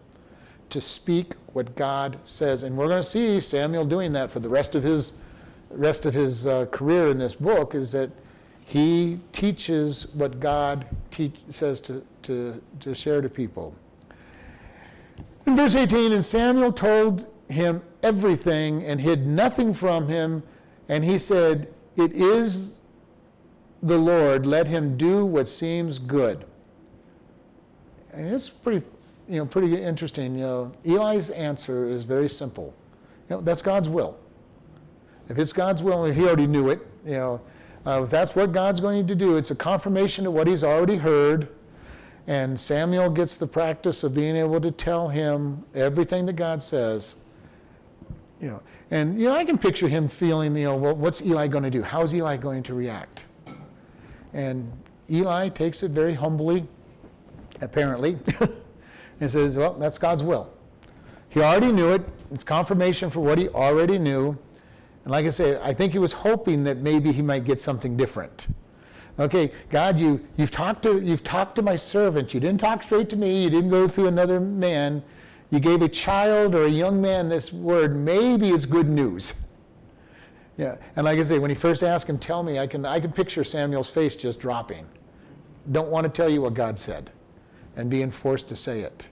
to 0.70 0.80
speak 0.80 1.34
what 1.52 1.74
God 1.76 2.18
says. 2.24 2.62
And 2.62 2.76
we're 2.76 2.88
going 2.88 3.02
to 3.02 3.08
see 3.08 3.40
Samuel 3.40 3.84
doing 3.84 4.12
that 4.12 4.30
for 4.30 4.40
the 4.40 4.48
rest 4.48 4.74
of 4.74 4.82
his 4.82 5.22
rest 5.70 6.06
of 6.06 6.14
his 6.14 6.46
uh, 6.46 6.66
career 6.66 7.08
in 7.08 7.18
this 7.18 7.34
book 7.34 7.74
is 7.74 7.92
that 7.92 8.10
he 8.66 9.18
teaches 9.32 10.06
what 10.14 10.40
God 10.40 10.86
says 11.48 11.80
to, 11.80 12.04
to, 12.22 12.62
to 12.80 12.94
share 12.94 13.20
to 13.20 13.28
people. 13.28 13.74
In 15.46 15.56
verse 15.56 15.74
18, 15.74 16.12
and 16.12 16.24
Samuel 16.24 16.72
told 16.72 17.26
him 17.48 17.82
everything 18.02 18.84
and 18.84 19.00
hid 19.00 19.26
nothing 19.26 19.72
from 19.72 20.08
him, 20.08 20.42
and 20.88 21.04
he 21.04 21.18
said, 21.18 21.72
It 21.96 22.12
is 22.12 22.72
the 23.82 23.96
Lord, 23.96 24.46
let 24.46 24.66
him 24.66 24.96
do 24.98 25.24
what 25.24 25.48
seems 25.48 25.98
good. 25.98 26.44
And 28.18 28.26
it's 28.26 28.48
pretty, 28.48 28.84
you 29.28 29.36
know, 29.36 29.46
pretty 29.46 29.80
interesting. 29.80 30.34
You 30.34 30.42
know, 30.42 30.72
Eli's 30.84 31.30
answer 31.30 31.88
is 31.88 32.02
very 32.02 32.28
simple. 32.28 32.74
You 33.30 33.36
know, 33.36 33.42
that's 33.42 33.62
God's 33.62 33.88
will. 33.88 34.18
If 35.28 35.38
it's 35.38 35.52
God's 35.52 35.84
will, 35.84 36.04
and 36.04 36.16
he 36.16 36.24
already 36.24 36.48
knew 36.48 36.68
it, 36.68 36.84
you 37.04 37.12
know, 37.12 37.40
uh, 37.86 38.02
if 38.02 38.10
that's 38.10 38.34
what 38.34 38.50
God's 38.50 38.80
going 38.80 39.06
to 39.06 39.14
do, 39.14 39.36
it's 39.36 39.52
a 39.52 39.54
confirmation 39.54 40.26
of 40.26 40.32
what 40.32 40.48
he's 40.48 40.64
already 40.64 40.96
heard. 40.96 41.48
And 42.26 42.58
Samuel 42.58 43.08
gets 43.08 43.36
the 43.36 43.46
practice 43.46 44.02
of 44.02 44.14
being 44.14 44.34
able 44.34 44.60
to 44.62 44.72
tell 44.72 45.08
him 45.08 45.64
everything 45.72 46.26
that 46.26 46.34
God 46.34 46.60
says. 46.60 47.14
You 48.40 48.48
know, 48.48 48.62
and 48.90 49.16
you 49.16 49.26
know, 49.26 49.32
I 49.32 49.44
can 49.44 49.58
picture 49.58 49.86
him 49.86 50.08
feeling, 50.08 50.56
you 50.56 50.64
know, 50.64 50.76
well, 50.76 50.96
what's 50.96 51.22
Eli 51.22 51.46
going 51.46 51.64
to 51.64 51.70
do? 51.70 51.82
How's 51.82 52.12
Eli 52.12 52.36
going 52.36 52.64
to 52.64 52.74
react? 52.74 53.26
And 54.34 54.72
Eli 55.08 55.50
takes 55.50 55.84
it 55.84 55.92
very 55.92 56.14
humbly, 56.14 56.66
apparently, 57.60 58.18
and 59.20 59.30
says, 59.30 59.56
Well, 59.56 59.74
that's 59.74 59.98
God's 59.98 60.22
will. 60.22 60.52
He 61.28 61.40
already 61.40 61.72
knew 61.72 61.92
it. 61.92 62.02
It's 62.32 62.44
confirmation 62.44 63.10
for 63.10 63.20
what 63.20 63.38
he 63.38 63.48
already 63.48 63.98
knew. 63.98 64.38
And 65.04 65.12
like 65.12 65.26
I 65.26 65.30
said, 65.30 65.60
I 65.62 65.74
think 65.74 65.92
he 65.92 65.98
was 65.98 66.12
hoping 66.12 66.64
that 66.64 66.78
maybe 66.78 67.12
he 67.12 67.22
might 67.22 67.44
get 67.44 67.60
something 67.60 67.96
different. 67.96 68.46
Okay, 69.18 69.52
God, 69.68 69.98
you, 69.98 70.24
you've, 70.36 70.50
talked 70.50 70.82
to, 70.84 71.00
you've 71.00 71.24
talked 71.24 71.56
to 71.56 71.62
my 71.62 71.76
servant. 71.76 72.32
You 72.32 72.40
didn't 72.40 72.60
talk 72.60 72.84
straight 72.84 73.10
to 73.10 73.16
me. 73.16 73.42
You 73.42 73.50
didn't 73.50 73.70
go 73.70 73.88
through 73.88 74.06
another 74.06 74.38
man. 74.40 75.02
You 75.50 75.58
gave 75.58 75.82
a 75.82 75.88
child 75.88 76.54
or 76.54 76.64
a 76.64 76.70
young 76.70 77.00
man 77.00 77.28
this 77.28 77.52
word. 77.52 77.96
Maybe 77.96 78.50
it's 78.50 78.64
good 78.64 78.88
news. 78.88 79.42
Yeah, 80.56 80.74
and 80.96 81.04
like 81.04 81.20
I 81.20 81.22
say, 81.22 81.38
when 81.38 81.50
he 81.50 81.54
first 81.54 81.84
asked 81.84 82.08
him, 82.08 82.18
tell 82.18 82.42
me, 82.42 82.58
I 82.58 82.66
can, 82.66 82.84
I 82.84 82.98
can 82.98 83.12
picture 83.12 83.44
Samuel's 83.44 83.88
face 83.88 84.16
just 84.16 84.40
dropping. 84.40 84.84
Don't 85.70 85.88
want 85.88 86.02
to 86.02 86.10
tell 86.10 86.28
you 86.28 86.42
what 86.42 86.54
God 86.54 86.76
said 86.76 87.12
and 87.78 87.88
being 87.88 88.10
forced 88.10 88.48
to 88.48 88.56
say 88.56 88.80
it. 88.80 89.08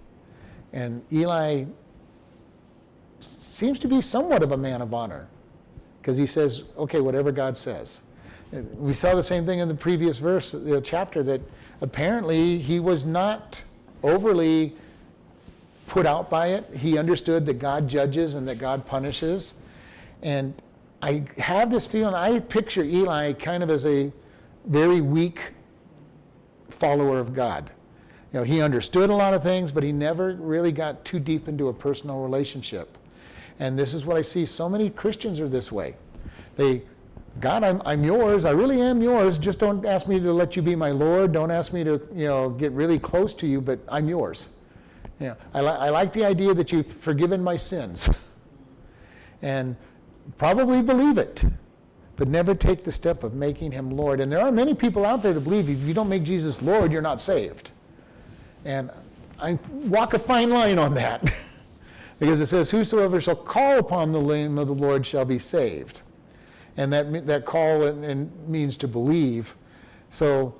And 0.72 1.02
Eli 1.10 1.64
seems 3.50 3.78
to 3.78 3.88
be 3.88 4.02
somewhat 4.02 4.42
of 4.42 4.52
a 4.52 4.56
man 4.56 4.82
of 4.82 4.92
honor 4.92 5.28
because 6.02 6.18
he 6.18 6.26
says, 6.26 6.64
okay, 6.76 7.00
whatever 7.00 7.32
God 7.32 7.56
says. 7.56 8.02
We 8.76 8.92
saw 8.92 9.14
the 9.14 9.22
same 9.22 9.46
thing 9.46 9.60
in 9.60 9.68
the 9.68 9.74
previous 9.74 10.18
verse, 10.18 10.50
the 10.50 10.80
chapter, 10.80 11.22
that 11.22 11.40
apparently 11.80 12.58
he 12.58 12.80
was 12.80 13.04
not 13.04 13.62
overly 14.02 14.74
put 15.86 16.04
out 16.04 16.28
by 16.28 16.48
it. 16.48 16.68
He 16.76 16.98
understood 16.98 17.46
that 17.46 17.58
God 17.60 17.88
judges 17.88 18.34
and 18.34 18.46
that 18.48 18.58
God 18.58 18.84
punishes. 18.84 19.60
And 20.22 20.54
I 21.02 21.24
have 21.38 21.70
this 21.70 21.86
feeling, 21.86 22.14
I 22.14 22.40
picture 22.40 22.82
Eli 22.82 23.32
kind 23.34 23.62
of 23.62 23.70
as 23.70 23.86
a 23.86 24.12
very 24.64 25.00
weak 25.00 25.40
follower 26.68 27.20
of 27.20 27.32
God. 27.32 27.70
You 28.32 28.40
know, 28.40 28.44
he 28.44 28.60
understood 28.60 29.10
a 29.10 29.14
lot 29.14 29.34
of 29.34 29.42
things, 29.42 29.70
but 29.70 29.82
he 29.82 29.92
never 29.92 30.34
really 30.34 30.72
got 30.72 31.04
too 31.04 31.20
deep 31.20 31.48
into 31.48 31.68
a 31.68 31.72
personal 31.72 32.20
relationship. 32.20 32.98
And 33.58 33.78
this 33.78 33.94
is 33.94 34.04
what 34.04 34.16
I 34.16 34.22
see. 34.22 34.44
So 34.44 34.68
many 34.68 34.90
Christians 34.90 35.40
are 35.40 35.48
this 35.48 35.72
way. 35.72 35.94
They, 36.56 36.82
God, 37.40 37.62
I'm, 37.62 37.80
I'm 37.84 38.04
yours. 38.04 38.44
I 38.44 38.50
really 38.50 38.80
am 38.80 39.02
yours. 39.02 39.38
Just 39.38 39.58
don't 39.58 39.84
ask 39.86 40.08
me 40.08 40.18
to 40.20 40.32
let 40.32 40.56
you 40.56 40.62
be 40.62 40.74
my 40.74 40.90
Lord. 40.90 41.32
Don't 41.32 41.50
ask 41.50 41.72
me 41.72 41.84
to, 41.84 42.00
you 42.14 42.26
know, 42.26 42.50
get 42.50 42.72
really 42.72 42.98
close 42.98 43.32
to 43.34 43.46
you, 43.46 43.60
but 43.60 43.78
I'm 43.88 44.08
yours. 44.08 44.54
Yeah, 45.20 45.34
I, 45.54 45.60
li- 45.62 45.68
I 45.68 45.88
like 45.90 46.12
the 46.12 46.24
idea 46.24 46.52
that 46.52 46.72
you've 46.72 46.86
forgiven 46.86 47.42
my 47.42 47.56
sins. 47.56 48.10
and 49.42 49.76
probably 50.36 50.82
believe 50.82 51.16
it, 51.16 51.44
but 52.16 52.28
never 52.28 52.54
take 52.54 52.84
the 52.84 52.92
step 52.92 53.22
of 53.22 53.34
making 53.34 53.72
him 53.72 53.90
Lord. 53.90 54.20
And 54.20 54.30
there 54.30 54.40
are 54.40 54.52
many 54.52 54.74
people 54.74 55.06
out 55.06 55.22
there 55.22 55.32
that 55.32 55.40
believe 55.40 55.70
if 55.70 55.80
you 55.80 55.94
don't 55.94 56.08
make 56.08 56.24
Jesus 56.24 56.60
Lord, 56.60 56.92
you're 56.92 57.02
not 57.02 57.20
saved. 57.20 57.70
And 58.66 58.90
I 59.38 59.58
walk 59.70 60.12
a 60.12 60.18
fine 60.18 60.50
line 60.50 60.78
on 60.78 60.94
that 60.94 61.32
because 62.18 62.40
it 62.40 62.48
says, 62.48 62.70
Whosoever 62.70 63.20
shall 63.20 63.36
call 63.36 63.78
upon 63.78 64.10
the 64.12 64.20
name 64.20 64.58
of 64.58 64.66
the 64.66 64.74
Lord 64.74 65.06
shall 65.06 65.24
be 65.24 65.38
saved. 65.38 66.02
And 66.76 66.92
that, 66.92 67.26
that 67.26 67.46
call 67.46 67.84
in, 67.84 68.02
in 68.04 68.32
means 68.46 68.76
to 68.78 68.88
believe. 68.88 69.54
So 70.10 70.54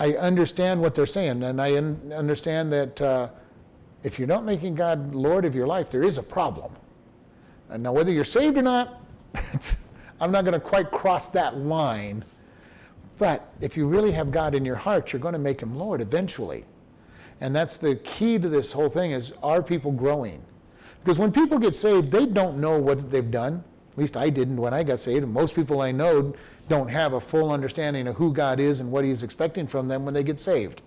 I 0.00 0.14
understand 0.14 0.80
what 0.80 0.96
they're 0.96 1.06
saying, 1.06 1.44
and 1.44 1.62
I 1.62 1.76
un- 1.76 2.12
understand 2.14 2.72
that 2.72 3.00
uh, 3.00 3.28
if 4.02 4.18
you're 4.18 4.28
not 4.28 4.44
making 4.44 4.74
God 4.74 5.14
Lord 5.14 5.44
of 5.44 5.54
your 5.54 5.66
life, 5.66 5.90
there 5.90 6.02
is 6.02 6.18
a 6.18 6.22
problem. 6.22 6.72
And 7.70 7.84
now, 7.84 7.92
whether 7.92 8.10
you're 8.10 8.24
saved 8.24 8.58
or 8.58 8.62
not, 8.62 9.00
I'm 10.20 10.32
not 10.32 10.44
going 10.44 10.54
to 10.54 10.60
quite 10.60 10.90
cross 10.90 11.28
that 11.28 11.58
line. 11.58 12.24
But 13.18 13.48
if 13.60 13.76
you 13.76 13.86
really 13.86 14.10
have 14.10 14.32
God 14.32 14.56
in 14.56 14.64
your 14.64 14.74
heart, 14.74 15.12
you're 15.12 15.20
going 15.20 15.34
to 15.34 15.38
make 15.38 15.62
him 15.62 15.76
Lord 15.78 16.00
eventually. 16.00 16.64
And 17.42 17.56
that's 17.56 17.76
the 17.76 17.96
key 17.96 18.38
to 18.38 18.48
this 18.48 18.70
whole 18.70 18.88
thing 18.88 19.10
is 19.10 19.32
are 19.42 19.64
people 19.64 19.90
growing? 19.90 20.44
Because 21.02 21.18
when 21.18 21.32
people 21.32 21.58
get 21.58 21.74
saved, 21.74 22.12
they 22.12 22.24
don't 22.24 22.58
know 22.58 22.78
what 22.78 23.10
they've 23.10 23.32
done. 23.32 23.64
At 23.90 23.98
least 23.98 24.16
I 24.16 24.30
didn't 24.30 24.58
when 24.58 24.72
I 24.72 24.84
got 24.84 25.00
saved. 25.00 25.24
And 25.24 25.32
most 25.32 25.56
people 25.56 25.80
I 25.80 25.90
know 25.90 26.36
don't 26.68 26.88
have 26.88 27.14
a 27.14 27.20
full 27.20 27.50
understanding 27.50 28.06
of 28.06 28.14
who 28.14 28.32
God 28.32 28.60
is 28.60 28.78
and 28.78 28.92
what 28.92 29.04
he's 29.04 29.24
expecting 29.24 29.66
from 29.66 29.88
them 29.88 30.04
when 30.04 30.14
they 30.14 30.22
get 30.22 30.38
saved. 30.38 30.82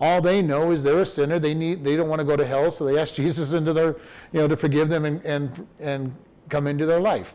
All 0.00 0.20
they 0.20 0.42
know 0.42 0.72
is 0.72 0.82
they're 0.82 1.02
a 1.02 1.06
sinner. 1.06 1.38
They 1.38 1.54
need 1.54 1.84
they 1.84 1.94
don't 1.94 2.08
want 2.08 2.18
to 2.18 2.24
go 2.24 2.36
to 2.36 2.44
hell, 2.44 2.72
so 2.72 2.84
they 2.84 2.98
ask 2.98 3.14
Jesus 3.22 3.52
into 3.52 3.72
their, 3.72 3.94
you 4.32 4.40
know, 4.40 4.48
to 4.48 4.56
forgive 4.56 4.88
them 4.88 5.04
and 5.04 5.24
and, 5.24 5.68
and 5.78 6.12
come 6.48 6.66
into 6.66 6.84
their 6.84 7.00
life. 7.00 7.34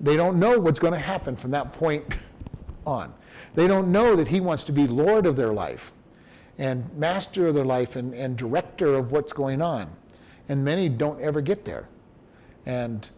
They 0.00 0.14
don't 0.14 0.38
know 0.38 0.60
what's 0.60 0.78
going 0.78 0.92
to 0.92 1.00
happen 1.00 1.34
from 1.34 1.50
that 1.50 1.72
point 1.72 2.04
on. 2.86 3.12
They 3.56 3.66
don't 3.66 3.90
know 3.90 4.14
that 4.14 4.28
he 4.28 4.38
wants 4.38 4.62
to 4.64 4.72
be 4.72 4.86
Lord 4.86 5.26
of 5.26 5.34
their 5.34 5.52
life 5.52 5.90
and 6.58 6.92
master 6.96 7.46
of 7.46 7.54
their 7.54 7.64
life 7.64 7.96
and, 7.96 8.12
and 8.14 8.36
director 8.36 8.94
of 8.96 9.12
what's 9.12 9.32
going 9.32 9.62
on. 9.62 9.90
And 10.48 10.64
many 10.64 10.88
don't 10.88 11.20
ever 11.20 11.40
get 11.40 11.64
there. 11.64 11.88
And 12.66 13.08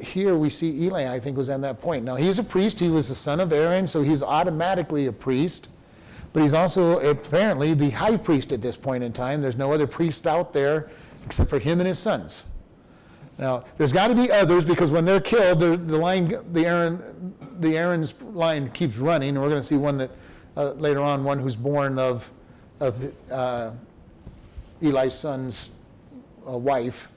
here 0.00 0.36
we 0.36 0.50
see 0.50 0.84
Eli, 0.84 1.12
I 1.12 1.20
think, 1.20 1.36
was 1.36 1.48
at 1.48 1.60
that 1.60 1.80
point. 1.80 2.04
Now, 2.04 2.16
he's 2.16 2.38
a 2.38 2.42
priest. 2.42 2.80
He 2.80 2.88
was 2.88 3.08
the 3.08 3.14
son 3.14 3.40
of 3.40 3.52
Aaron, 3.52 3.86
so 3.86 4.02
he's 4.02 4.22
automatically 4.22 5.06
a 5.06 5.12
priest. 5.12 5.68
But 6.32 6.42
he's 6.42 6.54
also 6.54 7.00
apparently 7.00 7.74
the 7.74 7.90
high 7.90 8.16
priest 8.16 8.52
at 8.52 8.62
this 8.62 8.76
point 8.76 9.02
in 9.02 9.12
time. 9.12 9.40
There's 9.40 9.56
no 9.56 9.72
other 9.72 9.86
priest 9.86 10.26
out 10.26 10.52
there 10.52 10.90
except 11.26 11.50
for 11.50 11.58
him 11.58 11.80
and 11.80 11.88
his 11.88 11.98
sons. 11.98 12.44
Now, 13.38 13.64
there's 13.78 13.92
got 13.92 14.08
to 14.08 14.14
be 14.14 14.30
others 14.30 14.64
because 14.64 14.90
when 14.90 15.04
they're 15.04 15.20
killed, 15.20 15.60
the, 15.60 15.76
the 15.76 15.96
line, 15.96 16.28
the 16.52 16.66
Aaron, 16.66 17.34
the 17.58 17.76
Aaron's 17.76 18.20
line 18.22 18.70
keeps 18.70 18.96
running, 18.96 19.30
and 19.30 19.40
we're 19.40 19.48
going 19.48 19.62
to 19.62 19.66
see 19.66 19.76
one 19.76 19.96
that 19.98 20.10
uh, 20.56 20.72
later 20.72 21.00
on, 21.00 21.24
one 21.24 21.38
who's 21.38 21.56
born 21.56 21.98
of, 21.98 22.30
of 22.80 23.30
uh, 23.30 23.72
Eli's 24.82 25.14
son's 25.14 25.70
uh, 26.48 26.56
wife 26.56 27.08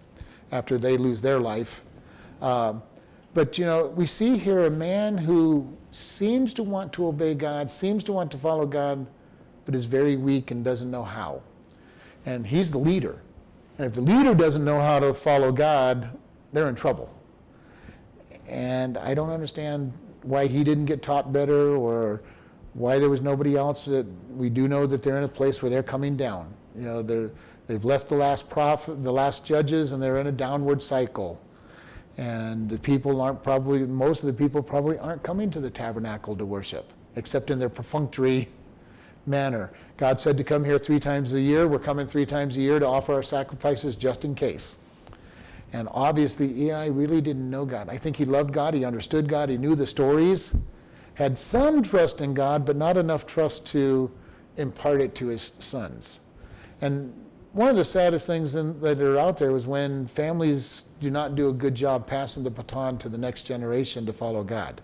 after 0.51 0.77
they 0.77 0.97
lose 0.97 1.21
their 1.21 1.39
life. 1.39 1.81
Uh, 2.41 2.73
but 3.33 3.57
you 3.57 3.65
know, 3.65 3.87
we 3.87 4.05
see 4.05 4.37
here 4.37 4.65
a 4.65 4.69
man 4.69 5.17
who 5.17 5.67
seems 5.91 6.53
to 6.55 6.63
want 6.63 6.93
to 6.93 7.07
obey 7.07 7.33
God, 7.33 7.69
seems 7.69 8.03
to 8.05 8.11
want 8.11 8.31
to 8.31 8.37
follow 8.37 8.65
God, 8.65 9.05
but 9.65 9.73
is 9.73 9.85
very 9.85 10.15
weak 10.15 10.51
and 10.51 10.63
doesn't 10.63 10.91
know 10.91 11.03
how. 11.03 11.41
And 12.25 12.45
he's 12.45 12.69
the 12.69 12.77
leader. 12.77 13.21
And 13.77 13.87
if 13.87 13.93
the 13.93 14.01
leader 14.01 14.35
doesn't 14.35 14.63
know 14.63 14.79
how 14.79 14.99
to 14.99 15.13
follow 15.13 15.51
God, 15.51 16.09
they're 16.51 16.69
in 16.69 16.75
trouble. 16.75 17.09
And 18.47 18.97
I 18.97 19.13
don't 19.13 19.29
understand 19.29 19.93
why 20.21 20.47
he 20.47 20.63
didn't 20.63 20.85
get 20.85 21.01
taught 21.01 21.33
better 21.33 21.75
or 21.75 22.21
why 22.73 22.97
there 22.99 23.09
was 23.09 23.21
nobody 23.21 23.55
else 23.55 23.83
that 23.85 24.05
we 24.31 24.49
do 24.49 24.67
know 24.67 24.85
that 24.85 25.03
they're 25.03 25.17
in 25.17 25.23
a 25.23 25.27
place 25.27 25.61
where 25.61 25.69
they're 25.69 25.83
coming 25.83 26.17
down. 26.17 26.53
You 26.75 26.85
know, 26.85 27.01
they're, 27.03 27.31
they've 27.67 27.85
left 27.85 28.09
the 28.09 28.15
last 28.15 28.49
prophet, 28.49 29.03
the 29.03 29.11
last 29.11 29.45
judges, 29.45 29.91
and 29.91 30.01
they're 30.01 30.17
in 30.17 30.27
a 30.27 30.31
downward 30.31 30.81
cycle. 30.81 31.39
And 32.17 32.69
the 32.69 32.77
people 32.77 33.21
aren't 33.21 33.43
probably, 33.43 33.79
most 33.79 34.21
of 34.21 34.27
the 34.27 34.33
people 34.33 34.61
probably 34.61 34.97
aren't 34.97 35.23
coming 35.23 35.51
to 35.51 35.59
the 35.59 35.69
tabernacle 35.69 36.35
to 36.35 36.45
worship, 36.45 36.91
except 37.15 37.51
in 37.51 37.59
their 37.59 37.69
perfunctory 37.69 38.49
manner. 39.25 39.71
God 39.97 40.19
said 40.19 40.37
to 40.37 40.43
come 40.43 40.65
here 40.65 40.79
three 40.79 40.99
times 40.99 41.33
a 41.33 41.39
year. 41.39 41.67
We're 41.67 41.79
coming 41.79 42.07
three 42.07 42.25
times 42.25 42.57
a 42.57 42.61
year 42.61 42.79
to 42.79 42.87
offer 42.87 43.13
our 43.13 43.23
sacrifices 43.23 43.95
just 43.95 44.25
in 44.25 44.35
case. 44.35 44.77
And 45.71 45.87
obviously, 45.91 46.61
Eli 46.63 46.87
really 46.87 47.21
didn't 47.21 47.49
know 47.49 47.65
God. 47.65 47.89
I 47.89 47.97
think 47.97 48.15
he 48.15 48.25
loved 48.25 48.53
God, 48.53 48.73
he 48.73 48.85
understood 48.85 49.27
God, 49.27 49.49
he 49.49 49.57
knew 49.57 49.73
the 49.75 49.87
stories, 49.87 50.55
had 51.15 51.37
some 51.37 51.83
trust 51.83 52.21
in 52.21 52.33
God, 52.33 52.65
but 52.65 52.75
not 52.75 52.97
enough 52.97 53.25
trust 53.25 53.67
to 53.67 54.11
impart 54.57 55.01
it 55.01 55.15
to 55.15 55.27
his 55.27 55.51
sons. 55.59 56.19
And 56.81 57.13
one 57.53 57.69
of 57.69 57.75
the 57.75 57.85
saddest 57.85 58.25
things 58.25 58.55
in, 58.55 58.79
that 58.81 58.99
are 58.99 59.17
out 59.17 59.37
there 59.37 59.55
is 59.55 59.67
when 59.67 60.07
families 60.07 60.85
do 60.99 61.11
not 61.11 61.35
do 61.35 61.49
a 61.49 61.53
good 61.53 61.75
job 61.75 62.07
passing 62.07 62.43
the 62.43 62.49
baton 62.49 62.97
to 62.97 63.09
the 63.09 63.17
next 63.17 63.43
generation 63.43 64.05
to 64.07 64.13
follow 64.13 64.43
God. 64.43 64.81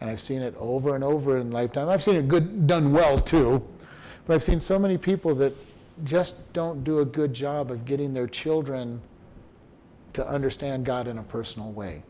And 0.00 0.10
I've 0.10 0.20
seen 0.20 0.42
it 0.42 0.54
over 0.58 0.94
and 0.94 1.02
over 1.02 1.38
in 1.38 1.50
lifetime. 1.50 1.88
I've 1.88 2.02
seen 2.02 2.16
it 2.16 2.28
good 2.28 2.66
done 2.66 2.92
well 2.92 3.18
too, 3.18 3.66
but 4.26 4.34
I've 4.34 4.42
seen 4.42 4.60
so 4.60 4.78
many 4.78 4.98
people 4.98 5.34
that 5.36 5.54
just 6.04 6.52
don't 6.52 6.84
do 6.84 7.00
a 7.00 7.04
good 7.04 7.32
job 7.32 7.70
of 7.70 7.84
getting 7.84 8.14
their 8.14 8.28
children 8.28 9.00
to 10.12 10.26
understand 10.26 10.84
God 10.84 11.08
in 11.08 11.18
a 11.18 11.22
personal 11.22 11.72
way. 11.72 12.02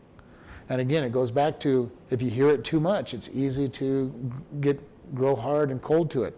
And 0.69 0.79
again, 0.79 1.03
it 1.03 1.11
goes 1.11 1.31
back 1.31 1.59
to 1.61 1.91
if 2.11 2.21
you 2.21 2.29
hear 2.29 2.49
it 2.49 2.63
too 2.63 2.79
much, 2.79 3.13
it's 3.13 3.29
easy 3.33 3.67
to 3.69 4.31
get 4.61 4.79
grow 5.15 5.35
hard 5.35 5.71
and 5.71 5.81
cold 5.81 6.11
to 6.11 6.23
it, 6.23 6.37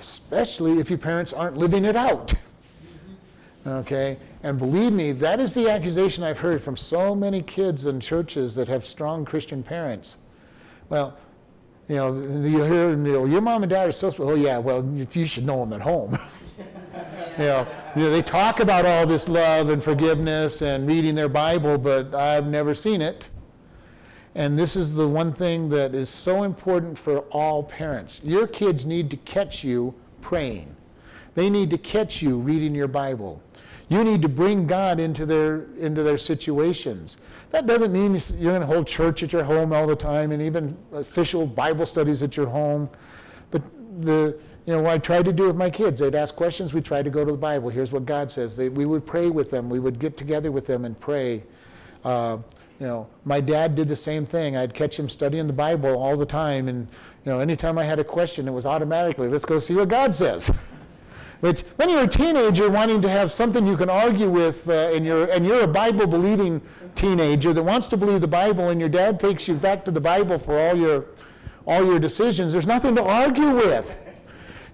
especially 0.00 0.80
if 0.80 0.90
your 0.90 0.98
parents 0.98 1.32
aren't 1.32 1.56
living 1.56 1.84
it 1.84 1.96
out. 1.96 2.34
Okay? 3.66 4.16
And 4.42 4.56
believe 4.58 4.92
me, 4.92 5.12
that 5.12 5.40
is 5.40 5.52
the 5.52 5.68
accusation 5.68 6.24
I've 6.24 6.38
heard 6.38 6.62
from 6.62 6.74
so 6.74 7.14
many 7.14 7.42
kids 7.42 7.84
in 7.84 8.00
churches 8.00 8.54
that 8.54 8.66
have 8.68 8.86
strong 8.86 9.26
Christian 9.26 9.62
parents. 9.62 10.16
Well, 10.88 11.18
you 11.88 11.96
know, 11.96 12.14
you 12.14 12.62
hear, 12.62 12.90
you 12.90 12.96
know, 12.96 13.24
your 13.26 13.42
mom 13.42 13.64
and 13.64 13.70
dad 13.70 13.88
are 13.88 13.92
so, 13.92 14.14
oh 14.20 14.34
yeah, 14.34 14.56
well, 14.56 14.84
you 15.12 15.26
should 15.26 15.44
know 15.44 15.60
them 15.60 15.74
at 15.74 15.82
home. 15.82 16.18
you, 17.32 17.44
know, 17.44 17.66
you 17.96 18.02
know, 18.04 18.10
they 18.10 18.22
talk 18.22 18.60
about 18.60 18.86
all 18.86 19.06
this 19.06 19.28
love 19.28 19.68
and 19.68 19.82
forgiveness 19.82 20.62
and 20.62 20.86
reading 20.86 21.14
their 21.14 21.28
Bible, 21.28 21.76
but 21.76 22.14
I've 22.14 22.46
never 22.46 22.74
seen 22.74 23.02
it. 23.02 23.28
And 24.38 24.56
this 24.56 24.76
is 24.76 24.94
the 24.94 25.08
one 25.08 25.32
thing 25.32 25.68
that 25.70 25.96
is 25.96 26.08
so 26.08 26.44
important 26.44 26.96
for 26.96 27.22
all 27.32 27.64
parents. 27.64 28.20
Your 28.22 28.46
kids 28.46 28.86
need 28.86 29.10
to 29.10 29.16
catch 29.16 29.64
you 29.64 29.96
praying. 30.22 30.76
They 31.34 31.50
need 31.50 31.70
to 31.70 31.78
catch 31.78 32.22
you 32.22 32.38
reading 32.38 32.72
your 32.72 32.86
Bible. 32.86 33.42
You 33.88 34.04
need 34.04 34.22
to 34.22 34.28
bring 34.28 34.68
God 34.68 35.00
into 35.00 35.26
their 35.26 35.64
into 35.80 36.04
their 36.04 36.18
situations. 36.18 37.16
That 37.50 37.66
doesn't 37.66 37.92
mean 37.92 38.12
you're 38.38 38.52
going 38.52 38.60
to 38.60 38.66
hold 38.68 38.86
church 38.86 39.24
at 39.24 39.32
your 39.32 39.42
home 39.42 39.72
all 39.72 39.88
the 39.88 39.96
time 39.96 40.30
and 40.30 40.40
even 40.40 40.76
official 40.92 41.44
Bible 41.44 41.84
studies 41.84 42.22
at 42.22 42.36
your 42.36 42.46
home. 42.46 42.88
But 43.50 43.62
the 44.04 44.38
you 44.66 44.72
know 44.72 44.82
what 44.82 44.92
I 44.92 44.98
tried 44.98 45.24
to 45.24 45.32
do 45.32 45.48
with 45.48 45.56
my 45.56 45.68
kids, 45.68 45.98
they'd 45.98 46.14
ask 46.14 46.36
questions. 46.36 46.72
We 46.72 46.80
tried 46.80 47.06
to 47.06 47.10
go 47.10 47.24
to 47.24 47.32
the 47.32 47.38
Bible. 47.38 47.70
Here's 47.70 47.90
what 47.90 48.06
God 48.06 48.30
says. 48.30 48.54
They, 48.54 48.68
we 48.68 48.84
would 48.84 49.04
pray 49.04 49.30
with 49.30 49.50
them. 49.50 49.68
We 49.68 49.80
would 49.80 49.98
get 49.98 50.16
together 50.16 50.52
with 50.52 50.66
them 50.66 50.84
and 50.84 51.00
pray. 51.00 51.42
Uh, 52.04 52.38
you 52.80 52.86
know, 52.86 53.08
my 53.24 53.40
dad 53.40 53.74
did 53.74 53.88
the 53.88 53.96
same 53.96 54.24
thing. 54.24 54.56
I'd 54.56 54.72
catch 54.72 54.98
him 54.98 55.08
studying 55.08 55.46
the 55.46 55.52
Bible 55.52 55.96
all 55.96 56.16
the 56.16 56.26
time, 56.26 56.68
and 56.68 56.86
you 57.24 57.32
know, 57.32 57.40
anytime 57.40 57.76
I 57.76 57.84
had 57.84 57.98
a 57.98 58.04
question, 58.04 58.46
it 58.46 58.52
was 58.52 58.66
automatically, 58.66 59.28
let's 59.28 59.44
go 59.44 59.58
see 59.58 59.74
what 59.74 59.88
God 59.88 60.14
says. 60.14 60.50
Which, 61.40 61.60
when 61.76 61.88
you're 61.88 62.02
a 62.02 62.08
teenager 62.08 62.68
wanting 62.68 63.00
to 63.02 63.08
have 63.08 63.30
something 63.30 63.66
you 63.66 63.76
can 63.76 63.88
argue 63.88 64.28
with, 64.28 64.68
uh, 64.68 64.90
and, 64.92 65.04
you're, 65.04 65.30
and 65.30 65.46
you're 65.46 65.62
a 65.62 65.68
Bible 65.68 66.06
believing 66.06 66.60
teenager 66.96 67.52
that 67.52 67.62
wants 67.62 67.86
to 67.88 67.96
believe 67.96 68.20
the 68.20 68.28
Bible, 68.28 68.70
and 68.70 68.80
your 68.80 68.88
dad 68.88 69.20
takes 69.20 69.46
you 69.46 69.54
back 69.54 69.84
to 69.84 69.92
the 69.92 70.00
Bible 70.00 70.38
for 70.38 70.58
all 70.58 70.76
your, 70.76 71.06
all 71.66 71.84
your 71.84 72.00
decisions, 72.00 72.52
there's 72.52 72.66
nothing 72.66 72.96
to 72.96 73.02
argue 73.02 73.54
with. 73.54 73.96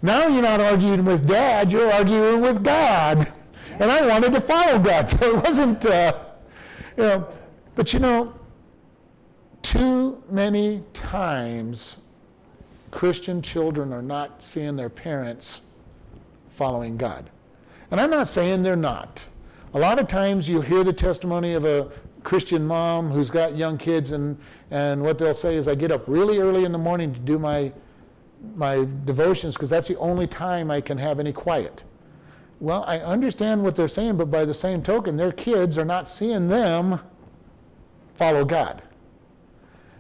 Now 0.01 0.27
you're 0.27 0.43
not 0.43 0.61
arguing 0.61 1.05
with 1.05 1.27
dad, 1.27 1.73
you're 1.73 1.91
arguing 1.91 2.41
with 2.41 2.63
God. 2.63 3.31
And 3.79 3.91
I 3.91 4.07
wanted 4.07 4.33
to 4.35 4.41
follow 4.41 4.79
God, 4.79 5.09
so 5.11 5.37
it 5.37 5.45
wasn't, 5.45 5.85
uh, 5.85 6.15
you 6.97 7.03
know, 7.03 7.29
but 7.75 7.93
you 7.93 7.99
know, 7.99 8.35
too 9.63 10.23
many 10.31 10.83
times 10.93 11.99
Christian 12.91 13.43
children 13.43 13.93
are 13.93 14.03
not 14.03 14.43
seeing 14.43 14.77
their 14.77 14.89
parents 14.89 15.63
following 16.51 16.97
God. 16.97 17.31
And 17.91 18.01
I'm 18.01 18.11
not 18.11 18.29
saying 18.29 18.63
they're 18.63 18.77
not. 18.77 19.29
A 19.73 19.79
lot 19.79 19.99
of 19.99 20.07
times 20.07 20.49
you'll 20.49 20.63
hear 20.63 20.85
the 20.85 20.93
testimony 20.93 21.55
of 21.55 21.65
a 21.65 21.91
Christian 22.23 22.67
mom 22.67 23.11
who's 23.11 23.31
got 23.31 23.57
young 23.57 23.77
kids, 23.77 24.13
and, 24.13 24.39
and 24.71 25.03
what 25.03 25.19
they'll 25.19 25.35
say 25.35 25.57
is, 25.57 25.67
I 25.67 25.75
get 25.75 25.91
up 25.91 26.05
really 26.07 26.39
early 26.39 26.65
in 26.65 26.73
the 26.73 26.79
morning 26.79 27.13
to 27.13 27.21
do 27.21 27.39
my, 27.39 27.73
my 28.55 28.87
devotions 29.05 29.55
because 29.55 29.71
that's 29.71 29.89
the 29.89 29.99
only 29.99 30.27
time 30.27 30.71
I 30.71 30.81
can 30.81 30.99
have 30.99 31.19
any 31.19 31.33
quiet. 31.33 31.85
Well, 32.61 32.85
I 32.87 32.99
understand 33.01 33.63
what 33.63 33.77
they're 33.77 33.89
saying, 33.89 34.17
but 34.17 34.31
by 34.31 34.45
the 34.45 34.55
same 34.55 34.83
token, 34.83 35.17
their 35.17 35.33
kids 35.33 35.77
are 35.77 35.85
not 35.85 36.09
seeing 36.09 36.49
them 36.49 37.01
follow 38.15 38.45
God. 38.45 38.83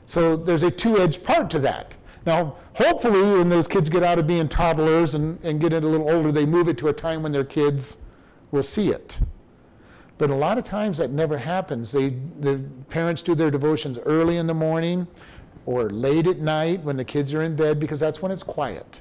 So 0.07 0.37
there's 0.37 0.63
a 0.63 0.71
two 0.71 0.99
edged 0.99 1.25
part 1.25 1.51
to 1.51 1.59
that. 1.61 1.95
Now, 2.27 2.57
hopefully, 2.75 3.39
when 3.39 3.49
those 3.49 3.69
kids 3.69 3.89
get 3.89 4.03
out 4.03 4.19
of 4.19 4.27
being 4.27 4.49
toddlers 4.49 5.15
and, 5.15 5.43
and 5.45 5.61
get 5.61 5.73
a 5.73 5.81
little 5.81 6.11
older, 6.11 6.33
they 6.33 6.47
move 6.47 6.69
it 6.69 6.79
to 6.79 6.89
a 6.89 6.93
time 6.93 7.23
when 7.23 7.33
their 7.33 7.45
kids 7.45 7.99
will 8.51 8.63
see 8.63 8.91
it. 8.91 9.21
But 10.17 10.31
a 10.31 10.35
lot 10.35 10.59
of 10.59 10.65
times 10.65 10.97
that 10.99 11.11
never 11.11 11.39
happens. 11.39 11.93
They, 11.93 12.11
the 12.41 12.63
parents 12.89 13.21
do 13.21 13.35
their 13.35 13.51
devotions 13.51 13.99
early 14.05 14.37
in 14.37 14.47
the 14.47 14.55
morning 14.55 15.07
or 15.67 15.91
late 15.91 16.27
at 16.27 16.39
night 16.39 16.83
when 16.83 16.97
the 16.97 17.05
kids 17.05 17.35
are 17.35 17.43
in 17.43 17.57
bed 17.57 17.81
because 17.81 18.01
that's 18.01 18.23
when 18.23 18.31
it's 18.31 18.43
quiet. 18.43 19.01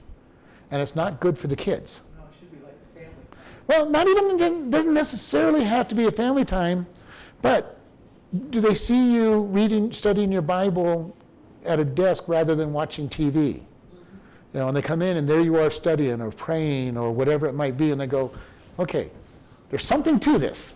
And 0.71 0.81
it's 0.81 0.95
not 0.95 1.19
good 1.19 1.37
for 1.37 1.47
the 1.47 1.55
kids. 1.55 2.01
No, 2.17 2.23
it 2.23 2.33
should 2.39 2.51
be 2.51 2.65
like 2.65 2.93
family. 2.95 3.13
Well, 3.67 3.89
not 3.89 4.07
even, 4.07 4.69
doesn't 4.71 4.93
necessarily 4.93 5.63
have 5.63 5.87
to 5.89 5.95
be 5.95 6.07
a 6.07 6.11
family 6.11 6.45
time, 6.45 6.87
but 7.41 7.79
do 8.49 8.61
they 8.61 8.73
see 8.73 9.13
you 9.13 9.41
reading, 9.41 9.91
studying 9.91 10.31
your 10.31 10.41
Bible 10.41 11.15
at 11.65 11.79
a 11.79 11.85
desk 11.85 12.27
rather 12.27 12.55
than 12.55 12.73
watching 12.73 13.09
TV. 13.09 13.61
You 14.53 14.59
know, 14.59 14.67
and 14.67 14.77
they 14.77 14.81
come 14.81 15.01
in 15.01 15.17
and 15.17 15.27
there 15.27 15.41
you 15.41 15.57
are 15.57 15.71
studying 15.71 16.21
or 16.21 16.31
praying 16.31 16.97
or 16.97 17.11
whatever 17.11 17.47
it 17.47 17.53
might 17.53 17.77
be, 17.77 17.91
and 17.91 17.99
they 17.99 18.07
go, 18.07 18.31
okay, 18.77 19.09
there's 19.69 19.85
something 19.85 20.19
to 20.21 20.37
this. 20.37 20.75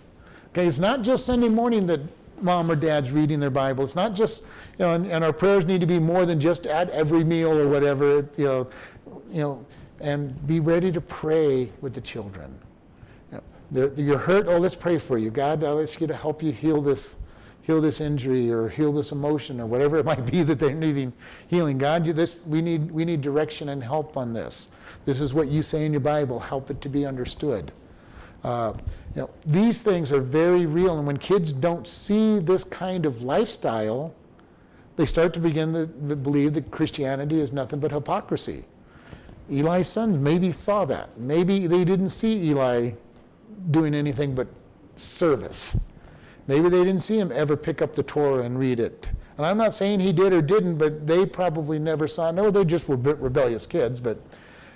Okay, 0.49 0.65
it's 0.65 0.79
not 0.79 1.03
just 1.03 1.25
Sunday 1.25 1.49
morning 1.49 1.85
that 1.87 1.99
mom 2.41 2.71
or 2.71 2.75
dad's 2.75 3.11
reading 3.11 3.39
their 3.39 3.49
Bible. 3.49 3.83
It's 3.83 3.95
not 3.95 4.15
just, 4.15 4.43
you 4.43 4.85
know, 4.85 4.93
and, 4.93 5.07
and 5.07 5.23
our 5.23 5.33
prayers 5.33 5.65
need 5.65 5.81
to 5.81 5.87
be 5.87 5.99
more 5.99 6.25
than 6.25 6.39
just 6.39 6.65
at 6.65 6.89
every 6.89 7.23
meal 7.23 7.59
or 7.59 7.67
whatever, 7.67 8.27
you 8.37 8.45
know, 8.45 8.67
you 9.31 9.41
know, 9.41 9.65
and 9.99 10.47
be 10.47 10.59
ready 10.59 10.91
to 10.91 11.01
pray 11.01 11.69
with 11.81 11.93
the 11.93 12.01
children. 12.01 12.55
You 13.31 13.41
know, 13.71 13.91
you're 13.95 14.17
hurt, 14.17 14.47
oh, 14.47 14.57
let's 14.57 14.75
pray 14.75 14.97
for 14.97 15.17
you. 15.17 15.29
God, 15.29 15.63
I 15.63 15.81
ask 15.81 15.99
you 15.99 16.07
to 16.07 16.15
help 16.15 16.41
you 16.41 16.51
heal 16.51 16.81
this 16.81 17.15
heal 17.67 17.81
this 17.81 17.99
injury 17.99 18.49
or 18.49 18.69
heal 18.69 18.93
this 18.93 19.11
emotion 19.11 19.59
or 19.59 19.65
whatever 19.65 19.97
it 19.97 20.05
might 20.05 20.25
be 20.31 20.41
that 20.41 20.57
they're 20.57 20.73
needing 20.73 21.11
healing. 21.49 21.77
God, 21.77 22.07
you, 22.07 22.13
this, 22.13 22.39
we, 22.45 22.61
need, 22.61 22.89
we 22.89 23.03
need 23.03 23.19
direction 23.19 23.67
and 23.67 23.83
help 23.83 24.15
on 24.15 24.31
this. 24.31 24.69
This 25.03 25.19
is 25.19 25.33
what 25.33 25.49
you 25.49 25.61
say 25.61 25.85
in 25.85 25.91
your 25.91 25.99
Bible. 25.99 26.39
Help 26.39 26.71
it 26.71 26.79
to 26.79 26.87
be 26.87 27.05
understood. 27.05 27.73
Uh, 28.41 28.71
you 29.13 29.23
know, 29.23 29.29
these 29.45 29.81
things 29.81 30.13
are 30.13 30.21
very 30.21 30.65
real, 30.65 30.97
and 30.97 31.05
when 31.05 31.17
kids 31.17 31.51
don't 31.51 31.89
see 31.89 32.39
this 32.39 32.63
kind 32.63 33.05
of 33.05 33.21
lifestyle, 33.21 34.13
they 34.95 35.05
start 35.05 35.33
to 35.33 35.41
begin 35.41 35.73
to 35.73 36.15
believe 36.15 36.53
that 36.53 36.71
Christianity 36.71 37.41
is 37.41 37.51
nothing 37.51 37.81
but 37.81 37.91
hypocrisy. 37.91 38.63
Eli's 39.51 39.89
sons 39.89 40.17
maybe 40.17 40.53
saw 40.53 40.85
that. 40.85 41.19
Maybe 41.19 41.67
they 41.67 41.83
didn't 41.83 42.09
see 42.09 42.49
Eli 42.49 42.91
doing 43.71 43.93
anything 43.93 44.35
but 44.35 44.47
service. 44.95 45.77
Maybe 46.47 46.69
they 46.69 46.83
didn't 46.83 47.01
see 47.01 47.19
him 47.19 47.31
ever 47.31 47.57
pick 47.57 47.81
up 47.81 47.95
the 47.95 48.03
Torah 48.03 48.43
and 48.43 48.57
read 48.57 48.79
it. 48.79 49.09
And 49.37 49.45
I'm 49.45 49.57
not 49.57 49.75
saying 49.75 49.99
he 49.99 50.13
did 50.13 50.33
or 50.33 50.41
didn't, 50.41 50.77
but 50.77 51.05
they 51.05 51.25
probably 51.25 51.77
never 51.77 52.07
saw. 52.07 52.31
No, 52.31 52.49
they 52.49 52.65
just 52.65 52.87
were 52.87 52.95
rebellious 52.95 53.65
kids. 53.65 53.99
But 53.99 54.19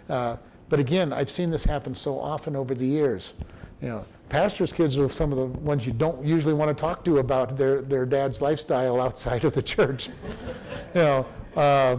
uh, 0.09 0.37
But 0.69 0.79
again, 0.79 1.11
I've 1.11 1.29
seen 1.29 1.49
this 1.49 1.63
happen 1.65 1.95
so 1.95 2.19
often 2.19 2.55
over 2.55 2.75
the 2.75 2.85
years. 2.85 3.33
You 3.81 3.87
know, 3.87 4.05
pastors' 4.29 4.71
kids 4.71 4.97
are 4.97 5.09
some 5.09 5.31
of 5.33 5.37
the 5.37 5.59
ones 5.59 5.85
you 5.85 5.91
don't 5.91 6.23
usually 6.23 6.53
want 6.53 6.75
to 6.75 6.79
talk 6.79 7.03
to 7.05 7.17
about 7.17 7.57
their, 7.57 7.81
their 7.81 8.05
dad's 8.05 8.41
lifestyle 8.41 9.01
outside 9.07 9.43
of 9.43 9.53
the 9.53 9.61
church. 9.61 10.07
you 10.07 11.01
know, 11.01 11.25
uh, 11.55 11.97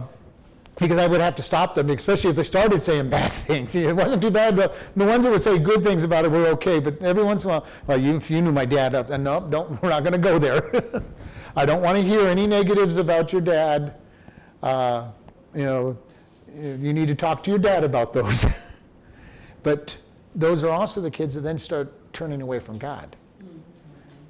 because 0.77 0.97
I 0.97 1.07
would 1.07 1.21
have 1.21 1.35
to 1.35 1.43
stop 1.43 1.75
them, 1.75 1.89
especially 1.89 2.31
if 2.31 2.35
they 2.35 2.43
started 2.43 2.81
saying 2.81 3.09
bad 3.09 3.31
things. 3.47 3.75
It 3.75 3.95
wasn't 3.95 4.21
too 4.21 4.31
bad, 4.31 4.55
but 4.55 4.75
the 4.95 5.05
ones 5.05 5.23
that 5.23 5.31
would 5.31 5.41
say 5.41 5.59
good 5.59 5.83
things 5.83 6.03
about 6.03 6.25
it 6.25 6.31
were 6.31 6.47
okay. 6.47 6.79
But 6.79 7.01
every 7.01 7.23
once 7.23 7.43
in 7.43 7.51
a 7.51 7.53
while, 7.53 7.65
well, 7.87 7.99
you, 7.99 8.15
if 8.15 8.31
you 8.31 8.41
knew 8.41 8.51
my 8.51 8.65
dad, 8.65 9.07
said, 9.07 9.21
no, 9.21 9.39
don't, 9.39 9.81
we're 9.81 9.89
not 9.89 10.03
going 10.03 10.13
to 10.13 10.17
go 10.17 10.39
there. 10.39 10.83
I 11.55 11.65
don't 11.65 11.81
want 11.81 11.97
to 11.97 12.03
hear 12.03 12.27
any 12.27 12.47
negatives 12.47 12.97
about 12.97 13.31
your 13.31 13.41
dad. 13.41 13.95
Uh, 14.63 15.11
you 15.53 15.63
know, 15.63 15.97
you 16.55 16.93
need 16.93 17.07
to 17.07 17.15
talk 17.15 17.43
to 17.43 17.51
your 17.51 17.59
dad 17.59 17.83
about 17.83 18.13
those. 18.13 18.45
but 19.63 19.95
those 20.33 20.63
are 20.63 20.71
also 20.71 21.01
the 21.01 21.11
kids 21.11 21.35
that 21.35 21.41
then 21.41 21.59
start 21.59 21.93
turning 22.13 22.41
away 22.41 22.59
from 22.59 22.79
God. 22.79 23.15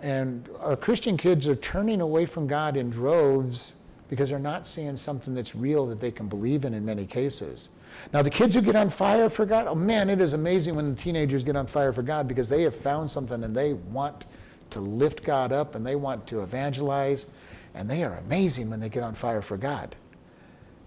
And 0.01 0.49
our 0.59 0.75
Christian 0.75 1.15
kids 1.15 1.47
are 1.47 1.55
turning 1.55 2.01
away 2.01 2.25
from 2.25 2.45
God 2.45 2.75
in 2.75 2.89
droves 2.89 3.75
because 4.13 4.29
they're 4.29 4.37
not 4.37 4.67
seeing 4.67 4.95
something 4.95 5.33
that's 5.33 5.55
real 5.55 5.87
that 5.87 5.99
they 5.99 6.11
can 6.11 6.27
believe 6.27 6.65
in 6.65 6.75
in 6.75 6.85
many 6.85 7.07
cases. 7.07 7.69
Now, 8.13 8.21
the 8.21 8.29
kids 8.29 8.53
who 8.53 8.61
get 8.61 8.75
on 8.75 8.91
fire 8.91 9.27
for 9.27 9.43
God, 9.43 9.65
oh 9.65 9.73
man, 9.73 10.07
it 10.07 10.21
is 10.21 10.33
amazing 10.33 10.75
when 10.75 10.93
the 10.93 11.01
teenagers 11.01 11.43
get 11.43 11.55
on 11.55 11.65
fire 11.65 11.91
for 11.91 12.03
God 12.03 12.27
because 12.27 12.47
they 12.47 12.61
have 12.61 12.75
found 12.75 13.09
something 13.09 13.43
and 13.43 13.55
they 13.55 13.73
want 13.73 14.27
to 14.69 14.79
lift 14.79 15.23
God 15.23 15.51
up 15.51 15.73
and 15.73 15.83
they 15.83 15.95
want 15.95 16.27
to 16.27 16.41
evangelize. 16.41 17.25
And 17.73 17.89
they 17.89 18.03
are 18.03 18.17
amazing 18.17 18.69
when 18.69 18.79
they 18.79 18.89
get 18.89 19.01
on 19.01 19.15
fire 19.15 19.41
for 19.41 19.57
God. 19.57 19.95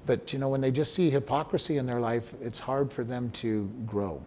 But 0.07 0.33
you 0.33 0.39
know, 0.39 0.49
when 0.49 0.61
they 0.61 0.71
just 0.71 0.95
see 0.95 1.11
hypocrisy 1.11 1.79
in 1.79 1.87
their 1.87 1.99
life, 1.99 2.33
it's 2.41 2.61
hard 2.61 2.93
for 2.93 3.03
them 3.03 3.31
to 3.33 3.69
grow. 3.87 4.23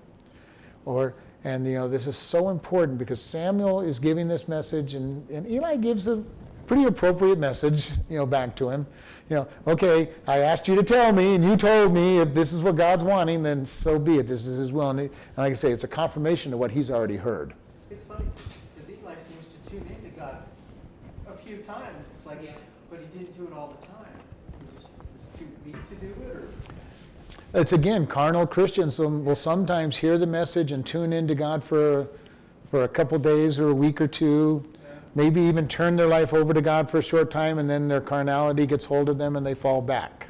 Or 0.83 1.15
and 1.45 1.65
you 1.65 1.75
know, 1.75 1.87
this 1.87 2.05
is 2.05 2.17
so 2.17 2.49
important 2.49 2.97
because 2.97 3.21
Samuel 3.21 3.79
is 3.79 3.97
giving 3.97 4.27
this 4.27 4.49
message 4.49 4.93
and, 4.93 5.29
and 5.29 5.49
Eli 5.49 5.77
gives 5.77 6.05
a 6.05 6.21
pretty 6.69 6.83
appropriate 6.85 7.39
message, 7.39 7.89
you 8.11 8.17
know, 8.19 8.27
back 8.27 8.55
to 8.55 8.69
him. 8.69 8.85
You 9.27 9.37
know, 9.37 9.47
okay, 9.65 10.09
I 10.27 10.37
asked 10.37 10.67
you 10.67 10.75
to 10.75 10.83
tell 10.83 11.11
me 11.11 11.33
and 11.33 11.43
you 11.43 11.57
told 11.57 11.91
me 11.91 12.19
if 12.19 12.35
this 12.35 12.53
is 12.53 12.61
what 12.61 12.75
God's 12.75 13.01
wanting, 13.03 13.41
then 13.41 13.65
so 13.65 13.97
be 13.97 14.19
it. 14.19 14.27
This 14.27 14.45
is 14.45 14.59
his 14.59 14.71
will. 14.71 14.91
And, 14.91 14.99
and 14.99 15.09
like 15.35 15.49
I 15.49 15.55
say, 15.55 15.71
it's 15.71 15.83
a 15.83 15.87
confirmation 15.87 16.53
of 16.53 16.59
what 16.59 16.69
he's 16.69 16.91
already 16.91 17.17
heard. 17.17 17.55
It's 17.89 18.03
funny 18.03 18.25
because 18.75 18.87
Eli 18.87 19.15
seems 19.15 19.47
to 19.47 19.71
tune 19.71 19.87
into 19.87 20.15
God 20.15 20.43
a 21.27 21.33
few 21.33 21.57
times. 21.57 22.07
It's 22.15 22.23
like, 22.27 22.37
Yeah. 22.43 22.51
but 22.91 22.99
he 22.99 23.17
didn't 23.17 23.35
do 23.35 23.45
it 23.51 23.53
all 23.57 23.75
the 23.79 23.87
time. 23.87 24.05
He 24.59 24.75
was, 24.75 24.89
was 25.17 25.39
too 25.39 25.47
weak 25.65 25.89
to 25.89 25.95
do 25.95 26.13
it, 26.21 26.35
or 26.35 27.59
It's 27.59 27.73
again, 27.73 28.05
carnal 28.05 28.45
Christians 28.45 28.99
will 28.99 29.35
sometimes 29.35 29.97
hear 29.97 30.19
the 30.19 30.27
message 30.27 30.71
and 30.71 30.85
tune 30.85 31.13
into 31.13 31.33
God 31.33 31.63
for, 31.63 32.07
for 32.69 32.83
a 32.83 32.87
couple 32.87 33.17
days 33.17 33.57
or 33.57 33.69
a 33.69 33.73
week 33.73 33.99
or 33.99 34.07
two, 34.07 34.63
maybe 35.15 35.41
even 35.41 35.67
turn 35.67 35.95
their 35.95 36.07
life 36.07 36.33
over 36.33 36.53
to 36.53 36.61
God 36.61 36.89
for 36.89 36.99
a 36.99 37.01
short 37.01 37.31
time, 37.31 37.59
and 37.59 37.69
then 37.69 37.87
their 37.87 38.01
carnality 38.01 38.65
gets 38.65 38.85
hold 38.85 39.09
of 39.09 39.17
them 39.17 39.35
and 39.35 39.45
they 39.45 39.53
fall 39.53 39.81
back. 39.81 40.27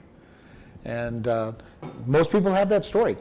And 0.86 1.28
uh, 1.28 1.54
most 2.06 2.32
people 2.32 2.52
have 2.52 2.70
that 2.70 2.86
story. 2.86 3.18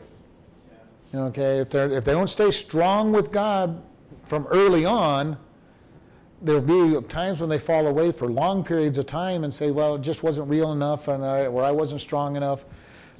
Okay, 1.14 1.58
if, 1.58 1.74
if 1.74 2.04
they 2.04 2.12
don't 2.12 2.28
stay 2.28 2.50
strong 2.50 3.12
with 3.12 3.32
God 3.32 3.82
from 4.24 4.46
early 4.48 4.84
on, 4.84 5.38
there'll 6.42 6.60
be 6.60 7.00
times 7.08 7.40
when 7.40 7.48
they 7.48 7.58
fall 7.58 7.86
away 7.86 8.12
for 8.12 8.28
long 8.28 8.62
periods 8.62 8.98
of 8.98 9.06
time 9.06 9.42
and 9.42 9.52
say, 9.52 9.70
well, 9.70 9.96
it 9.96 10.02
just 10.02 10.22
wasn't 10.22 10.48
real 10.48 10.72
enough, 10.72 11.08
and 11.08 11.24
I, 11.24 11.46
or 11.46 11.64
I 11.64 11.70
wasn't 11.70 12.00
strong 12.00 12.36
enough. 12.36 12.64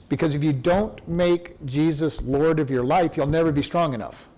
Because 0.08 0.34
if 0.34 0.44
you 0.44 0.52
don't 0.52 1.06
make 1.08 1.64
Jesus 1.66 2.22
Lord 2.22 2.60
of 2.60 2.70
your 2.70 2.84
life, 2.84 3.16
you'll 3.16 3.26
never 3.26 3.52
be 3.52 3.62
strong 3.62 3.94
enough. 3.94 4.28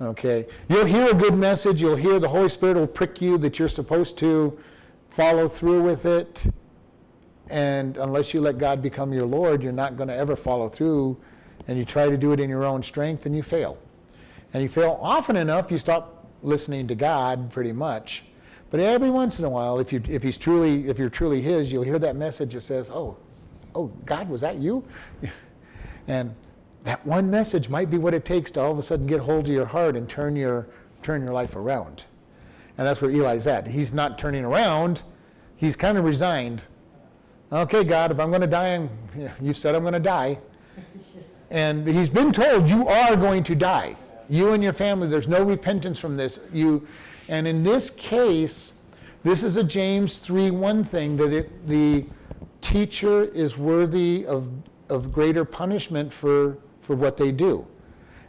Okay? 0.00 0.46
You'll 0.68 0.86
hear 0.86 1.08
a 1.08 1.14
good 1.14 1.34
message, 1.34 1.80
you'll 1.80 1.96
hear 1.96 2.18
the 2.18 2.28
Holy 2.28 2.48
Spirit 2.48 2.76
will 2.76 2.86
prick 2.86 3.20
you 3.20 3.36
that 3.38 3.58
you're 3.58 3.68
supposed 3.68 4.18
to 4.18 4.58
follow 5.10 5.48
through 5.48 5.82
with 5.82 6.06
it. 6.06 6.44
And 7.48 7.96
unless 7.96 8.32
you 8.32 8.40
let 8.40 8.58
God 8.58 8.80
become 8.80 9.12
your 9.12 9.26
Lord, 9.26 9.62
you're 9.62 9.72
not 9.72 9.96
going 9.96 10.08
to 10.08 10.14
ever 10.14 10.36
follow 10.36 10.68
through. 10.68 11.16
And 11.66 11.76
you 11.76 11.84
try 11.84 12.08
to 12.08 12.16
do 12.16 12.32
it 12.32 12.40
in 12.40 12.48
your 12.48 12.64
own 12.64 12.82
strength, 12.82 13.26
and 13.26 13.36
you 13.36 13.42
fail. 13.42 13.78
And 14.54 14.62
you 14.62 14.68
fail 14.68 14.98
often 15.02 15.36
enough, 15.36 15.70
you 15.70 15.78
stop 15.78 16.26
listening 16.42 16.88
to 16.88 16.94
God 16.94 17.52
pretty 17.52 17.72
much. 17.72 18.24
But 18.70 18.80
every 18.80 19.10
once 19.10 19.38
in 19.38 19.44
a 19.44 19.50
while, 19.50 19.78
if, 19.78 19.92
you, 19.92 20.02
if, 20.08 20.22
he's 20.22 20.38
truly, 20.38 20.88
if 20.88 20.98
you're 20.98 21.10
truly 21.10 21.42
His, 21.42 21.70
you'll 21.72 21.82
hear 21.82 21.98
that 21.98 22.16
message 22.16 22.54
that 22.54 22.60
says, 22.62 22.88
oh, 22.90 23.16
oh, 23.74 23.86
God, 24.06 24.28
was 24.28 24.40
that 24.40 24.56
you? 24.56 24.84
And 26.08 26.34
that 26.84 27.04
one 27.06 27.30
message 27.30 27.68
might 27.68 27.90
be 27.90 27.98
what 27.98 28.14
it 28.14 28.24
takes 28.24 28.50
to 28.52 28.60
all 28.60 28.72
of 28.72 28.78
a 28.78 28.82
sudden 28.82 29.06
get 29.06 29.20
hold 29.20 29.46
of 29.46 29.52
your 29.52 29.66
heart 29.66 29.96
and 29.96 30.08
turn 30.08 30.36
your, 30.36 30.66
turn 31.02 31.22
your 31.22 31.32
life 31.32 31.56
around. 31.56 32.04
And 32.78 32.86
that's 32.86 33.00
where 33.00 33.10
Eli's 33.10 33.46
at. 33.46 33.66
He's 33.66 33.92
not 33.92 34.18
turning 34.18 34.44
around, 34.44 35.02
he's 35.56 35.76
kind 35.76 35.98
of 35.98 36.04
resigned. 36.04 36.62
Okay, 37.52 37.84
God, 37.84 38.12
if 38.12 38.20
I'm 38.20 38.30
going 38.30 38.40
to 38.42 38.46
die, 38.46 38.74
I'm, 38.74 38.90
you 39.42 39.52
said 39.52 39.74
I'm 39.74 39.82
going 39.82 39.92
to 39.92 40.00
die. 40.00 40.38
And 41.50 41.86
he's 41.86 42.08
been 42.08 42.30
told 42.30 42.70
you 42.70 42.86
are 42.86 43.16
going 43.16 43.42
to 43.44 43.56
die. 43.56 43.96
You 44.28 44.52
and 44.52 44.62
your 44.62 44.72
family, 44.72 45.08
there's 45.08 45.26
no 45.26 45.42
repentance 45.42 45.98
from 45.98 46.16
this. 46.16 46.38
You, 46.52 46.86
and 47.28 47.48
in 47.48 47.64
this 47.64 47.90
case, 47.90 48.74
this 49.24 49.42
is 49.42 49.56
a 49.56 49.64
James 49.64 50.20
3 50.20 50.52
1 50.52 50.84
thing 50.84 51.16
that 51.16 51.32
it, 51.32 51.66
the 51.66 52.06
teacher 52.60 53.24
is 53.24 53.58
worthy 53.58 54.24
of, 54.26 54.48
of 54.88 55.12
greater 55.12 55.44
punishment 55.44 56.12
for, 56.12 56.56
for 56.90 56.96
what 56.96 57.16
they 57.16 57.30
do. 57.30 57.64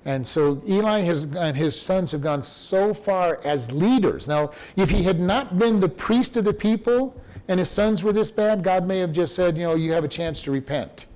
And 0.06 0.28
so 0.28 0.62
Eli 0.68 1.00
has, 1.00 1.24
and 1.24 1.58
his 1.58 1.82
sons 1.82 2.12
have 2.12 2.22
gone 2.22 2.44
so 2.44 2.94
far 2.94 3.42
as 3.44 3.72
leaders. 3.72 4.28
Now, 4.28 4.52
if 4.76 4.92
he 4.92 5.02
had 5.02 5.20
not 5.20 5.58
been 5.58 5.80
the 5.80 5.90
priest 5.90 6.38
of 6.38 6.46
the 6.46 6.54
people 6.54 7.20
and 7.48 7.60
his 7.60 7.72
sons 7.72 8.04
were 8.04 8.14
this 8.14 8.30
bad, 8.30 8.64
God 8.64 8.88
may 8.88 9.00
have 9.00 9.12
just 9.14 9.34
said, 9.34 9.58
you 9.58 9.64
know, 9.64 9.74
you 9.74 9.94
have 9.94 10.04
a 10.04 10.08
chance 10.08 10.44
to 10.44 10.52
repent. 10.52 11.08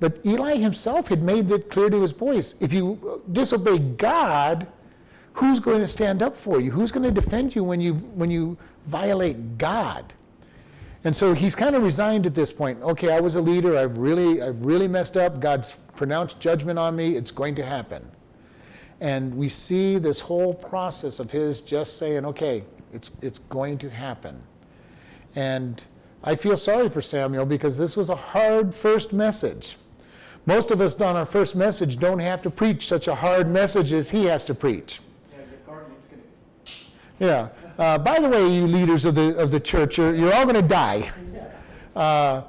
But 0.00 0.26
Eli 0.26 0.56
himself 0.56 1.06
had 1.06 1.22
made 1.22 1.48
it 1.52 1.70
clear 1.70 1.88
to 1.88 2.02
his 2.02 2.12
boys 2.12 2.56
if 2.58 2.72
you 2.72 3.22
disobey 3.30 3.78
God, 3.78 4.66
who's 5.34 5.60
going 5.60 5.82
to 5.82 5.88
stand 5.88 6.20
up 6.20 6.36
for 6.36 6.60
you? 6.60 6.72
Who's 6.72 6.90
going 6.90 7.04
to 7.04 7.12
defend 7.12 7.54
you 7.54 7.62
when 7.62 7.80
you, 7.80 7.94
when 7.94 8.28
you 8.28 8.58
violate 8.88 9.56
God? 9.56 10.12
And 11.04 11.16
so 11.16 11.34
he's 11.34 11.54
kind 11.54 11.74
of 11.74 11.82
resigned 11.82 12.26
at 12.26 12.34
this 12.34 12.52
point. 12.52 12.80
Okay, 12.82 13.12
I 13.12 13.20
was 13.20 13.34
a 13.34 13.40
leader. 13.40 13.76
I've 13.76 13.98
really, 13.98 14.40
I've 14.40 14.64
really 14.64 14.86
messed 14.86 15.16
up. 15.16 15.40
God's 15.40 15.74
pronounced 15.96 16.38
judgment 16.38 16.78
on 16.78 16.94
me. 16.94 17.16
It's 17.16 17.30
going 17.30 17.54
to 17.56 17.64
happen. 17.64 18.08
And 19.00 19.36
we 19.36 19.48
see 19.48 19.98
this 19.98 20.20
whole 20.20 20.54
process 20.54 21.18
of 21.18 21.32
his 21.32 21.60
just 21.60 21.98
saying, 21.98 22.24
okay, 22.24 22.62
it's, 22.92 23.10
it's 23.20 23.40
going 23.40 23.78
to 23.78 23.90
happen. 23.90 24.38
And 25.34 25.82
I 26.22 26.36
feel 26.36 26.56
sorry 26.56 26.88
for 26.88 27.02
Samuel 27.02 27.46
because 27.46 27.76
this 27.76 27.96
was 27.96 28.08
a 28.08 28.14
hard 28.14 28.74
first 28.74 29.12
message. 29.12 29.76
Most 30.46 30.70
of 30.70 30.80
us 30.80 31.00
on 31.00 31.16
our 31.16 31.26
first 31.26 31.56
message 31.56 31.98
don't 31.98 32.20
have 32.20 32.42
to 32.42 32.50
preach 32.50 32.86
such 32.86 33.08
a 33.08 33.16
hard 33.16 33.48
message 33.48 33.92
as 33.92 34.10
he 34.10 34.26
has 34.26 34.44
to 34.44 34.54
preach. 34.54 35.00
yeah, 37.18 37.48
Uh, 37.78 37.98
by 37.98 38.18
the 38.18 38.28
way, 38.28 38.54
you 38.54 38.66
leaders 38.66 39.04
of 39.04 39.14
the, 39.14 39.36
of 39.38 39.50
the 39.50 39.60
church, 39.60 39.96
you're, 39.96 40.14
you're 40.14 40.32
all 40.32 40.44
going 40.44 40.54
to 40.54 40.62
die. 40.62 41.10
Uh, 41.96 42.42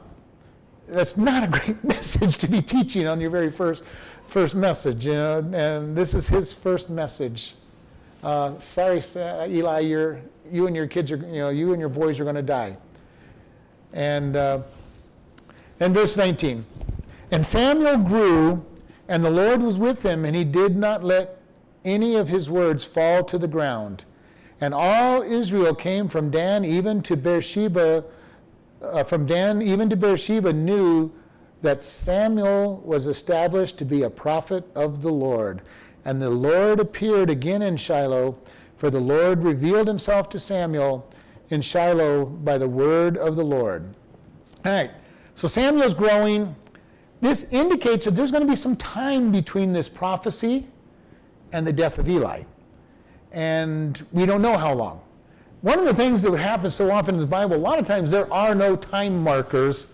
that's 0.88 1.18
not 1.18 1.44
a 1.44 1.48
great 1.48 1.84
message 1.86 2.38
to 2.40 2.48
be 2.48 2.62
teaching 2.62 3.08
on 3.08 3.22
your 3.22 3.30
very 3.30 3.52
first, 3.52 3.84
first 4.28 4.54
message, 4.54 5.06
you 5.06 5.14
know, 5.14 5.40
and 5.54 5.96
this 5.96 6.14
is 6.14 6.28
his 6.28 6.52
first 6.52 6.90
message. 6.90 7.56
Uh, 8.22 8.58
sorry, 8.60 9.02
Eli, 9.48 9.80
you're, 9.80 10.22
you 10.52 10.68
and 10.68 10.76
your 10.76 10.88
kids 10.88 11.12
are, 11.12 11.18
you 11.18 11.40
know, 11.40 11.50
you 11.50 11.72
and 11.72 11.80
your 11.80 11.90
boys 11.90 12.20
are 12.20 12.24
going 12.24 12.36
to 12.36 12.42
die. 12.42 12.76
And, 13.94 14.36
uh, 14.36 14.62
and 15.80 15.94
verse 15.94 16.18
19. 16.18 16.66
And 17.32 17.46
Samuel 17.46 17.98
grew, 17.98 18.66
and 19.08 19.24
the 19.24 19.32
Lord 19.32 19.62
was 19.62 19.78
with 19.78 20.04
him, 20.04 20.26
and 20.26 20.36
he 20.36 20.44
did 20.44 20.76
not 20.76 21.04
let 21.04 21.40
any 21.84 22.16
of 22.16 22.30
his 22.30 22.50
words 22.50 22.86
fall 22.86 23.24
to 23.26 23.38
the 23.38 23.48
ground. 23.48 24.06
And 24.64 24.74
all 24.74 25.24
Israel 25.24 25.76
came 25.76 26.08
from 26.08 26.32
Dan 26.32 26.64
even 26.64 27.02
to 27.02 27.18
Beersheba, 27.18 28.06
uh, 28.82 29.04
from 29.04 29.26
Dan 29.26 29.62
even 29.62 29.90
to 29.90 29.98
Beersheba, 29.98 30.54
knew 30.54 31.12
that 31.62 31.84
Samuel 31.84 32.78
was 32.78 33.06
established 33.06 33.78
to 33.80 33.84
be 33.84 34.04
a 34.04 34.10
prophet 34.10 34.64
of 34.74 35.02
the 35.02 35.12
Lord. 35.12 35.64
And 36.06 36.22
the 36.22 36.30
Lord 36.30 36.80
appeared 36.80 37.30
again 37.30 37.62
in 37.62 37.76
Shiloh, 37.76 38.38
for 38.78 38.90
the 38.90 39.02
Lord 39.02 39.44
revealed 39.44 39.90
himself 39.90 40.30
to 40.30 40.40
Samuel 40.40 41.12
in 41.50 41.62
Shiloh 41.62 42.24
by 42.24 42.58
the 42.58 42.70
word 42.70 43.18
of 43.18 43.36
the 43.36 43.44
Lord. 43.44 43.94
All 44.64 44.72
right, 44.72 44.92
so 45.36 45.50
Samuel's 45.50 45.94
growing. 45.94 46.56
This 47.20 47.52
indicates 47.52 48.06
that 48.06 48.12
there's 48.12 48.32
going 48.32 48.46
to 48.46 48.50
be 48.50 48.56
some 48.56 48.78
time 48.78 49.30
between 49.30 49.74
this 49.74 49.90
prophecy 49.90 50.68
and 51.52 51.68
the 51.68 51.74
death 51.74 51.98
of 51.98 52.08
Eli. 52.08 52.44
And 53.34 54.06
we 54.12 54.26
don't 54.26 54.42
know 54.42 54.58
how 54.58 54.74
long. 54.74 55.02
One 55.62 55.80
of 55.80 55.86
the 55.86 55.94
things 55.94 56.22
that 56.22 56.38
happens 56.38 56.76
so 56.76 56.92
often 56.92 57.16
in 57.16 57.22
the 57.22 57.28
Bible, 57.28 57.56
a 57.56 57.58
lot 57.58 57.80
of 57.80 57.88
times 57.88 58.12
there 58.12 58.32
are 58.32 58.54
no 58.54 58.76
time 58.76 59.24
markers 59.24 59.94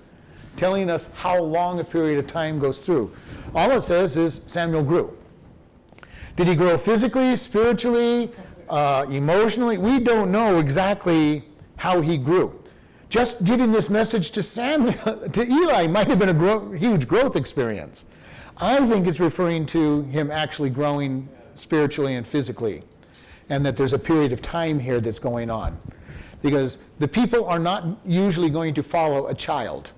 telling 0.57 0.89
us 0.89 1.09
how 1.15 1.41
long 1.41 1.79
a 1.79 1.83
period 1.83 2.19
of 2.19 2.27
time 2.27 2.59
goes 2.59 2.81
through. 2.81 3.15
All 3.55 3.71
it 3.71 3.81
says 3.81 4.17
is 4.17 4.33
Samuel 4.33 4.83
grew. 4.83 5.15
Did 6.35 6.47
he 6.47 6.55
grow 6.55 6.77
physically, 6.77 7.35
spiritually, 7.35 8.31
uh, 8.69 9.05
emotionally? 9.09 9.77
We 9.77 9.99
don't 9.99 10.31
know 10.31 10.59
exactly 10.59 11.43
how 11.77 12.01
he 12.01 12.17
grew. 12.17 12.61
Just 13.09 13.43
giving 13.43 13.71
this 13.71 13.89
message 13.89 14.31
to 14.31 14.43
Samuel, 14.43 15.29
to 15.33 15.43
Eli, 15.43 15.87
might 15.87 16.07
have 16.07 16.19
been 16.19 16.29
a 16.29 16.33
gro- 16.33 16.71
huge 16.71 17.07
growth 17.07 17.35
experience. 17.35 18.05
I 18.57 18.85
think 18.87 19.07
it's 19.07 19.19
referring 19.19 19.65
to 19.67 20.01
him 20.03 20.29
actually 20.29 20.69
growing 20.69 21.27
spiritually 21.55 22.15
and 22.15 22.27
physically, 22.27 22.83
and 23.49 23.65
that 23.65 23.75
there's 23.75 23.93
a 23.93 23.99
period 23.99 24.31
of 24.31 24.41
time 24.41 24.79
here 24.79 25.01
that's 25.01 25.19
going 25.19 25.49
on. 25.49 25.79
Because 26.41 26.77
the 26.99 27.07
people 27.07 27.45
are 27.45 27.59
not 27.59 27.85
usually 28.05 28.49
going 28.49 28.73
to 28.75 28.83
follow 28.83 29.27
a 29.27 29.33
child. 29.33 29.91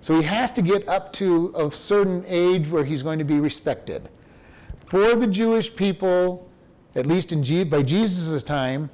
So 0.00 0.14
he 0.14 0.22
has 0.22 0.52
to 0.52 0.62
get 0.62 0.88
up 0.88 1.12
to 1.14 1.52
a 1.56 1.70
certain 1.72 2.24
age 2.26 2.68
where 2.68 2.84
he's 2.84 3.02
going 3.02 3.18
to 3.18 3.24
be 3.24 3.40
respected. 3.40 4.08
For 4.86 5.14
the 5.14 5.26
Jewish 5.26 5.74
people, 5.74 6.48
at 6.94 7.06
least 7.06 7.32
in 7.32 7.42
G- 7.42 7.64
by 7.64 7.82
Jesus' 7.82 8.42
time, 8.42 8.90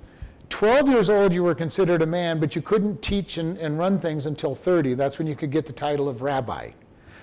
12 0.51 0.89
years 0.89 1.11
old 1.11 1.33
you 1.33 1.43
were 1.43 1.55
considered 1.55 2.03
a 2.03 2.07
man, 2.07 2.39
but 2.39 2.55
you 2.55 2.63
couldn't 2.63 3.03
teach 3.03 3.39
and, 3.39 3.59
and 3.59 3.79
run 3.79 3.99
things 3.99 4.27
until 4.27 4.55
30. 4.55 4.95
That's 4.95 5.19
when 5.19 5.27
you 5.27 5.35
could 5.35 5.51
get 5.51 5.67
the 5.67 5.73
title 5.73 6.09
of 6.09 6.23
rabbi, 6.23 6.71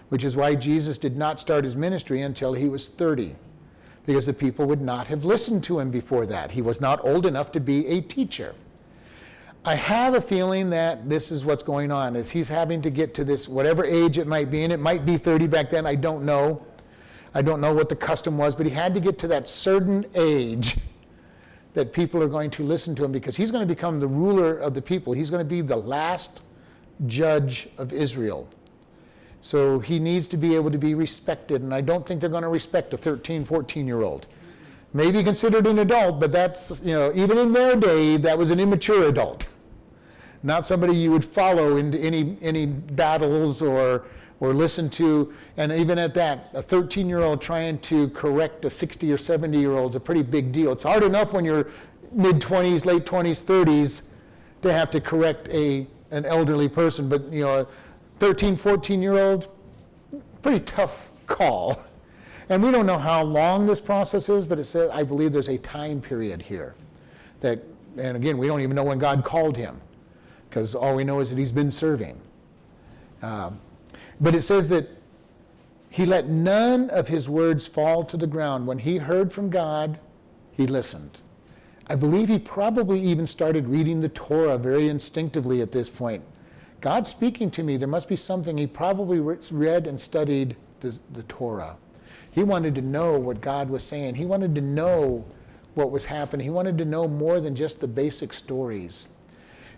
which 0.09 0.23
is 0.23 0.35
why 0.35 0.55
Jesus 0.55 0.97
did 0.97 1.15
not 1.15 1.39
start 1.39 1.63
his 1.63 1.75
ministry 1.75 2.21
until 2.21 2.53
he 2.53 2.67
was 2.67 2.87
30, 2.87 3.35
because 4.05 4.25
the 4.25 4.33
people 4.33 4.65
would 4.65 4.81
not 4.81 5.07
have 5.07 5.25
listened 5.25 5.63
to 5.65 5.79
him 5.79 5.91
before 5.91 6.25
that. 6.25 6.51
He 6.51 6.61
was 6.61 6.81
not 6.81 7.03
old 7.05 7.25
enough 7.25 7.51
to 7.53 7.59
be 7.59 7.87
a 7.87 8.01
teacher. 8.01 8.55
I 9.63 9.75
have 9.75 10.15
a 10.15 10.21
feeling 10.21 10.71
that 10.71 11.07
this 11.07 11.31
is 11.31 11.45
what's 11.45 11.61
going 11.61 11.91
on, 11.91 12.15
is 12.15 12.31
he's 12.31 12.47
having 12.47 12.81
to 12.81 12.89
get 12.89 13.13
to 13.15 13.23
this, 13.23 13.47
whatever 13.47 13.85
age 13.85 14.17
it 14.17 14.25
might 14.25 14.49
be, 14.49 14.63
and 14.63 14.73
it 14.73 14.79
might 14.79 15.05
be 15.05 15.17
30 15.17 15.47
back 15.47 15.69
then, 15.69 15.85
I 15.85 15.93
don't 15.93 16.25
know. 16.25 16.65
I 17.33 17.41
don't 17.41 17.61
know 17.61 17.73
what 17.73 17.87
the 17.87 17.95
custom 17.95 18.37
was, 18.37 18.55
but 18.55 18.65
he 18.65 18.71
had 18.71 18.93
to 18.95 18.99
get 18.99 19.19
to 19.19 19.27
that 19.27 19.47
certain 19.47 20.05
age 20.15 20.77
that 21.73 21.93
people 21.93 22.21
are 22.21 22.27
going 22.27 22.49
to 22.51 22.63
listen 22.63 22.95
to 22.95 23.05
him 23.05 23.11
because 23.11 23.37
he's 23.37 23.51
going 23.51 23.65
to 23.65 23.73
become 23.73 23.99
the 23.99 24.07
ruler 24.07 24.57
of 24.57 24.73
the 24.73 24.81
people. 24.81 25.13
He's 25.13 25.29
going 25.29 25.39
to 25.39 25.49
be 25.49 25.61
the 25.61 25.77
last 25.77 26.41
judge 27.05 27.69
of 27.77 27.93
Israel. 27.93 28.49
So 29.41 29.79
he 29.79 29.99
needs 29.99 30.27
to 30.29 30.37
be 30.37 30.55
able 30.55 30.71
to 30.71 30.77
be 30.77 30.93
respected, 30.93 31.63
and 31.63 31.73
I 31.73 31.81
don't 31.81 32.05
think 32.05 32.21
they're 32.21 32.29
going 32.29 32.43
to 32.43 32.49
respect 32.49 32.93
a 32.93 32.97
13, 32.97 33.43
14 33.43 33.87
year 33.87 34.01
old 34.03 34.27
maybe 34.93 35.23
considered 35.23 35.67
an 35.67 35.79
adult, 35.79 36.19
but 36.19 36.31
that's, 36.31 36.81
you 36.81 36.93
know, 36.93 37.11
even 37.15 37.37
in 37.37 37.53
their 37.53 37.75
day, 37.75 38.17
that 38.17 38.37
was 38.37 38.49
an 38.49 38.59
immature 38.59 39.07
adult. 39.07 39.47
Not 40.43 40.65
somebody 40.65 40.95
you 40.95 41.11
would 41.11 41.23
follow 41.23 41.77
into 41.77 41.97
any, 41.99 42.37
any 42.41 42.65
battles 42.65 43.61
or, 43.61 44.05
or 44.39 44.53
listen 44.53 44.89
to. 44.91 45.33
And 45.57 45.71
even 45.71 45.99
at 45.99 46.13
that, 46.15 46.49
a 46.53 46.61
13 46.61 47.07
year 47.07 47.21
old 47.21 47.41
trying 47.41 47.79
to 47.79 48.09
correct 48.09 48.65
a 48.65 48.69
60 48.69 49.11
or 49.11 49.17
70 49.17 49.59
year 49.59 49.73
old 49.73 49.91
is 49.91 49.95
a 49.95 49.99
pretty 49.99 50.23
big 50.23 50.51
deal. 50.51 50.71
It's 50.71 50.83
hard 50.83 51.03
enough 51.03 51.33
when 51.33 51.45
you're 51.45 51.67
mid 52.11 52.41
20s, 52.41 52.85
late 52.85 53.05
20s, 53.05 53.43
30s 53.43 54.09
to 54.63 54.73
have 54.73 54.91
to 54.91 54.99
correct 54.99 55.47
a, 55.49 55.87
an 56.09 56.25
elderly 56.25 56.67
person. 56.67 57.07
But, 57.07 57.31
you 57.31 57.43
know, 57.43 57.67
13, 58.21 58.55
14 58.55 59.01
year 59.01 59.17
old, 59.17 59.47
pretty 60.43 60.59
tough 60.59 61.09
call. 61.25 61.81
And 62.49 62.61
we 62.61 62.69
don't 62.69 62.85
know 62.85 62.99
how 62.99 63.23
long 63.23 63.65
this 63.65 63.79
process 63.79 64.29
is, 64.29 64.45
but 64.45 64.59
it 64.59 64.65
says, 64.65 64.91
I 64.91 65.01
believe 65.01 65.31
there's 65.33 65.49
a 65.49 65.57
time 65.57 66.01
period 66.01 66.39
here. 66.39 66.75
That, 67.39 67.63
and 67.97 68.15
again, 68.15 68.37
we 68.37 68.45
don't 68.45 68.61
even 68.61 68.75
know 68.75 68.83
when 68.83 68.99
God 68.99 69.23
called 69.23 69.57
him, 69.57 69.81
because 70.47 70.75
all 70.75 70.95
we 70.95 71.03
know 71.03 71.19
is 71.19 71.31
that 71.31 71.39
he's 71.39 71.51
been 71.51 71.71
serving. 71.71 72.15
Um, 73.23 73.59
but 74.19 74.35
it 74.35 74.41
says 74.41 74.69
that 74.69 74.87
he 75.89 76.05
let 76.05 76.29
none 76.29 76.91
of 76.91 77.07
his 77.07 77.27
words 77.27 77.65
fall 77.65 78.03
to 78.03 78.17
the 78.17 78.27
ground. 78.27 78.67
When 78.67 78.77
he 78.77 78.99
heard 78.99 79.33
from 79.33 79.49
God, 79.49 79.99
he 80.51 80.67
listened. 80.67 81.21
I 81.87 81.95
believe 81.95 82.29
he 82.29 82.37
probably 82.37 83.01
even 83.01 83.25
started 83.25 83.67
reading 83.67 83.99
the 83.99 84.09
Torah 84.09 84.59
very 84.59 84.89
instinctively 84.89 85.61
at 85.61 85.71
this 85.71 85.89
point. 85.89 86.23
God's 86.81 87.09
speaking 87.09 87.49
to 87.51 87.63
me. 87.63 87.77
There 87.77 87.87
must 87.87 88.09
be 88.09 88.15
something. 88.15 88.57
He 88.57 88.67
probably 88.67 89.19
read 89.19 89.87
and 89.87 89.99
studied 89.99 90.55
the, 90.81 90.97
the 91.13 91.23
Torah. 91.23 91.77
He 92.31 92.43
wanted 92.43 92.75
to 92.75 92.81
know 92.81 93.17
what 93.17 93.39
God 93.39 93.69
was 93.69 93.83
saying. 93.83 94.15
He 94.15 94.25
wanted 94.25 94.55
to 94.55 94.61
know 94.61 95.23
what 95.75 95.91
was 95.91 96.05
happening. 96.05 96.43
He 96.43 96.49
wanted 96.49 96.77
to 96.79 96.85
know 96.85 97.07
more 97.07 97.39
than 97.39 97.55
just 97.55 97.79
the 97.79 97.87
basic 97.87 98.33
stories. 98.33 99.09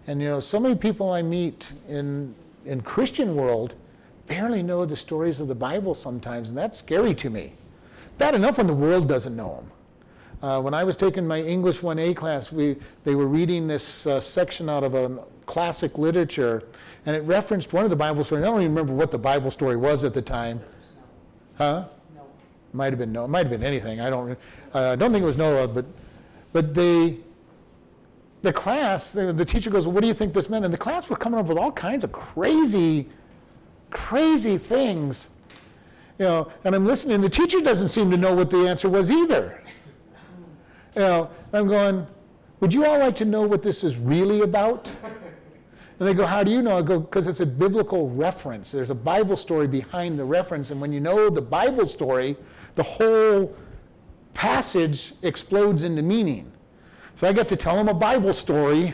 And 0.07 0.21
you 0.21 0.27
know, 0.29 0.39
so 0.39 0.59
many 0.59 0.75
people 0.75 1.11
I 1.11 1.21
meet 1.21 1.71
in 1.87 2.33
in 2.65 2.81
Christian 2.81 3.35
world 3.35 3.73
barely 4.27 4.63
know 4.63 4.85
the 4.85 4.95
stories 4.95 5.39
of 5.39 5.47
the 5.47 5.55
Bible 5.55 5.93
sometimes, 5.93 6.49
and 6.49 6.57
that's 6.57 6.79
scary 6.79 7.13
to 7.15 7.29
me. 7.29 7.53
Bad 8.17 8.35
enough 8.35 8.57
when 8.57 8.67
the 8.67 8.73
world 8.73 9.07
doesn't 9.07 9.35
know 9.35 9.55
them. 9.55 9.71
Uh, 10.41 10.61
when 10.61 10.73
I 10.73 10.83
was 10.83 10.95
taking 10.95 11.25
my 11.25 11.41
English 11.41 11.79
1A 11.79 12.15
class, 12.15 12.51
we, 12.51 12.75
they 13.05 13.15
were 13.15 13.27
reading 13.27 13.67
this 13.67 14.05
uh, 14.05 14.19
section 14.19 14.69
out 14.69 14.83
of 14.83 14.93
a 14.93 15.23
classic 15.45 15.97
literature, 15.97 16.63
and 17.05 17.15
it 17.15 17.21
referenced 17.21 17.73
one 17.73 17.83
of 17.83 17.89
the 17.89 17.95
Bible 17.95 18.23
stories. 18.23 18.43
I 18.43 18.47
don't 18.47 18.61
even 18.61 18.73
remember 18.73 18.93
what 18.93 19.11
the 19.11 19.17
Bible 19.17 19.51
story 19.51 19.75
was 19.75 20.03
at 20.03 20.13
the 20.13 20.21
time. 20.21 20.61
Huh? 21.57 21.85
Might 22.71 22.91
have 22.91 22.99
been 22.99 23.11
no, 23.11 23.25
it 23.25 23.27
might 23.27 23.45
have 23.45 23.51
been 23.51 23.63
anything. 23.63 23.99
I 23.99 24.09
don't, 24.09 24.37
uh, 24.73 24.95
don't 24.95 25.11
think 25.11 25.21
it 25.21 25.25
was 25.27 25.37
Noah, 25.37 25.67
but, 25.67 25.85
but 26.53 26.73
they, 26.73 27.17
the 28.41 28.51
class, 28.51 29.11
the, 29.13 29.31
the 29.31 29.45
teacher 29.45 29.69
goes, 29.69 29.85
well, 29.85 29.93
"What 29.93 30.01
do 30.01 30.07
you 30.07 30.13
think 30.13 30.33
this 30.33 30.49
meant?" 30.49 30.65
And 30.65 30.73
the 30.73 30.77
class 30.77 31.09
were 31.09 31.15
coming 31.15 31.39
up 31.39 31.45
with 31.45 31.57
all 31.57 31.71
kinds 31.71 32.03
of 32.03 32.11
crazy, 32.11 33.07
crazy 33.89 34.57
things, 34.57 35.29
you 36.19 36.25
know. 36.25 36.51
And 36.65 36.75
I'm 36.75 36.85
listening. 36.85 37.21
The 37.21 37.29
teacher 37.29 37.61
doesn't 37.61 37.87
seem 37.87 38.11
to 38.11 38.17
know 38.17 38.35
what 38.35 38.49
the 38.51 38.67
answer 38.67 38.89
was 38.89 39.09
either. 39.09 39.61
You 40.95 41.01
know, 41.01 41.29
I'm 41.53 41.67
going, 41.67 42.05
"Would 42.59 42.73
you 42.73 42.85
all 42.85 42.99
like 42.99 43.15
to 43.17 43.25
know 43.25 43.43
what 43.43 43.63
this 43.63 43.83
is 43.83 43.95
really 43.95 44.41
about?" 44.41 44.93
And 45.99 46.07
they 46.07 46.13
go, 46.13 46.25
How 46.25 46.43
do 46.43 46.51
you 46.51 46.61
know? 46.61 46.77
I 46.77 46.81
go, 46.81 46.99
Because 46.99 47.27
it's 47.27 47.39
a 47.39 47.45
biblical 47.45 48.09
reference. 48.09 48.71
There's 48.71 48.89
a 48.89 48.95
Bible 48.95 49.37
story 49.37 49.67
behind 49.67 50.17
the 50.17 50.25
reference. 50.25 50.71
And 50.71 50.81
when 50.81 50.91
you 50.91 50.99
know 50.99 51.29
the 51.29 51.41
Bible 51.41 51.85
story, 51.85 52.35
the 52.75 52.83
whole 52.83 53.55
passage 54.33 55.13
explodes 55.21 55.83
into 55.83 56.01
meaning. 56.01 56.51
So 57.15 57.27
I 57.27 57.33
get 57.33 57.47
to 57.49 57.55
tell 57.55 57.75
them 57.75 57.87
a 57.87 57.93
Bible 57.93 58.33
story, 58.33 58.93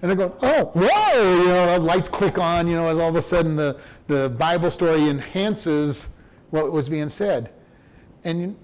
and 0.00 0.10
they 0.10 0.14
go, 0.14 0.34
oh, 0.40 0.70
whoa, 0.74 1.38
you 1.38 1.48
know, 1.48 1.76
lights 1.78 2.08
click 2.08 2.38
on, 2.38 2.66
you 2.66 2.76
know, 2.76 2.88
all 2.88 3.08
of 3.08 3.16
a 3.16 3.22
sudden 3.22 3.56
the, 3.56 3.78
the 4.06 4.30
Bible 4.30 4.70
story 4.70 5.08
enhances 5.08 6.18
what 6.50 6.72
was 6.72 6.88
being 6.88 7.08
said. 7.08 7.52
And 8.24 8.56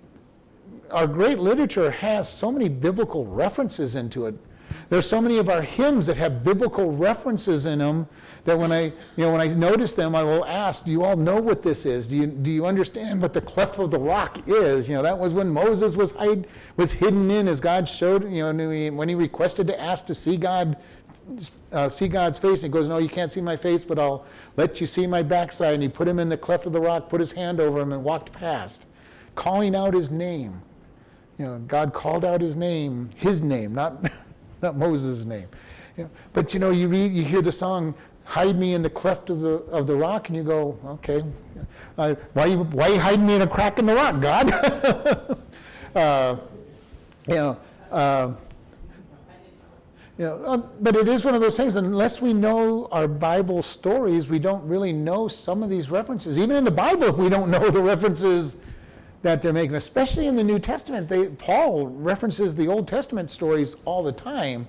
our 0.91 1.07
great 1.07 1.39
literature 1.39 1.91
has 1.91 2.29
so 2.29 2.51
many 2.51 2.69
biblical 2.69 3.27
references 3.27 3.97
into 3.97 4.27
it. 4.27 4.35
There's 4.89 5.09
so 5.09 5.21
many 5.21 5.39
of 5.39 5.49
our 5.49 5.63
hymns 5.63 6.07
that 6.07 6.17
have 6.17 6.45
biblical 6.45 6.93
references 6.93 7.67
in 7.67 7.79
them 7.79 8.09
that 8.45 8.59
when 8.59 8.73
I, 8.73 8.85
you 8.85 8.93
know, 9.25 9.33
when 9.33 9.41
I 9.41 9.49
notice 9.49 9.95
them, 9.95 10.15
I 10.15 10.23
will 10.23 10.45
ask, 10.45 10.85
do 10.85 10.91
you 10.91 11.03
all 11.03 11.17
know 11.17 11.41
what 11.41 11.63
this 11.63 11.87
is? 11.87 12.07
Do 12.07 12.17
you, 12.17 12.27
do 12.27 12.51
you 12.51 12.67
understand 12.67 13.23
what 13.23 13.33
the 13.33 13.41
cleft 13.41 13.79
of 13.79 13.91
the 13.91 13.99
rock 13.99 14.47
is? 14.47 14.89
You 14.89 14.97
know, 14.97 15.03
that 15.03 15.19
was 15.19 15.33
when 15.33 15.49
Moses 15.49 15.97
was, 15.97 16.11
hide, 16.13 16.47
was 16.77 16.93
hidden 16.93 17.31
in 17.31 17.49
as 17.49 17.61
God 17.61 17.89
showed, 17.89 18.31
you 18.31 18.53
know, 18.53 18.91
when 18.93 19.09
he 19.09 19.15
requested 19.15 19.67
to 19.69 19.81
ask 19.81 20.07
to 20.07 20.15
see 20.15 20.37
God, 20.37 20.77
uh, 21.73 21.89
see 21.89 22.07
God's 22.07 22.39
face. 22.39 22.63
And 22.63 22.73
he 22.73 22.79
goes, 22.79 22.87
no, 22.87 22.99
you 22.99 23.09
can't 23.09 23.33
see 23.33 23.41
my 23.41 23.57
face, 23.57 23.83
but 23.83 23.99
I'll 23.99 24.27
let 24.57 24.81
you 24.81 24.87
see 24.87 25.07
my 25.07 25.23
backside. 25.23 25.75
And 25.75 25.83
he 25.83 25.89
put 25.89 26.07
him 26.07 26.19
in 26.19 26.29
the 26.29 26.37
cleft 26.37 26.67
of 26.67 26.75
the 26.75 26.81
rock, 26.81 27.09
put 27.09 27.21
his 27.21 27.33
hand 27.33 27.61
over 27.61 27.81
him 27.81 27.93
and 27.95 28.05
walked 28.05 28.31
past, 28.33 28.85
calling 29.35 29.75
out 29.75 29.95
his 29.95 30.11
name. 30.11 30.61
You 31.39 31.47
know, 31.47 31.59
God 31.67 31.95
called 31.95 32.25
out 32.25 32.41
his 32.41 32.55
name, 32.55 33.11
his 33.17 33.43
name, 33.43 33.75
not, 33.75 34.11
not 34.65 34.77
Moses' 34.77 35.25
name. 35.25 35.47
But 36.33 36.55
you 36.55 36.59
know, 36.59 36.71
you 36.71 36.89
read, 36.89 37.13
you 37.13 37.23
hear 37.23 37.43
the 37.43 37.53
song, 37.53 37.95
hide 38.25 38.59
me 38.59 38.73
in 38.75 38.83
the 38.83 38.91
cleft 38.91 39.31
of 39.31 39.41
the, 39.41 39.57
of 39.71 39.87
the 39.87 39.95
rock, 39.95 40.29
and 40.29 40.37
you 40.37 40.43
go, 40.43 40.79
okay, 40.87 41.23
uh, 41.99 42.15
why, 42.33 42.47
you, 42.47 42.59
why 42.65 42.89
you 42.89 42.99
hiding 42.99 43.27
me 43.27 43.35
in 43.35 43.43
a 43.43 43.47
crack 43.47 43.79
in 43.79 43.87
the 43.87 43.95
rock, 43.95 44.21
God? 44.21 44.51
uh, 45.95 46.37
you 47.29 47.35
know, 47.35 47.57
uh, 47.93 48.33
you 50.17 50.25
know, 50.25 50.45
uh, 50.45 50.57
but 50.81 50.97
it 50.97 51.09
is 51.09 51.25
one 51.25 51.35
of 51.35 51.41
those 51.41 51.57
things, 51.57 51.77
unless 51.77 52.23
we 52.23 52.33
know 52.33 52.89
our 52.91 53.07
Bible 53.07 53.63
stories, 53.63 54.29
we 54.29 54.39
don't 54.39 54.67
really 54.67 54.93
know 54.93 55.29
some 55.29 55.63
of 55.63 55.69
these 55.69 55.91
references. 55.91 56.39
Even 56.39 56.57
in 56.57 56.65
the 56.65 56.71
Bible, 56.71 57.05
if 57.05 57.17
we 57.17 57.29
don't 57.29 57.51
know 57.51 57.71
the 57.71 57.83
references 57.83 58.65
that 59.25 59.41
they're 59.41 59.53
making, 59.55 59.75
especially 59.75 60.27
in 60.27 60.37
the 60.37 60.45
New 60.45 60.59
Testament, 60.59 61.09
they, 61.09 61.27
Paul 61.29 61.87
references 61.87 62.55
the 62.55 62.69
Old 62.69 62.87
Testament 62.87 63.31
stories 63.31 63.75
all 63.87 64.03
the 64.03 64.13
time. 64.13 64.69